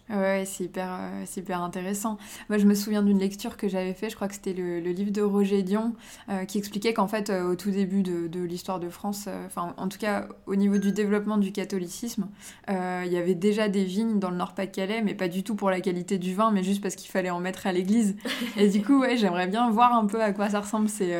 Ouais, 0.08 0.44
c'est 0.46 0.62
hyper, 0.64 0.86
euh, 0.88 1.24
hyper 1.36 1.60
intéressant. 1.62 2.16
Moi, 2.48 2.58
je 2.58 2.66
me 2.66 2.76
souviens 2.76 3.02
d'une 3.02 3.18
lecture 3.18 3.56
que 3.56 3.66
j'avais 3.68 3.92
fait, 3.92 4.08
je 4.08 4.14
crois 4.14 4.28
que 4.28 4.34
c'était 4.34 4.52
le, 4.52 4.78
le 4.78 4.90
livre 4.92 5.10
de 5.10 5.20
Roger 5.20 5.64
Dion, 5.64 5.94
euh, 6.28 6.44
qui 6.44 6.58
expliquait 6.58 6.94
qu'en 6.94 7.08
fait, 7.08 7.28
euh, 7.28 7.50
au 7.50 7.56
tout 7.56 7.72
début 7.72 8.04
de, 8.04 8.28
de 8.28 8.40
l'histoire 8.40 8.78
de 8.78 8.88
France, 8.88 9.24
euh, 9.26 9.46
enfin, 9.46 9.74
en 9.76 9.88
tout 9.88 9.98
cas, 9.98 10.28
au 10.46 10.54
niveau 10.54 10.78
du 10.78 10.92
développement 10.92 11.38
du 11.38 11.50
catholicisme, 11.50 12.28
il 12.68 13.12
y 13.12 13.16
avait 13.16 13.34
déjà 13.34 13.68
des 13.68 13.84
vignes 13.84 14.20
dans 14.20 14.30
le 14.30 14.36
Nord-Pas-de-Calais, 14.36 15.02
mais 15.02 15.14
pas 15.14 15.26
du 15.26 15.42
tout 15.42 15.56
pour 15.56 15.70
la 15.70 15.80
qualité 15.80 16.18
du 16.18 16.34
vin, 16.34 16.52
mais 16.52 16.62
juste 16.62 16.80
parce 16.82 16.94
qu'il 16.94 17.10
fallait 17.10 17.30
en 17.30 17.40
mettre 17.40 17.66
à 17.66 17.72
l'église. 17.72 18.14
Et 18.56 18.68
du 18.68 18.82
coup, 18.84 19.00
ouais, 19.00 19.16
j'aimerais 19.16 19.48
bien 19.48 19.68
voir 19.70 19.92
un 19.92 20.06
peu 20.06 20.22
à 20.22 20.32
quoi 20.32 20.48
ça 20.50 20.60
ressemble 20.60 20.88
ces, 20.88 21.16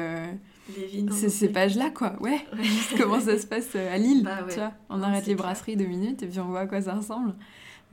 Les 0.76 0.86
vignes. 0.86 1.10
ces 1.10 1.28
cépages-là, 1.28 1.90
quoi. 1.90 2.14
Ouais, 2.22 2.38
Ouais. 2.52 2.64
comment 2.98 3.18
ça 3.20 3.36
se 3.36 3.46
passe 3.48 3.74
à 3.74 3.98
Lille, 3.98 4.22
Bah 4.22 4.44
ouais. 4.46 4.52
tu 4.52 4.60
vois. 4.60 4.72
On 4.90 5.02
arrête 5.02 5.26
les 5.26 5.34
brasseries 5.34 5.76
deux 5.76 5.86
minutes 5.86 6.22
et 6.22 6.26
puis 6.28 6.38
on 6.38 6.46
voit 6.46 6.60
à 6.60 6.66
quoi 6.66 6.80
ça 6.80 6.94
ressemble. 6.94 7.34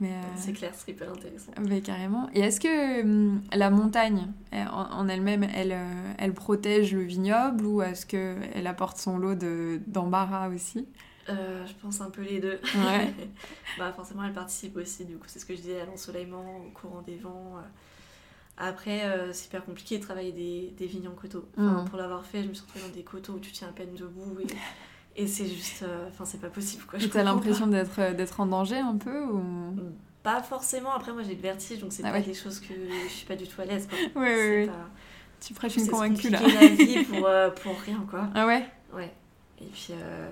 Mais, 0.04 0.12
euh, 0.12 0.22
C'est 0.36 0.52
clair, 0.52 0.72
c'est 0.74 0.90
hyper 0.92 1.10
intéressant. 1.10 1.52
mais 1.66 1.80
carrément. 1.80 2.28
Et 2.34 2.40
est-ce 2.40 2.60
que 2.60 3.02
hum, 3.02 3.40
la 3.54 3.70
montagne 3.70 4.26
elle, 4.50 4.68
en, 4.68 5.08
elle-même, 5.08 5.44
elle, 5.44 5.72
euh, 5.72 6.12
elle 6.18 6.34
protège 6.34 6.92
le 6.94 7.02
vignoble 7.02 7.64
ou 7.64 7.80
est-ce 7.82 8.04
qu'elle 8.04 8.66
apporte 8.66 8.98
son 8.98 9.16
lot 9.18 9.34
de- 9.34 9.80
d'embarras 9.86 10.48
aussi? 10.48 10.86
Euh, 11.30 11.64
je 11.66 11.72
pense 11.80 12.02
un 12.02 12.10
peu 12.10 12.20
les 12.22 12.38
deux. 12.38 12.60
Ouais. 12.76 13.14
bah 13.78 13.92
forcément, 13.96 14.24
elle 14.24 14.34
participe 14.34 14.76
aussi, 14.76 15.06
du 15.06 15.16
coup, 15.16 15.24
c'est 15.26 15.38
ce 15.38 15.46
que 15.46 15.54
je 15.56 15.60
disais, 15.62 15.80
à 15.80 15.86
l'ensoleillement, 15.86 16.58
au 16.66 16.70
courant 16.78 17.00
des 17.00 17.16
vents. 17.16 17.54
Après, 18.56 19.02
c'est 19.32 19.46
hyper 19.46 19.64
compliqué 19.64 19.98
de 19.98 20.02
travailler 20.02 20.32
des, 20.32 20.74
des 20.76 20.86
vignes 20.86 21.08
en 21.08 21.12
coteaux. 21.14 21.48
Enfin, 21.56 21.82
Mm. 21.82 21.88
Pour 21.88 21.98
l'avoir 21.98 22.24
fait, 22.24 22.42
je 22.42 22.48
me 22.48 22.54
suis 22.54 22.62
retrouvée 22.64 22.84
dans 22.86 22.94
des 22.94 23.02
coteaux 23.02 23.32
où 23.32 23.38
tu 23.40 23.50
tiens 23.52 23.68
à 23.68 23.72
peine 23.72 23.94
debout 23.94 24.36
et, 24.42 24.46
et 25.16 25.26
c'est 25.26 25.46
juste... 25.46 25.82
euh, 25.82 26.08
Enfin, 26.08 26.24
c'est 26.24 26.40
pas 26.40 26.48
possible, 26.48 26.84
quoi. 26.84 26.98
t'as 26.98 27.04
comprends 27.06 27.22
l'impression 27.22 27.66
d'être 27.66 27.98
euh, 28.00 28.12
d'être 28.14 28.40
en 28.40 28.46
danger 28.46 28.78
un 28.78 28.96
peu 28.96 29.24
ou... 29.24 29.42
Pas 30.22 30.42
forcément, 30.42 30.92
après 30.94 31.12
moi 31.12 31.22
j'ai 31.22 31.34
le 31.34 31.40
vertige, 31.42 31.80
donc 31.80 31.92
c'est 31.92 32.02
Ah 32.04 32.10
pas 32.10 32.18
ouais. 32.18 32.22
des 32.24 32.32
choses 32.34 32.58
que 32.60 32.72
je 33.04 33.08
suis 33.12 33.26
pas 33.26 33.36
du 33.36 33.46
tout 33.46 33.60
à 33.60 33.64
l'aise. 33.66 33.86
quoi. 33.86 33.98
C'est 34.24 34.60
oui. 34.60 34.66
pas- 34.66 34.88
Tu 35.46 35.52
prêches 35.54 35.76
une 35.76 35.86
convaincue 35.88 36.30
là. 36.30 36.40
la 36.40 36.66
vie 36.68 37.04
pour, 37.04 37.26
euh, 37.26 37.50
pour 37.62 37.78
rien, 37.80 38.04
quoi. 38.08 38.28
Ah 38.34 38.46
ouais? 38.46 38.64
Ouais. 38.94 39.12
Et 39.60 39.66
puis, 39.66 39.88
euh, 39.92 40.28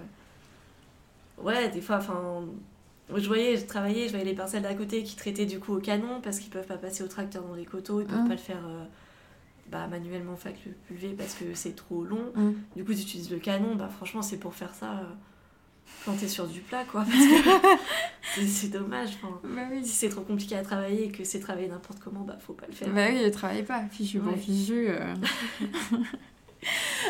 ouais, 1.42 1.68
des 1.70 1.80
fois, 1.82 1.96
enfin, 1.98 2.44
je 3.14 3.26
voyais, 3.26 3.56
je 3.58 3.66
travaillais, 3.66 4.06
je 4.06 4.12
voyais 4.12 4.24
les 4.24 4.34
parcelles 4.34 4.62
d'à 4.62 4.74
côté 4.74 5.02
qui 5.02 5.14
traitaient 5.16 5.44
du 5.46 5.58
coup 5.60 5.74
au 5.76 5.80
canon 5.80 6.20
parce 6.22 6.38
qu'ils 6.38 6.50
peuvent 6.50 6.66
pas 6.66 6.78
passer 6.78 7.02
au 7.04 7.08
tracteur 7.08 7.42
dans 7.44 7.54
les 7.54 7.64
coteaux, 7.66 8.00
ils 8.00 8.06
peuvent 8.06 8.20
Mm. 8.24 8.28
pas 8.28 8.34
le 8.34 8.40
faire 8.40 8.64
euh, 8.66 8.84
bah, 9.72 9.86
manuellement, 9.88 10.36
fait 10.36 10.54
le 10.66 10.72
pulver 10.86 11.14
parce 11.16 11.34
que 11.34 11.54
c'est 11.54 11.74
trop 11.74 12.04
long. 12.04 12.30
Mm. 12.36 12.52
Du 12.76 12.84
coup, 12.84 12.92
ils 12.92 13.00
utilisent 13.00 13.30
le 13.30 13.38
canon, 13.38 13.74
bah 13.74 13.88
franchement, 13.88 14.22
c'est 14.22 14.36
pour 14.38 14.54
faire 14.54 14.74
ça, 14.74 14.98
euh, 14.98 15.04
planter 16.04 16.28
sur 16.28 16.46
du 16.46 16.60
plat, 16.60 16.84
quoi. 16.84 17.04
Parce 17.10 18.36
que 18.36 18.46
c'est- 18.46 18.68
dommage. 18.68 19.10
enfin. 19.22 19.40
Bah 19.44 19.62
oui. 19.70 19.84
Si 19.84 19.90
c'est 19.92 20.08
trop 20.08 20.22
compliqué 20.22 20.56
à 20.56 20.62
travailler 20.62 21.06
et 21.06 21.10
que 21.10 21.24
c'est 21.24 21.40
travailler 21.40 21.68
n'importe 21.68 21.98
comment, 22.00 22.20
bah 22.20 22.38
faut 22.40 22.52
pas 22.54 22.66
le 22.66 22.72
faire. 22.72 22.88
Bah 22.90 23.06
oui, 23.10 23.30
travaille 23.30 23.62
pas, 23.64 23.82
fichu 23.90 24.18
Ouais. 24.20 24.36
fichu. 24.36 24.86
euh. 24.88 25.14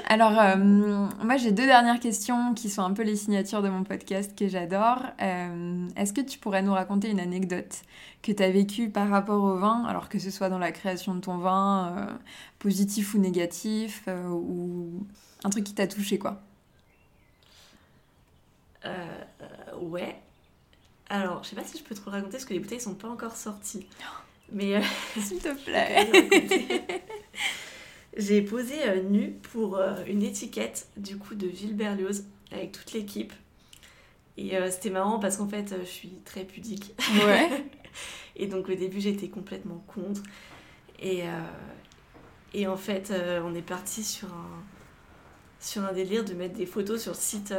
Alors, 0.06 0.38
euh, 0.38 0.56
moi 0.56 1.36
j'ai 1.36 1.52
deux 1.52 1.66
dernières 1.66 2.00
questions 2.00 2.54
qui 2.54 2.70
sont 2.70 2.82
un 2.82 2.92
peu 2.92 3.02
les 3.02 3.16
signatures 3.16 3.62
de 3.62 3.68
mon 3.68 3.84
podcast 3.84 4.36
que 4.38 4.48
j'adore. 4.48 5.02
Euh, 5.20 5.88
Est-ce 5.96 6.12
que 6.12 6.20
tu 6.20 6.38
pourrais 6.38 6.62
nous 6.62 6.72
raconter 6.72 7.10
une 7.10 7.20
anecdote 7.20 7.82
que 8.22 8.32
tu 8.32 8.42
as 8.42 8.50
vécue 8.50 8.88
par 8.88 9.08
rapport 9.08 9.42
au 9.42 9.56
vin, 9.58 9.84
alors 9.84 10.08
que 10.08 10.18
ce 10.18 10.30
soit 10.30 10.48
dans 10.48 10.58
la 10.58 10.72
création 10.72 11.14
de 11.14 11.20
ton 11.20 11.38
vin, 11.38 11.94
euh, 11.96 12.12
positif 12.58 13.14
ou 13.14 13.18
négatif, 13.18 14.08
ou 14.08 15.06
un 15.44 15.50
truc 15.50 15.64
qui 15.64 15.74
t'a 15.74 15.86
touché 15.86 16.18
quoi? 16.18 16.40
Ouais. 19.80 20.16
Alors, 21.08 21.42
je 21.44 21.50
sais 21.50 21.56
pas 21.56 21.64
si 21.64 21.76
je 21.78 21.82
peux 21.84 21.94
le 21.94 22.10
raconter 22.10 22.32
parce 22.32 22.44
que 22.44 22.54
les 22.54 22.60
bouteilles 22.60 22.80
sont 22.80 22.94
pas 22.94 23.08
encore 23.08 23.36
sorties. 23.36 23.86
Mais 24.50 24.76
euh, 24.76 24.80
S'il 25.20 25.38
te 25.38 25.52
plaît. 25.64 26.08
J'ai 28.16 28.42
posé 28.42 28.74
euh, 28.88 29.02
nu 29.02 29.32
pour 29.52 29.76
euh, 29.76 29.94
une 30.06 30.22
étiquette 30.22 30.88
du 30.96 31.16
coup 31.16 31.34
de 31.34 31.48
Gilles 31.48 31.76
Berlioz 31.76 32.24
avec 32.50 32.72
toute 32.72 32.92
l'équipe. 32.92 33.32
Et 34.36 34.56
euh, 34.56 34.70
c'était 34.70 34.90
marrant 34.90 35.18
parce 35.18 35.36
qu'en 35.36 35.48
fait, 35.48 35.74
je 35.80 35.84
suis 35.86 36.12
très 36.24 36.44
pudique. 36.44 36.94
Ouais. 37.24 37.48
Et 38.36 38.46
donc 38.46 38.68
au 38.68 38.74
début, 38.74 39.00
j'étais 39.00 39.28
complètement 39.28 39.84
contre. 39.86 40.22
Et, 41.00 41.22
euh, 41.24 41.26
et 42.54 42.66
en 42.66 42.76
fait, 42.78 43.10
euh, 43.10 43.42
on 43.44 43.54
est 43.54 43.60
parti 43.62 44.02
sur 44.02 44.28
un, 44.28 44.62
sur 45.60 45.84
un 45.84 45.92
délire 45.92 46.24
de 46.24 46.32
mettre 46.32 46.54
des 46.54 46.64
photos 46.66 47.02
sur 47.02 47.12
le 47.12 47.18
site 47.18 47.52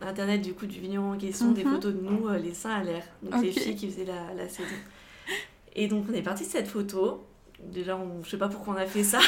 internet 0.00 0.40
du 0.42 0.54
coup 0.54 0.66
du 0.66 0.80
vigneron 0.80 1.12
en 1.12 1.18
question, 1.18 1.52
des 1.52 1.64
Mhm. 1.64 1.72
photos 1.74 1.94
de 1.94 2.00
nous, 2.00 2.28
les 2.30 2.54
seins 2.54 2.74
à 2.76 2.82
l'air, 2.82 3.04
donc 3.22 3.42
les 3.42 3.52
filles 3.52 3.76
qui 3.76 3.88
faisaient 3.90 4.04
la, 4.06 4.32
la 4.34 4.48
saison. 4.48 4.74
Et 5.76 5.88
donc 5.88 6.06
on 6.10 6.14
est 6.14 6.22
parti 6.22 6.44
de 6.44 6.48
cette 6.50 6.68
photo. 6.68 7.24
Déjà, 7.72 7.96
on, 7.96 8.22
je 8.22 8.30
sais 8.30 8.38
pas 8.38 8.48
pourquoi 8.48 8.74
on 8.74 8.76
a 8.76 8.86
fait 8.86 9.04
ça. 9.04 9.20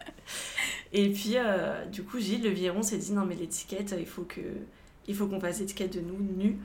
et 0.92 1.10
puis, 1.10 1.34
euh, 1.36 1.84
du 1.86 2.02
coup, 2.04 2.18
Gilles, 2.18 2.42
le 2.42 2.50
vigneron, 2.50 2.82
s'est 2.82 2.98
dit 2.98 3.12
non, 3.12 3.24
mais 3.24 3.34
l'étiquette, 3.34 3.94
il 3.98 4.06
faut 4.06 4.22
que 4.22 4.40
il 5.06 5.14
faut 5.14 5.26
qu'on 5.26 5.40
fasse 5.40 5.60
l'étiquette 5.60 5.94
de 5.94 6.00
nous 6.00 6.18
nus. 6.18 6.56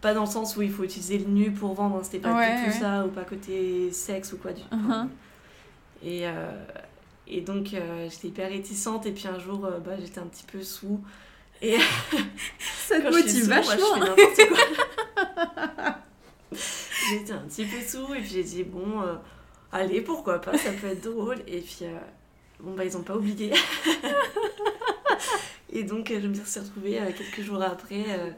Pas 0.00 0.14
dans 0.14 0.24
le 0.24 0.30
sens 0.30 0.56
où 0.56 0.62
il 0.62 0.70
faut 0.70 0.84
utiliser 0.84 1.18
le 1.18 1.26
nu 1.26 1.52
pour 1.52 1.74
vendre, 1.74 1.96
hein, 1.96 2.00
c'était 2.02 2.18
pas 2.18 2.34
Ouais, 2.34 2.56
du 2.56 2.62
tout 2.64 2.70
ouais. 2.70 2.80
ça, 2.80 3.06
ou 3.06 3.10
pas 3.10 3.24
côté 3.24 3.90
sexe 3.92 4.32
ou 4.32 4.38
quoi 4.38 4.52
du 4.52 4.62
tout. 4.62 4.76
Mhm. 4.76 5.08
Et, 6.02 6.26
euh, 6.26 6.64
et 7.26 7.42
donc 7.42 7.74
euh, 7.74 8.08
j'étais 8.10 8.28
hyper 8.28 8.48
réticente, 8.48 9.04
et 9.06 9.12
puis 9.12 9.28
un 9.28 9.38
jour 9.38 9.58
bah, 9.84 9.92
j'étais 10.00 10.20
un 10.20 10.26
petit 10.26 10.44
peu 10.44 10.62
sous. 10.62 11.00
Et 11.62 11.76
Ça 12.86 12.96
je 12.98 13.12
suis 13.20 13.42
sous, 13.42 13.48
moi, 13.48 13.60
je 13.60 13.70
fais 13.70 14.00
n'importe 14.00 14.48
quoi. 14.48 15.96
j'étais 17.10 17.32
un 17.32 17.42
petit 17.42 17.64
peu 17.64 17.80
sous, 17.86 18.14
et 18.14 18.20
puis 18.20 18.30
j'ai 18.30 18.42
dit 18.44 18.64
bon, 18.64 19.02
allez, 19.72 20.00
pourquoi 20.00 20.40
pas, 20.40 20.56
ça 20.58 20.72
peut 20.72 20.88
être 20.88 21.02
drôle. 21.04 21.38
Et 21.46 21.60
puis 21.60 21.78
euh, 21.82 21.96
bon, 22.60 22.74
bah 22.74 22.84
ils 22.84 22.96
ont 22.96 23.02
pas 23.02 23.16
oublié. 23.16 23.52
et 25.72 25.84
donc 25.84 26.12
je 26.12 26.26
me 26.26 26.34
suis 26.34 26.60
retrouvée 26.60 27.00
euh, 27.00 27.10
quelques 27.16 27.42
jours 27.42 27.62
après. 27.62 28.04
euh, 28.08 28.30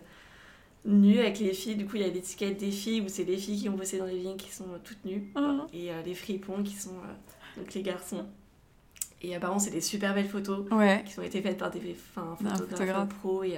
nue 0.85 1.21
avec 1.21 1.39
les 1.39 1.55
filles, 1.55 1.77
du 1.77 1.87
coup 1.87 1.95
il 1.95 2.03
y 2.03 2.05
a 2.05 2.09
l'étiquette 2.09 2.59
des 2.59 2.73
filles 2.73 3.03
où 3.03 3.09
c'est 3.09 3.23
les 3.23 3.37
filles 3.37 3.61
qui 3.61 3.69
ont 3.69 3.77
bossé 3.77 3.99
dans 3.99 4.05
les 4.07 4.19
vignes 4.19 4.37
qui 4.37 4.51
sont 4.51 4.67
toutes 4.83 5.05
nues 5.05 5.31
Mhm. 5.37 5.67
et 5.73 5.91
les 6.05 6.15
fripons 6.15 6.65
qui 6.65 6.75
sont 6.75 6.97
donc 7.57 7.73
les 7.73 7.83
garçons. 7.83 8.27
Et 9.25 9.37
apparemment, 9.37 9.61
c'est 9.61 9.71
des 9.71 9.81
super 9.81 10.13
belles 10.13 10.29
photos 10.29 10.67
Ouais. 10.73 11.05
qui 11.07 11.17
ont 11.21 11.23
été 11.23 11.41
faites 11.41 11.57
par 11.59 11.71
des 11.71 11.95
photographes 11.95 12.69
photographe. 12.69 13.09
pros 13.21 13.45
et, 13.45 13.57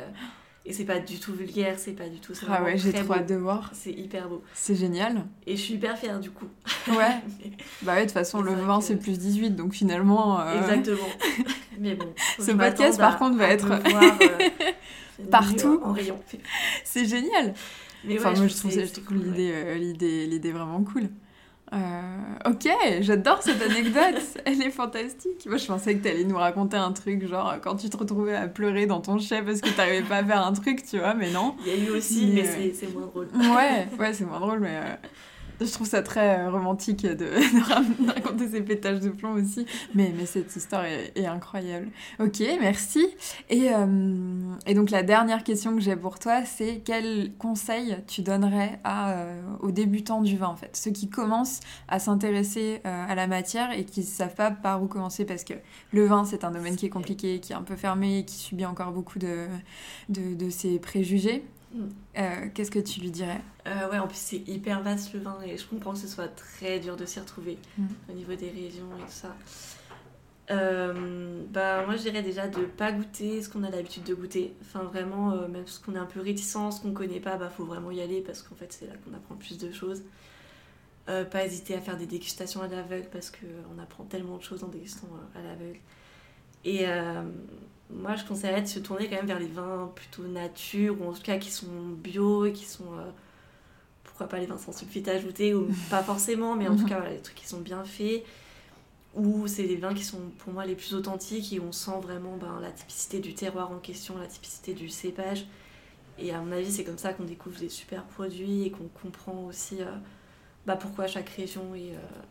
et 0.66 0.72
c'est 0.72 0.84
pas 0.84 0.98
du 0.98 1.18
tout 1.18 1.32
vulgaire, 1.34 1.78
c'est 1.78 1.92
pas 1.92 2.08
du 2.08 2.18
tout. 2.20 2.34
c'est 2.34 2.46
Ah 2.48 2.62
ouais, 2.62 2.76
j'ai 2.78 2.92
trop 2.92 3.14
hâte 3.14 3.28
de 3.28 3.34
voir. 3.34 3.70
C'est 3.74 3.92
hyper 3.92 4.28
beau. 4.28 4.42
C'est 4.54 4.74
génial. 4.74 5.24
Et 5.46 5.56
je 5.56 5.60
suis 5.62 5.74
hyper 5.74 5.96
fière 5.98 6.18
du 6.20 6.30
coup. 6.30 6.46
Ouais. 6.88 7.16
Bah 7.82 7.94
ouais, 7.94 8.00
de 8.00 8.04
toute 8.06 8.12
façon, 8.12 8.40
le 8.40 8.54
vin, 8.54 8.78
que- 8.78 8.84
c'est 8.84 8.96
plus 8.96 9.18
18, 9.18 9.50
donc 9.52 9.74
finalement... 9.74 10.40
euh, 10.40 10.60
Exactement. 10.60 11.08
Mais 11.78 11.94
bon. 11.94 12.12
Ce 12.38 12.52
podcast, 12.52 12.98
par 12.98 13.14
à- 13.14 13.18
contre, 13.18 13.36
va 13.36 13.48
être- 13.48 13.66
voir, 13.66 14.02
euh, 14.22 14.48
Partout. 15.30 15.80
En 15.84 15.92
rayon. 15.92 16.18
C'est 16.84 17.04
génial. 17.04 17.54
Mais 18.04 18.18
enfin, 18.18 18.32
ouais, 18.32 18.38
moi, 18.40 18.46
je 18.48 18.56
trouve, 18.56 18.70
ça- 18.70 18.80
l'idée, 19.12 19.50
euh, 19.54 19.74
l'idée, 19.76 20.26
l'idée 20.26 20.52
vraiment 20.52 20.82
cool. 20.82 21.08
Euh, 21.74 22.50
ok, 22.50 22.68
j'adore 23.00 23.42
cette 23.42 23.60
anecdote. 23.60 24.22
Elle 24.44 24.62
est 24.62 24.70
fantastique. 24.70 25.44
Moi, 25.46 25.56
je 25.56 25.66
pensais 25.66 25.96
que 25.96 26.02
tu 26.02 26.08
allais 26.08 26.24
nous 26.24 26.36
raconter 26.36 26.76
un 26.76 26.92
truc, 26.92 27.26
genre 27.26 27.54
quand 27.62 27.76
tu 27.76 27.90
te 27.90 27.96
retrouvais 27.96 28.36
à 28.36 28.46
pleurer 28.48 28.86
dans 28.86 29.00
ton 29.00 29.18
chef 29.18 29.44
parce 29.44 29.60
que 29.60 29.68
tu 29.70 29.76
n'arrivais 29.76 30.02
pas 30.02 30.18
à 30.18 30.24
faire 30.24 30.46
un 30.46 30.52
truc, 30.52 30.84
tu 30.88 30.98
vois, 30.98 31.14
mais 31.14 31.30
non. 31.30 31.56
Il 31.66 31.68
y 31.68 31.70
a 31.72 31.84
eu 31.86 31.90
aussi, 31.90 32.26
Mais, 32.26 32.42
mais, 32.42 32.48
euh, 32.48 32.52
c'est- 32.52 32.74
c'est 32.86 32.92
moins 32.94 33.06
drôle. 33.06 33.28
Ouais, 33.34 33.88
ouais, 33.98 34.12
c'est 34.12 34.24
moins 34.24 34.40
drôle, 34.40 34.60
mais 34.60 34.76
euh, 34.76 34.94
je 35.60 35.70
trouve 35.72 35.86
ça 35.86 36.02
très 36.02 36.40
euh, 36.40 36.50
romantique 36.50 37.02
de, 37.02 37.14
de 37.16 38.12
raconter 38.12 38.48
ces 38.48 38.60
pétages 38.60 39.00
de 39.00 39.10
plomb 39.10 39.34
aussi. 39.34 39.66
Mais, 39.94 40.12
mais 40.16 40.26
cette 40.26 40.54
histoire 40.54 40.84
est, 40.84 41.12
est 41.14 41.26
incroyable. 41.26 41.88
Ok, 42.20 42.42
merci. 42.60 43.06
Et, 43.50 43.70
euh, 43.72 44.54
et 44.66 44.74
donc 44.74 44.90
la 44.90 45.02
dernière 45.02 45.44
question 45.44 45.74
que 45.74 45.80
j'ai 45.80 45.96
pour 45.96 46.18
toi, 46.18 46.44
c'est 46.44 46.82
quel 46.84 47.32
conseil 47.38 47.96
tu 48.06 48.22
donnerais 48.22 48.80
à, 48.84 49.12
euh, 49.12 49.42
aux 49.60 49.70
débutants 49.70 50.22
du 50.22 50.36
vin, 50.36 50.48
en 50.48 50.56
fait, 50.56 50.76
ceux 50.76 50.90
qui 50.90 51.08
commencent 51.08 51.60
à 51.88 51.98
s'intéresser 51.98 52.80
euh, 52.86 53.06
à 53.08 53.14
la 53.14 53.26
matière 53.26 53.72
et 53.72 53.84
qui 53.84 54.00
ne 54.00 54.04
savent 54.06 54.34
pas 54.34 54.50
par 54.50 54.82
où 54.82 54.86
commencer 54.86 55.24
parce 55.24 55.44
que 55.44 55.54
le 55.92 56.06
vin, 56.06 56.24
c'est 56.24 56.44
un 56.44 56.50
domaine 56.50 56.76
qui 56.76 56.86
est 56.86 56.90
compliqué, 56.90 57.40
qui 57.40 57.52
est 57.52 57.56
un 57.56 57.62
peu 57.62 57.76
fermé, 57.76 58.24
qui 58.26 58.36
subit 58.36 58.66
encore 58.66 58.92
beaucoup 58.92 59.18
de, 59.18 59.46
de, 60.08 60.34
de 60.34 60.50
ses 60.50 60.78
préjugés. 60.78 61.44
Euh, 61.74 62.48
Qu'est-ce 62.54 62.70
que 62.70 62.78
tu 62.78 63.00
lui 63.00 63.10
dirais 63.10 63.40
Euh, 63.66 63.90
ouais, 63.90 63.98
en 63.98 64.06
plus 64.06 64.16
c'est 64.18 64.48
hyper 64.48 64.82
vaste 64.82 65.12
le 65.14 65.20
vin 65.20 65.38
et 65.44 65.56
je 65.58 65.66
comprends 65.66 65.92
que 65.92 65.98
ce 65.98 66.06
soit 66.08 66.28
très 66.28 66.78
dur 66.80 66.96
de 66.96 67.04
s'y 67.06 67.18
retrouver 67.20 67.58
Mm. 67.78 67.86
au 68.10 68.12
niveau 68.12 68.34
des 68.34 68.50
régions 68.50 68.88
et 68.98 69.02
tout 69.02 69.08
ça. 69.10 69.34
Euh, 70.50 71.42
bah, 71.50 71.84
moi 71.86 71.96
je 71.96 72.02
dirais 72.02 72.22
déjà 72.22 72.46
de 72.48 72.64
pas 72.66 72.92
goûter 72.92 73.40
ce 73.40 73.48
qu'on 73.48 73.64
a 73.64 73.70
l'habitude 73.70 74.04
de 74.04 74.14
goûter. 74.14 74.54
Enfin 74.60 74.82
vraiment, 74.82 75.34
même 75.48 75.66
ce 75.66 75.80
qu'on 75.80 75.94
est 75.94 75.98
un 75.98 76.04
peu 76.06 76.20
réticent, 76.20 76.70
ce 76.70 76.80
qu'on 76.82 76.92
connaît 76.92 77.20
pas, 77.20 77.36
bah 77.36 77.48
faut 77.48 77.64
vraiment 77.64 77.90
y 77.90 78.00
aller 78.02 78.20
parce 78.20 78.42
qu'en 78.42 78.54
fait 78.54 78.72
c'est 78.72 78.86
là 78.86 78.92
qu'on 79.04 79.14
apprend 79.14 79.34
le 79.34 79.40
plus 79.40 79.56
de 79.58 79.72
choses. 79.72 80.02
Pas 81.06 81.44
hésiter 81.44 81.74
à 81.74 81.80
faire 81.80 81.96
des 81.96 82.06
dégustations 82.06 82.62
à 82.62 82.68
l'aveugle 82.68 83.08
parce 83.12 83.30
qu'on 83.30 83.78
apprend 83.82 84.04
tellement 84.04 84.36
de 84.38 84.42
choses 84.42 84.64
en 84.64 84.68
dégustant 84.68 85.08
à 85.34 85.42
l'aveugle. 85.42 85.78
Et 86.64 86.86
moi, 87.90 88.16
je 88.16 88.24
conseillerais 88.24 88.62
de 88.62 88.66
se 88.66 88.78
tourner 88.78 89.08
quand 89.08 89.16
même 89.16 89.26
vers 89.26 89.38
les 89.38 89.46
vins 89.46 89.90
plutôt 89.94 90.22
nature, 90.22 90.96
ou 91.00 91.08
en 91.08 91.12
tout 91.12 91.22
cas 91.22 91.38
qui 91.38 91.50
sont 91.50 91.66
bio 91.96 92.46
et 92.46 92.52
qui 92.52 92.64
sont. 92.64 92.84
pourquoi 94.02 94.28
pas 94.28 94.38
les 94.38 94.46
vins 94.46 94.58
sans 94.58 94.72
sulfite 94.72 95.08
ajouté, 95.08 95.54
ou 95.54 95.68
pas 95.90 96.02
forcément, 96.02 96.56
mais 96.56 96.66
en 96.68 96.76
tout 96.76 96.82
mhm. 96.82 96.88
cas, 96.88 96.96
voilà, 96.96 97.12
les 97.12 97.20
trucs 97.20 97.36
qui 97.36 97.46
sont 97.46 97.60
bien 97.60 97.84
faits 97.84 98.24
où 99.16 99.46
c'est 99.46 99.62
les 99.62 99.76
vins 99.76 99.94
qui 99.94 100.04
sont 100.04 100.20
pour 100.38 100.52
moi 100.52 100.66
les 100.66 100.74
plus 100.74 100.94
authentiques 100.94 101.52
et 101.52 101.60
on 101.60 101.72
sent 101.72 102.00
vraiment 102.02 102.36
ben, 102.36 102.58
la 102.60 102.70
typicité 102.70 103.20
du 103.20 103.34
terroir 103.34 103.70
en 103.70 103.78
question, 103.78 104.18
la 104.18 104.26
typicité 104.26 104.74
du 104.74 104.88
cépage. 104.88 105.46
Et 106.18 106.32
à 106.32 106.40
mon 106.40 106.52
avis, 106.52 106.70
c'est 106.70 106.84
comme 106.84 106.98
ça 106.98 107.12
qu'on 107.12 107.24
découvre 107.24 107.58
des 107.58 107.68
super 107.68 108.04
produits 108.04 108.64
et 108.64 108.70
qu'on 108.70 108.88
comprend 108.88 109.44
aussi 109.44 109.82
euh, 109.82 109.86
bah, 110.66 110.76
pourquoi 110.76 111.06
chaque 111.06 111.28
région 111.30 111.74
est. 111.74 111.92
Euh, 111.92 112.22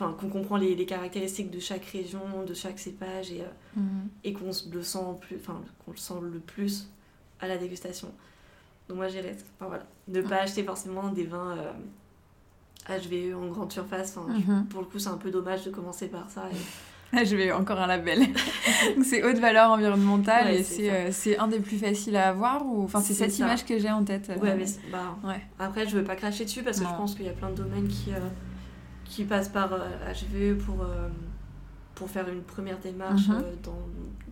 enfin, 0.00 0.16
qu'on 0.18 0.28
comprend 0.28 0.56
les, 0.56 0.74
les, 0.74 0.86
caractéristiques 0.86 1.50
de 1.50 1.60
chaque 1.60 1.84
région, 1.84 2.20
de 2.46 2.54
chaque 2.54 2.78
cépage 2.78 3.30
et, 3.30 3.42
euh, 3.42 3.80
mhm. 3.80 4.08
et 4.24 4.32
qu'on 4.32 4.50
le 4.72 4.82
sent 4.82 4.98
plus, 5.20 5.36
enfin, 5.36 5.60
qu'on 5.84 5.92
le 5.92 5.96
sent 5.96 6.14
le 6.22 6.38
plus 6.38 6.88
à 7.40 7.48
la 7.48 7.58
dégustation. 7.58 8.08
Donc 8.88 8.96
moi 8.96 9.08
j'irais, 9.08 9.36
enfin 9.56 9.68
voilà, 9.68 9.84
ne 10.08 10.20
pas 10.20 10.42
acheter 10.42 10.64
forcément 10.64 11.08
des 11.10 11.24
vins 11.24 11.56
HVE 12.88 13.36
en 13.36 13.46
grande 13.46 13.72
surface. 13.72 14.16
Mhm. 14.16 14.66
Pour 14.68 14.80
le 14.80 14.86
coup, 14.86 14.98
c'est 14.98 15.08
un 15.08 15.16
peu 15.16 15.30
dommage 15.30 15.64
de 15.64 15.70
commencer 15.70 16.08
par 16.08 16.28
ça. 16.30 16.48
HVE, 17.12 17.52
encore 17.58 17.78
un 17.78 17.86
label. 17.86 18.20
c'est 19.04 19.22
haute 19.22 19.38
valeur 19.38 19.70
environnementale 19.70 20.54
et 20.54 20.64
euh, 20.90 21.08
c'est 21.10 21.38
un 21.38 21.48
des 21.48 21.60
plus 21.60 21.78
facirs 21.78 22.18
à 22.18 22.28
avoir 22.28 22.66
ou 22.66 22.84
enfin 22.84 23.00
c'est 23.00 23.14
cette 23.14 23.38
image 23.38 23.64
que 23.64 23.78
j'ai 23.78 23.90
en 23.90 24.04
tête. 24.04 24.30
Ouais, 24.40 24.54
mais 24.56 24.66
bah, 24.90 25.16
ouais. 25.24 25.40
après 25.58 25.88
je 25.88 25.96
veux 25.96 26.04
pas 26.04 26.16
cracher 26.16 26.44
dessus 26.44 26.62
parce 26.62 26.80
que 26.80 26.86
je 26.86 26.94
pense 26.94 27.14
qu'il 27.14 27.26
y 27.26 27.28
a 27.28 27.32
plein 27.32 27.50
de 27.50 27.56
domaines 27.56 27.88
qui 27.88 28.12
euh, 28.12 28.18
qui 29.10 29.24
passent 29.24 29.48
par 29.48 29.70
HVE 29.70 30.34
euh, 30.34 30.54
pour 30.56 30.86
pour 31.94 32.08
faire 32.08 32.28
une 32.28 32.42
première 32.42 32.78
démarche 32.78 33.28
mhm. 33.28 33.42
dans 33.62 33.88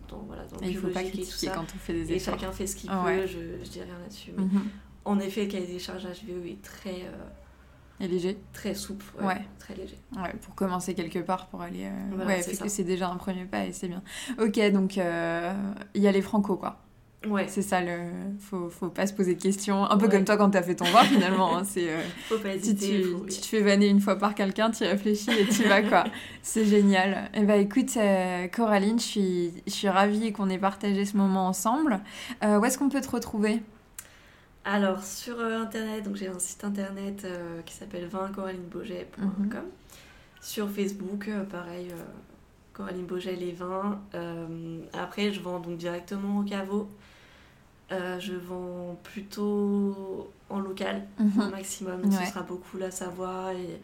dans 0.07 0.23
voilà 0.27 0.43
dans 0.45 0.65
il 0.65 0.75
faut 0.77 0.87
pas 0.87 1.03
critiquer 1.03 1.51
quand 1.53 1.65
on 1.75 1.77
fait 1.77 1.93
des 1.93 2.13
efforts. 2.13 2.33
Et 2.33 2.39
chacun 2.39 2.51
fait 2.51 2.65
ce 2.65 2.75
qu'il 2.75 2.89
peut, 2.89 3.27
je, 3.27 3.63
je 3.63 3.69
dis 3.69 3.81
rien 3.81 3.97
là-dessus. 4.01 4.31
Mhm. 4.31 4.63
En 5.05 5.19
effet, 5.19 5.45
le 5.45 5.51
cahier 5.51 5.67
des 5.67 5.79
charges 5.79 6.03
HVE 6.03 6.47
est 6.47 6.61
très 6.61 7.05
et 7.99 8.07
léger 8.07 8.37
Très 8.53 8.73
souple, 8.73 9.05
ouais, 9.21 9.41
Très 9.59 9.75
léger. 9.75 9.97
Ouais, 10.15 10.33
pour 10.41 10.55
commencer 10.55 10.93
quelque 10.93 11.19
part, 11.19 11.47
pour 11.47 11.61
aller. 11.61 11.85
Euh, 11.85 12.25
ouais, 12.25 12.41
parce 12.45 12.59
que 12.59 12.69
c'est 12.69 12.83
déjà 12.83 13.09
un 13.09 13.17
premier 13.17 13.45
pas 13.45 13.65
et 13.65 13.73
c'est 13.73 13.89
bien. 13.89 14.01
Ok, 14.39 14.59
donc 14.71 14.97
euh, 14.97 15.53
il 15.93 16.01
y 16.01 16.07
a 16.07 16.11
les 16.11 16.21
franco, 16.21 16.55
quoi. 16.55 16.79
Ouais. 17.27 17.45
C'est 17.49 17.61
ça, 17.61 17.81
le... 17.81 17.97
faut, 18.39 18.69
faut 18.69 18.87
pas 18.87 19.05
se 19.05 19.13
poser 19.13 19.35
de 19.35 19.41
questions. 19.41 19.83
Un 19.83 19.97
peu 19.97 20.07
comme 20.07 20.23
toi 20.23 20.37
quand 20.37 20.51
t'as 20.51 20.61
fait 20.61 20.75
ton 20.75 20.85
vin, 20.85 21.03
finalement. 21.03 21.57
Hein, 21.57 21.63
c'est, 21.65 21.89
euh, 21.89 22.01
faut 22.29 22.37
pas 22.37 22.55
hésiter. 22.55 23.01
Tu, 23.01 23.33
tu, 23.33 23.41
te 23.41 23.45
fais 23.45 23.61
vanner 23.61 23.87
une 23.87 23.99
fois 23.99 24.17
par 24.17 24.35
quelqu'un, 24.35 24.71
tu 24.71 24.83
réfléchis 24.83 25.31
et 25.31 25.45
tu 25.45 25.63
vas, 25.63 25.81
quoi. 25.81 26.05
c'est 26.41 26.65
génial. 26.65 27.29
Et 27.33 27.39
eh 27.39 27.39
bah 27.41 27.57
ben, 27.57 27.61
écoute, 27.61 27.97
Coraline, 28.53 28.99
je 28.99 29.03
suis, 29.03 29.53
je 29.67 29.71
suis 29.71 29.89
ravie 29.89 30.31
qu'on 30.31 30.49
ait 30.49 30.57
partagé 30.57 31.05
ce 31.05 31.17
moment 31.17 31.47
ensemble. 31.47 31.99
où 32.41 32.63
est-ce 32.63 32.77
qu'on 32.77 32.89
peut 32.89 33.01
te 33.01 33.11
retrouver? 33.11 33.61
Alors, 34.65 35.03
sur 35.03 35.39
euh, 35.39 35.61
Internet, 35.61 36.03
donc 36.03 36.15
j'ai 36.15 36.27
un 36.27 36.37
site 36.37 36.63
internet 36.63 37.23
euh, 37.25 37.61
qui 37.63 37.73
s'appelle 37.73 38.05
vincoralineBauget.com. 38.07 39.25
Mhm. 39.39 39.63
Sur 40.41 40.69
Facebook, 40.69 41.27
euh, 41.27 41.43
pareil, 41.43 41.87
Coraline 42.73 43.05
Beauget, 43.05 43.35
les 43.35 43.51
vins. 43.51 43.99
après, 44.93 45.33
je 45.33 45.41
vends 45.41 45.59
donc 45.59 45.77
directement 45.77 46.39
au 46.39 46.43
caveau. 46.43 46.87
Je 47.91 48.33
vends 48.33 48.97
plutôt 49.03 50.31
en 50.49 50.59
local, 50.59 51.07
mhm. 51.19 51.41
au 51.41 51.49
maximum. 51.49 52.11
Ce 52.11 52.25
sera 52.25 52.41
beaucoup 52.41 52.77
la 52.77 52.91
Savoie 52.91 53.53
et 53.53 53.79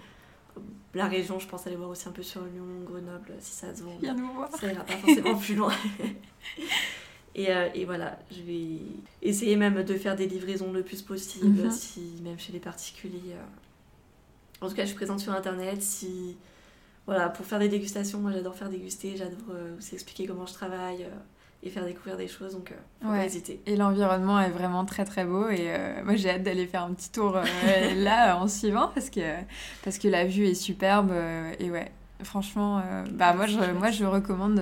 la 0.93 1.07
région. 1.07 1.39
Je 1.39 1.47
pense 1.47 1.65
aller 1.67 1.75
voir 1.75 1.89
aussi 1.89 2.07
un 2.07 2.11
peu 2.11 2.23
sur 2.23 2.41
Lyon, 2.41 2.65
Grenoble, 2.85 3.33
si 3.39 3.53
ça 3.53 3.75
se 3.75 3.83
vend. 3.83 3.97
Ça 4.59 4.71
ira 4.71 4.83
pas 4.83 4.93
forcément 4.93 5.35
plus 5.35 5.55
loin. 5.55 5.73
Et, 7.37 7.51
euh, 7.51 7.67
et, 7.75 7.83
voilà, 7.83 8.17
je 8.31 8.41
vais 8.43 8.79
essayer 9.21 9.57
même 9.57 9.83
de 9.83 9.95
faire 9.95 10.15
des 10.15 10.25
livraisons 10.25 10.71
le 10.71 10.83
plus 10.83 11.01
possible, 11.01 11.65
mhm. 11.65 11.69
si, 11.69 12.21
même 12.23 12.39
chez 12.39 12.53
les 12.53 12.61
particuliers. 12.61 13.33
Euh. 13.33 14.65
En 14.65 14.69
tout 14.69 14.75
cas, 14.75 14.83
je 14.83 14.87
suis 14.87 14.95
présente 14.95 15.19
sur 15.19 15.33
Internet. 15.33 15.81
Si, 15.81 16.37
voilà, 17.05 17.27
pour 17.27 17.45
faire 17.45 17.59
des 17.59 17.67
dégustations, 17.67 18.19
moi 18.19 18.31
j'adore 18.31 18.55
faire 18.55 18.69
déguster, 18.69 19.17
j'adore 19.17 19.37
euh, 19.51 19.77
aussi 19.77 19.95
expliquer 19.95 20.27
comment 20.27 20.45
je 20.45 20.53
travaille 20.53 21.05
et 21.65 21.69
faire 21.69 21.85
découvrir 21.85 22.15
des 22.17 22.27
choses, 22.27 22.53
donc 22.53 22.73
faut 23.01 23.09
pas 23.09 23.25
hésiter. 23.25 23.61
Et 23.65 23.75
l'environnement 23.75 24.39
est 24.39 24.49
vraiment 24.49 24.85
très 24.85 25.03
très 25.03 25.25
beau 25.25 25.49
et 25.49 25.73
moi 26.03 26.15
j'ai 26.15 26.29
hâte 26.29 26.43
d'aller 26.43 26.67
faire 26.67 26.83
un 26.83 26.93
petit 26.93 27.11
tour 27.11 27.39
là 27.95 28.37
en 28.37 28.47
suivant 28.47 28.91
parce 28.93 29.09
que, 29.09 29.21
parce 29.83 29.97
que 29.97 30.07
la 30.07 30.25
vue 30.25 30.45
est 30.45 30.53
superbe 30.53 31.11
et 31.59 31.71
ouais, 31.71 31.91
franchement, 32.23 32.81
bah, 33.11 33.33
moi, 33.33 33.47
je, 33.47 33.71
moi 33.71 33.91
je 33.91 34.05
recommande 34.05 34.61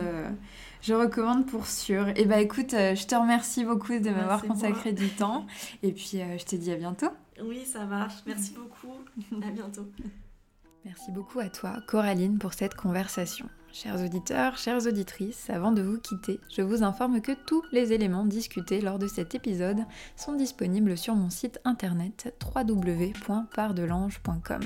je 0.84 0.94
recommande 0.94 1.46
pour 1.46 1.66
sûr. 1.66 2.10
Et 2.18 2.26
bah 2.26 2.42
écoute, 2.42 2.74
euh, 2.74 2.94
je 2.94 3.08
te 3.08 3.16
remercie 3.16 3.64
beaucoup 3.64 3.98
de 3.98 4.10
m'avoir 4.10 4.44
consacré 4.44 4.92
du 4.92 5.08
temps. 5.08 5.48
Et 5.82 5.94
puis 5.94 6.22
euh, 6.22 6.38
je 6.38 6.46
te 6.46 6.56
dis 6.56 6.72
à 6.72 6.76
bientôt. 6.76 7.10
Oui, 7.42 7.66
ça 7.66 7.86
marche. 7.86 8.16
Merci 8.26 8.54
beaucoup. 8.54 8.94
à 9.42 9.50
bientôt. 9.50 9.88
Merci 10.86 11.12
beaucoup 11.12 11.40
à 11.40 11.50
toi, 11.50 11.78
Coraline, 11.88 12.38
pour 12.40 12.54
cette 12.54 12.76
conversation. 12.76 13.48
Chers 13.72 14.04
auditeurs, 14.04 14.58
chères 14.58 14.86
auditrices, 14.86 15.50
avant 15.50 15.72
de 15.72 15.82
vous 15.82 15.98
quitter, 15.98 16.42
je 16.56 16.62
vous 16.62 16.84
informe 16.84 17.22
que 17.22 17.32
tous 17.32 17.64
les 17.72 17.92
éléments 17.94 18.26
discutés 18.26 18.82
lors 18.82 19.00
de 19.00 19.08
cet 19.08 19.34
épisode 19.34 19.80
sont 20.16 20.34
disponibles 20.34 20.96
sur 20.98 21.16
mon 21.16 21.32
site 21.32 21.60
internet 21.64 22.36
www.pardelange.com. 22.56 24.62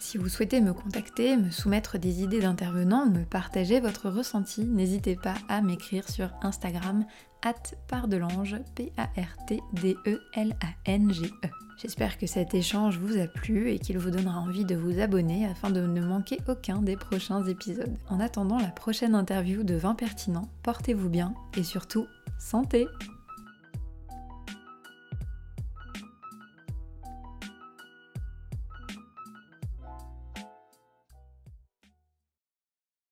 Si 0.00 0.16
vous 0.16 0.28
souhaitez 0.28 0.60
me 0.60 0.72
contacter, 0.72 1.36
me 1.36 1.50
soumettre 1.50 1.98
des 1.98 2.22
idées 2.22 2.38
d'intervenants, 2.40 3.06
me 3.06 3.24
partager 3.24 3.80
votre 3.80 4.08
ressenti, 4.08 4.64
n'hésitez 4.64 5.16
pas 5.16 5.34
à 5.48 5.60
m'écrire 5.60 6.08
sur 6.08 6.30
Instagram 6.42 7.04
at 7.42 7.74
pardelange, 7.88 8.56
P-A-R-T-D-E-L-A-N-G-E. 8.74 11.67
J'espère 11.80 12.18
que 12.18 12.26
cet 12.26 12.54
échange 12.54 12.98
vous 12.98 13.20
a 13.20 13.28
plu 13.28 13.70
et 13.70 13.78
qu'il 13.78 13.98
vous 13.98 14.10
donnera 14.10 14.40
envie 14.40 14.64
de 14.64 14.74
vous 14.74 14.98
abonner 14.98 15.46
afin 15.46 15.70
de 15.70 15.80
ne 15.80 16.00
manquer 16.00 16.40
aucun 16.48 16.82
des 16.82 16.96
prochains 16.96 17.44
épisodes. 17.46 17.96
En 18.08 18.18
attendant 18.18 18.58
la 18.58 18.66
prochaine 18.66 19.14
interview 19.14 19.62
de 19.62 19.76
20 19.76 19.94
pertinents, 19.94 20.48
portez-vous 20.64 21.08
bien 21.08 21.34
et 21.56 21.62
surtout, 21.62 22.08
santé 22.40 22.88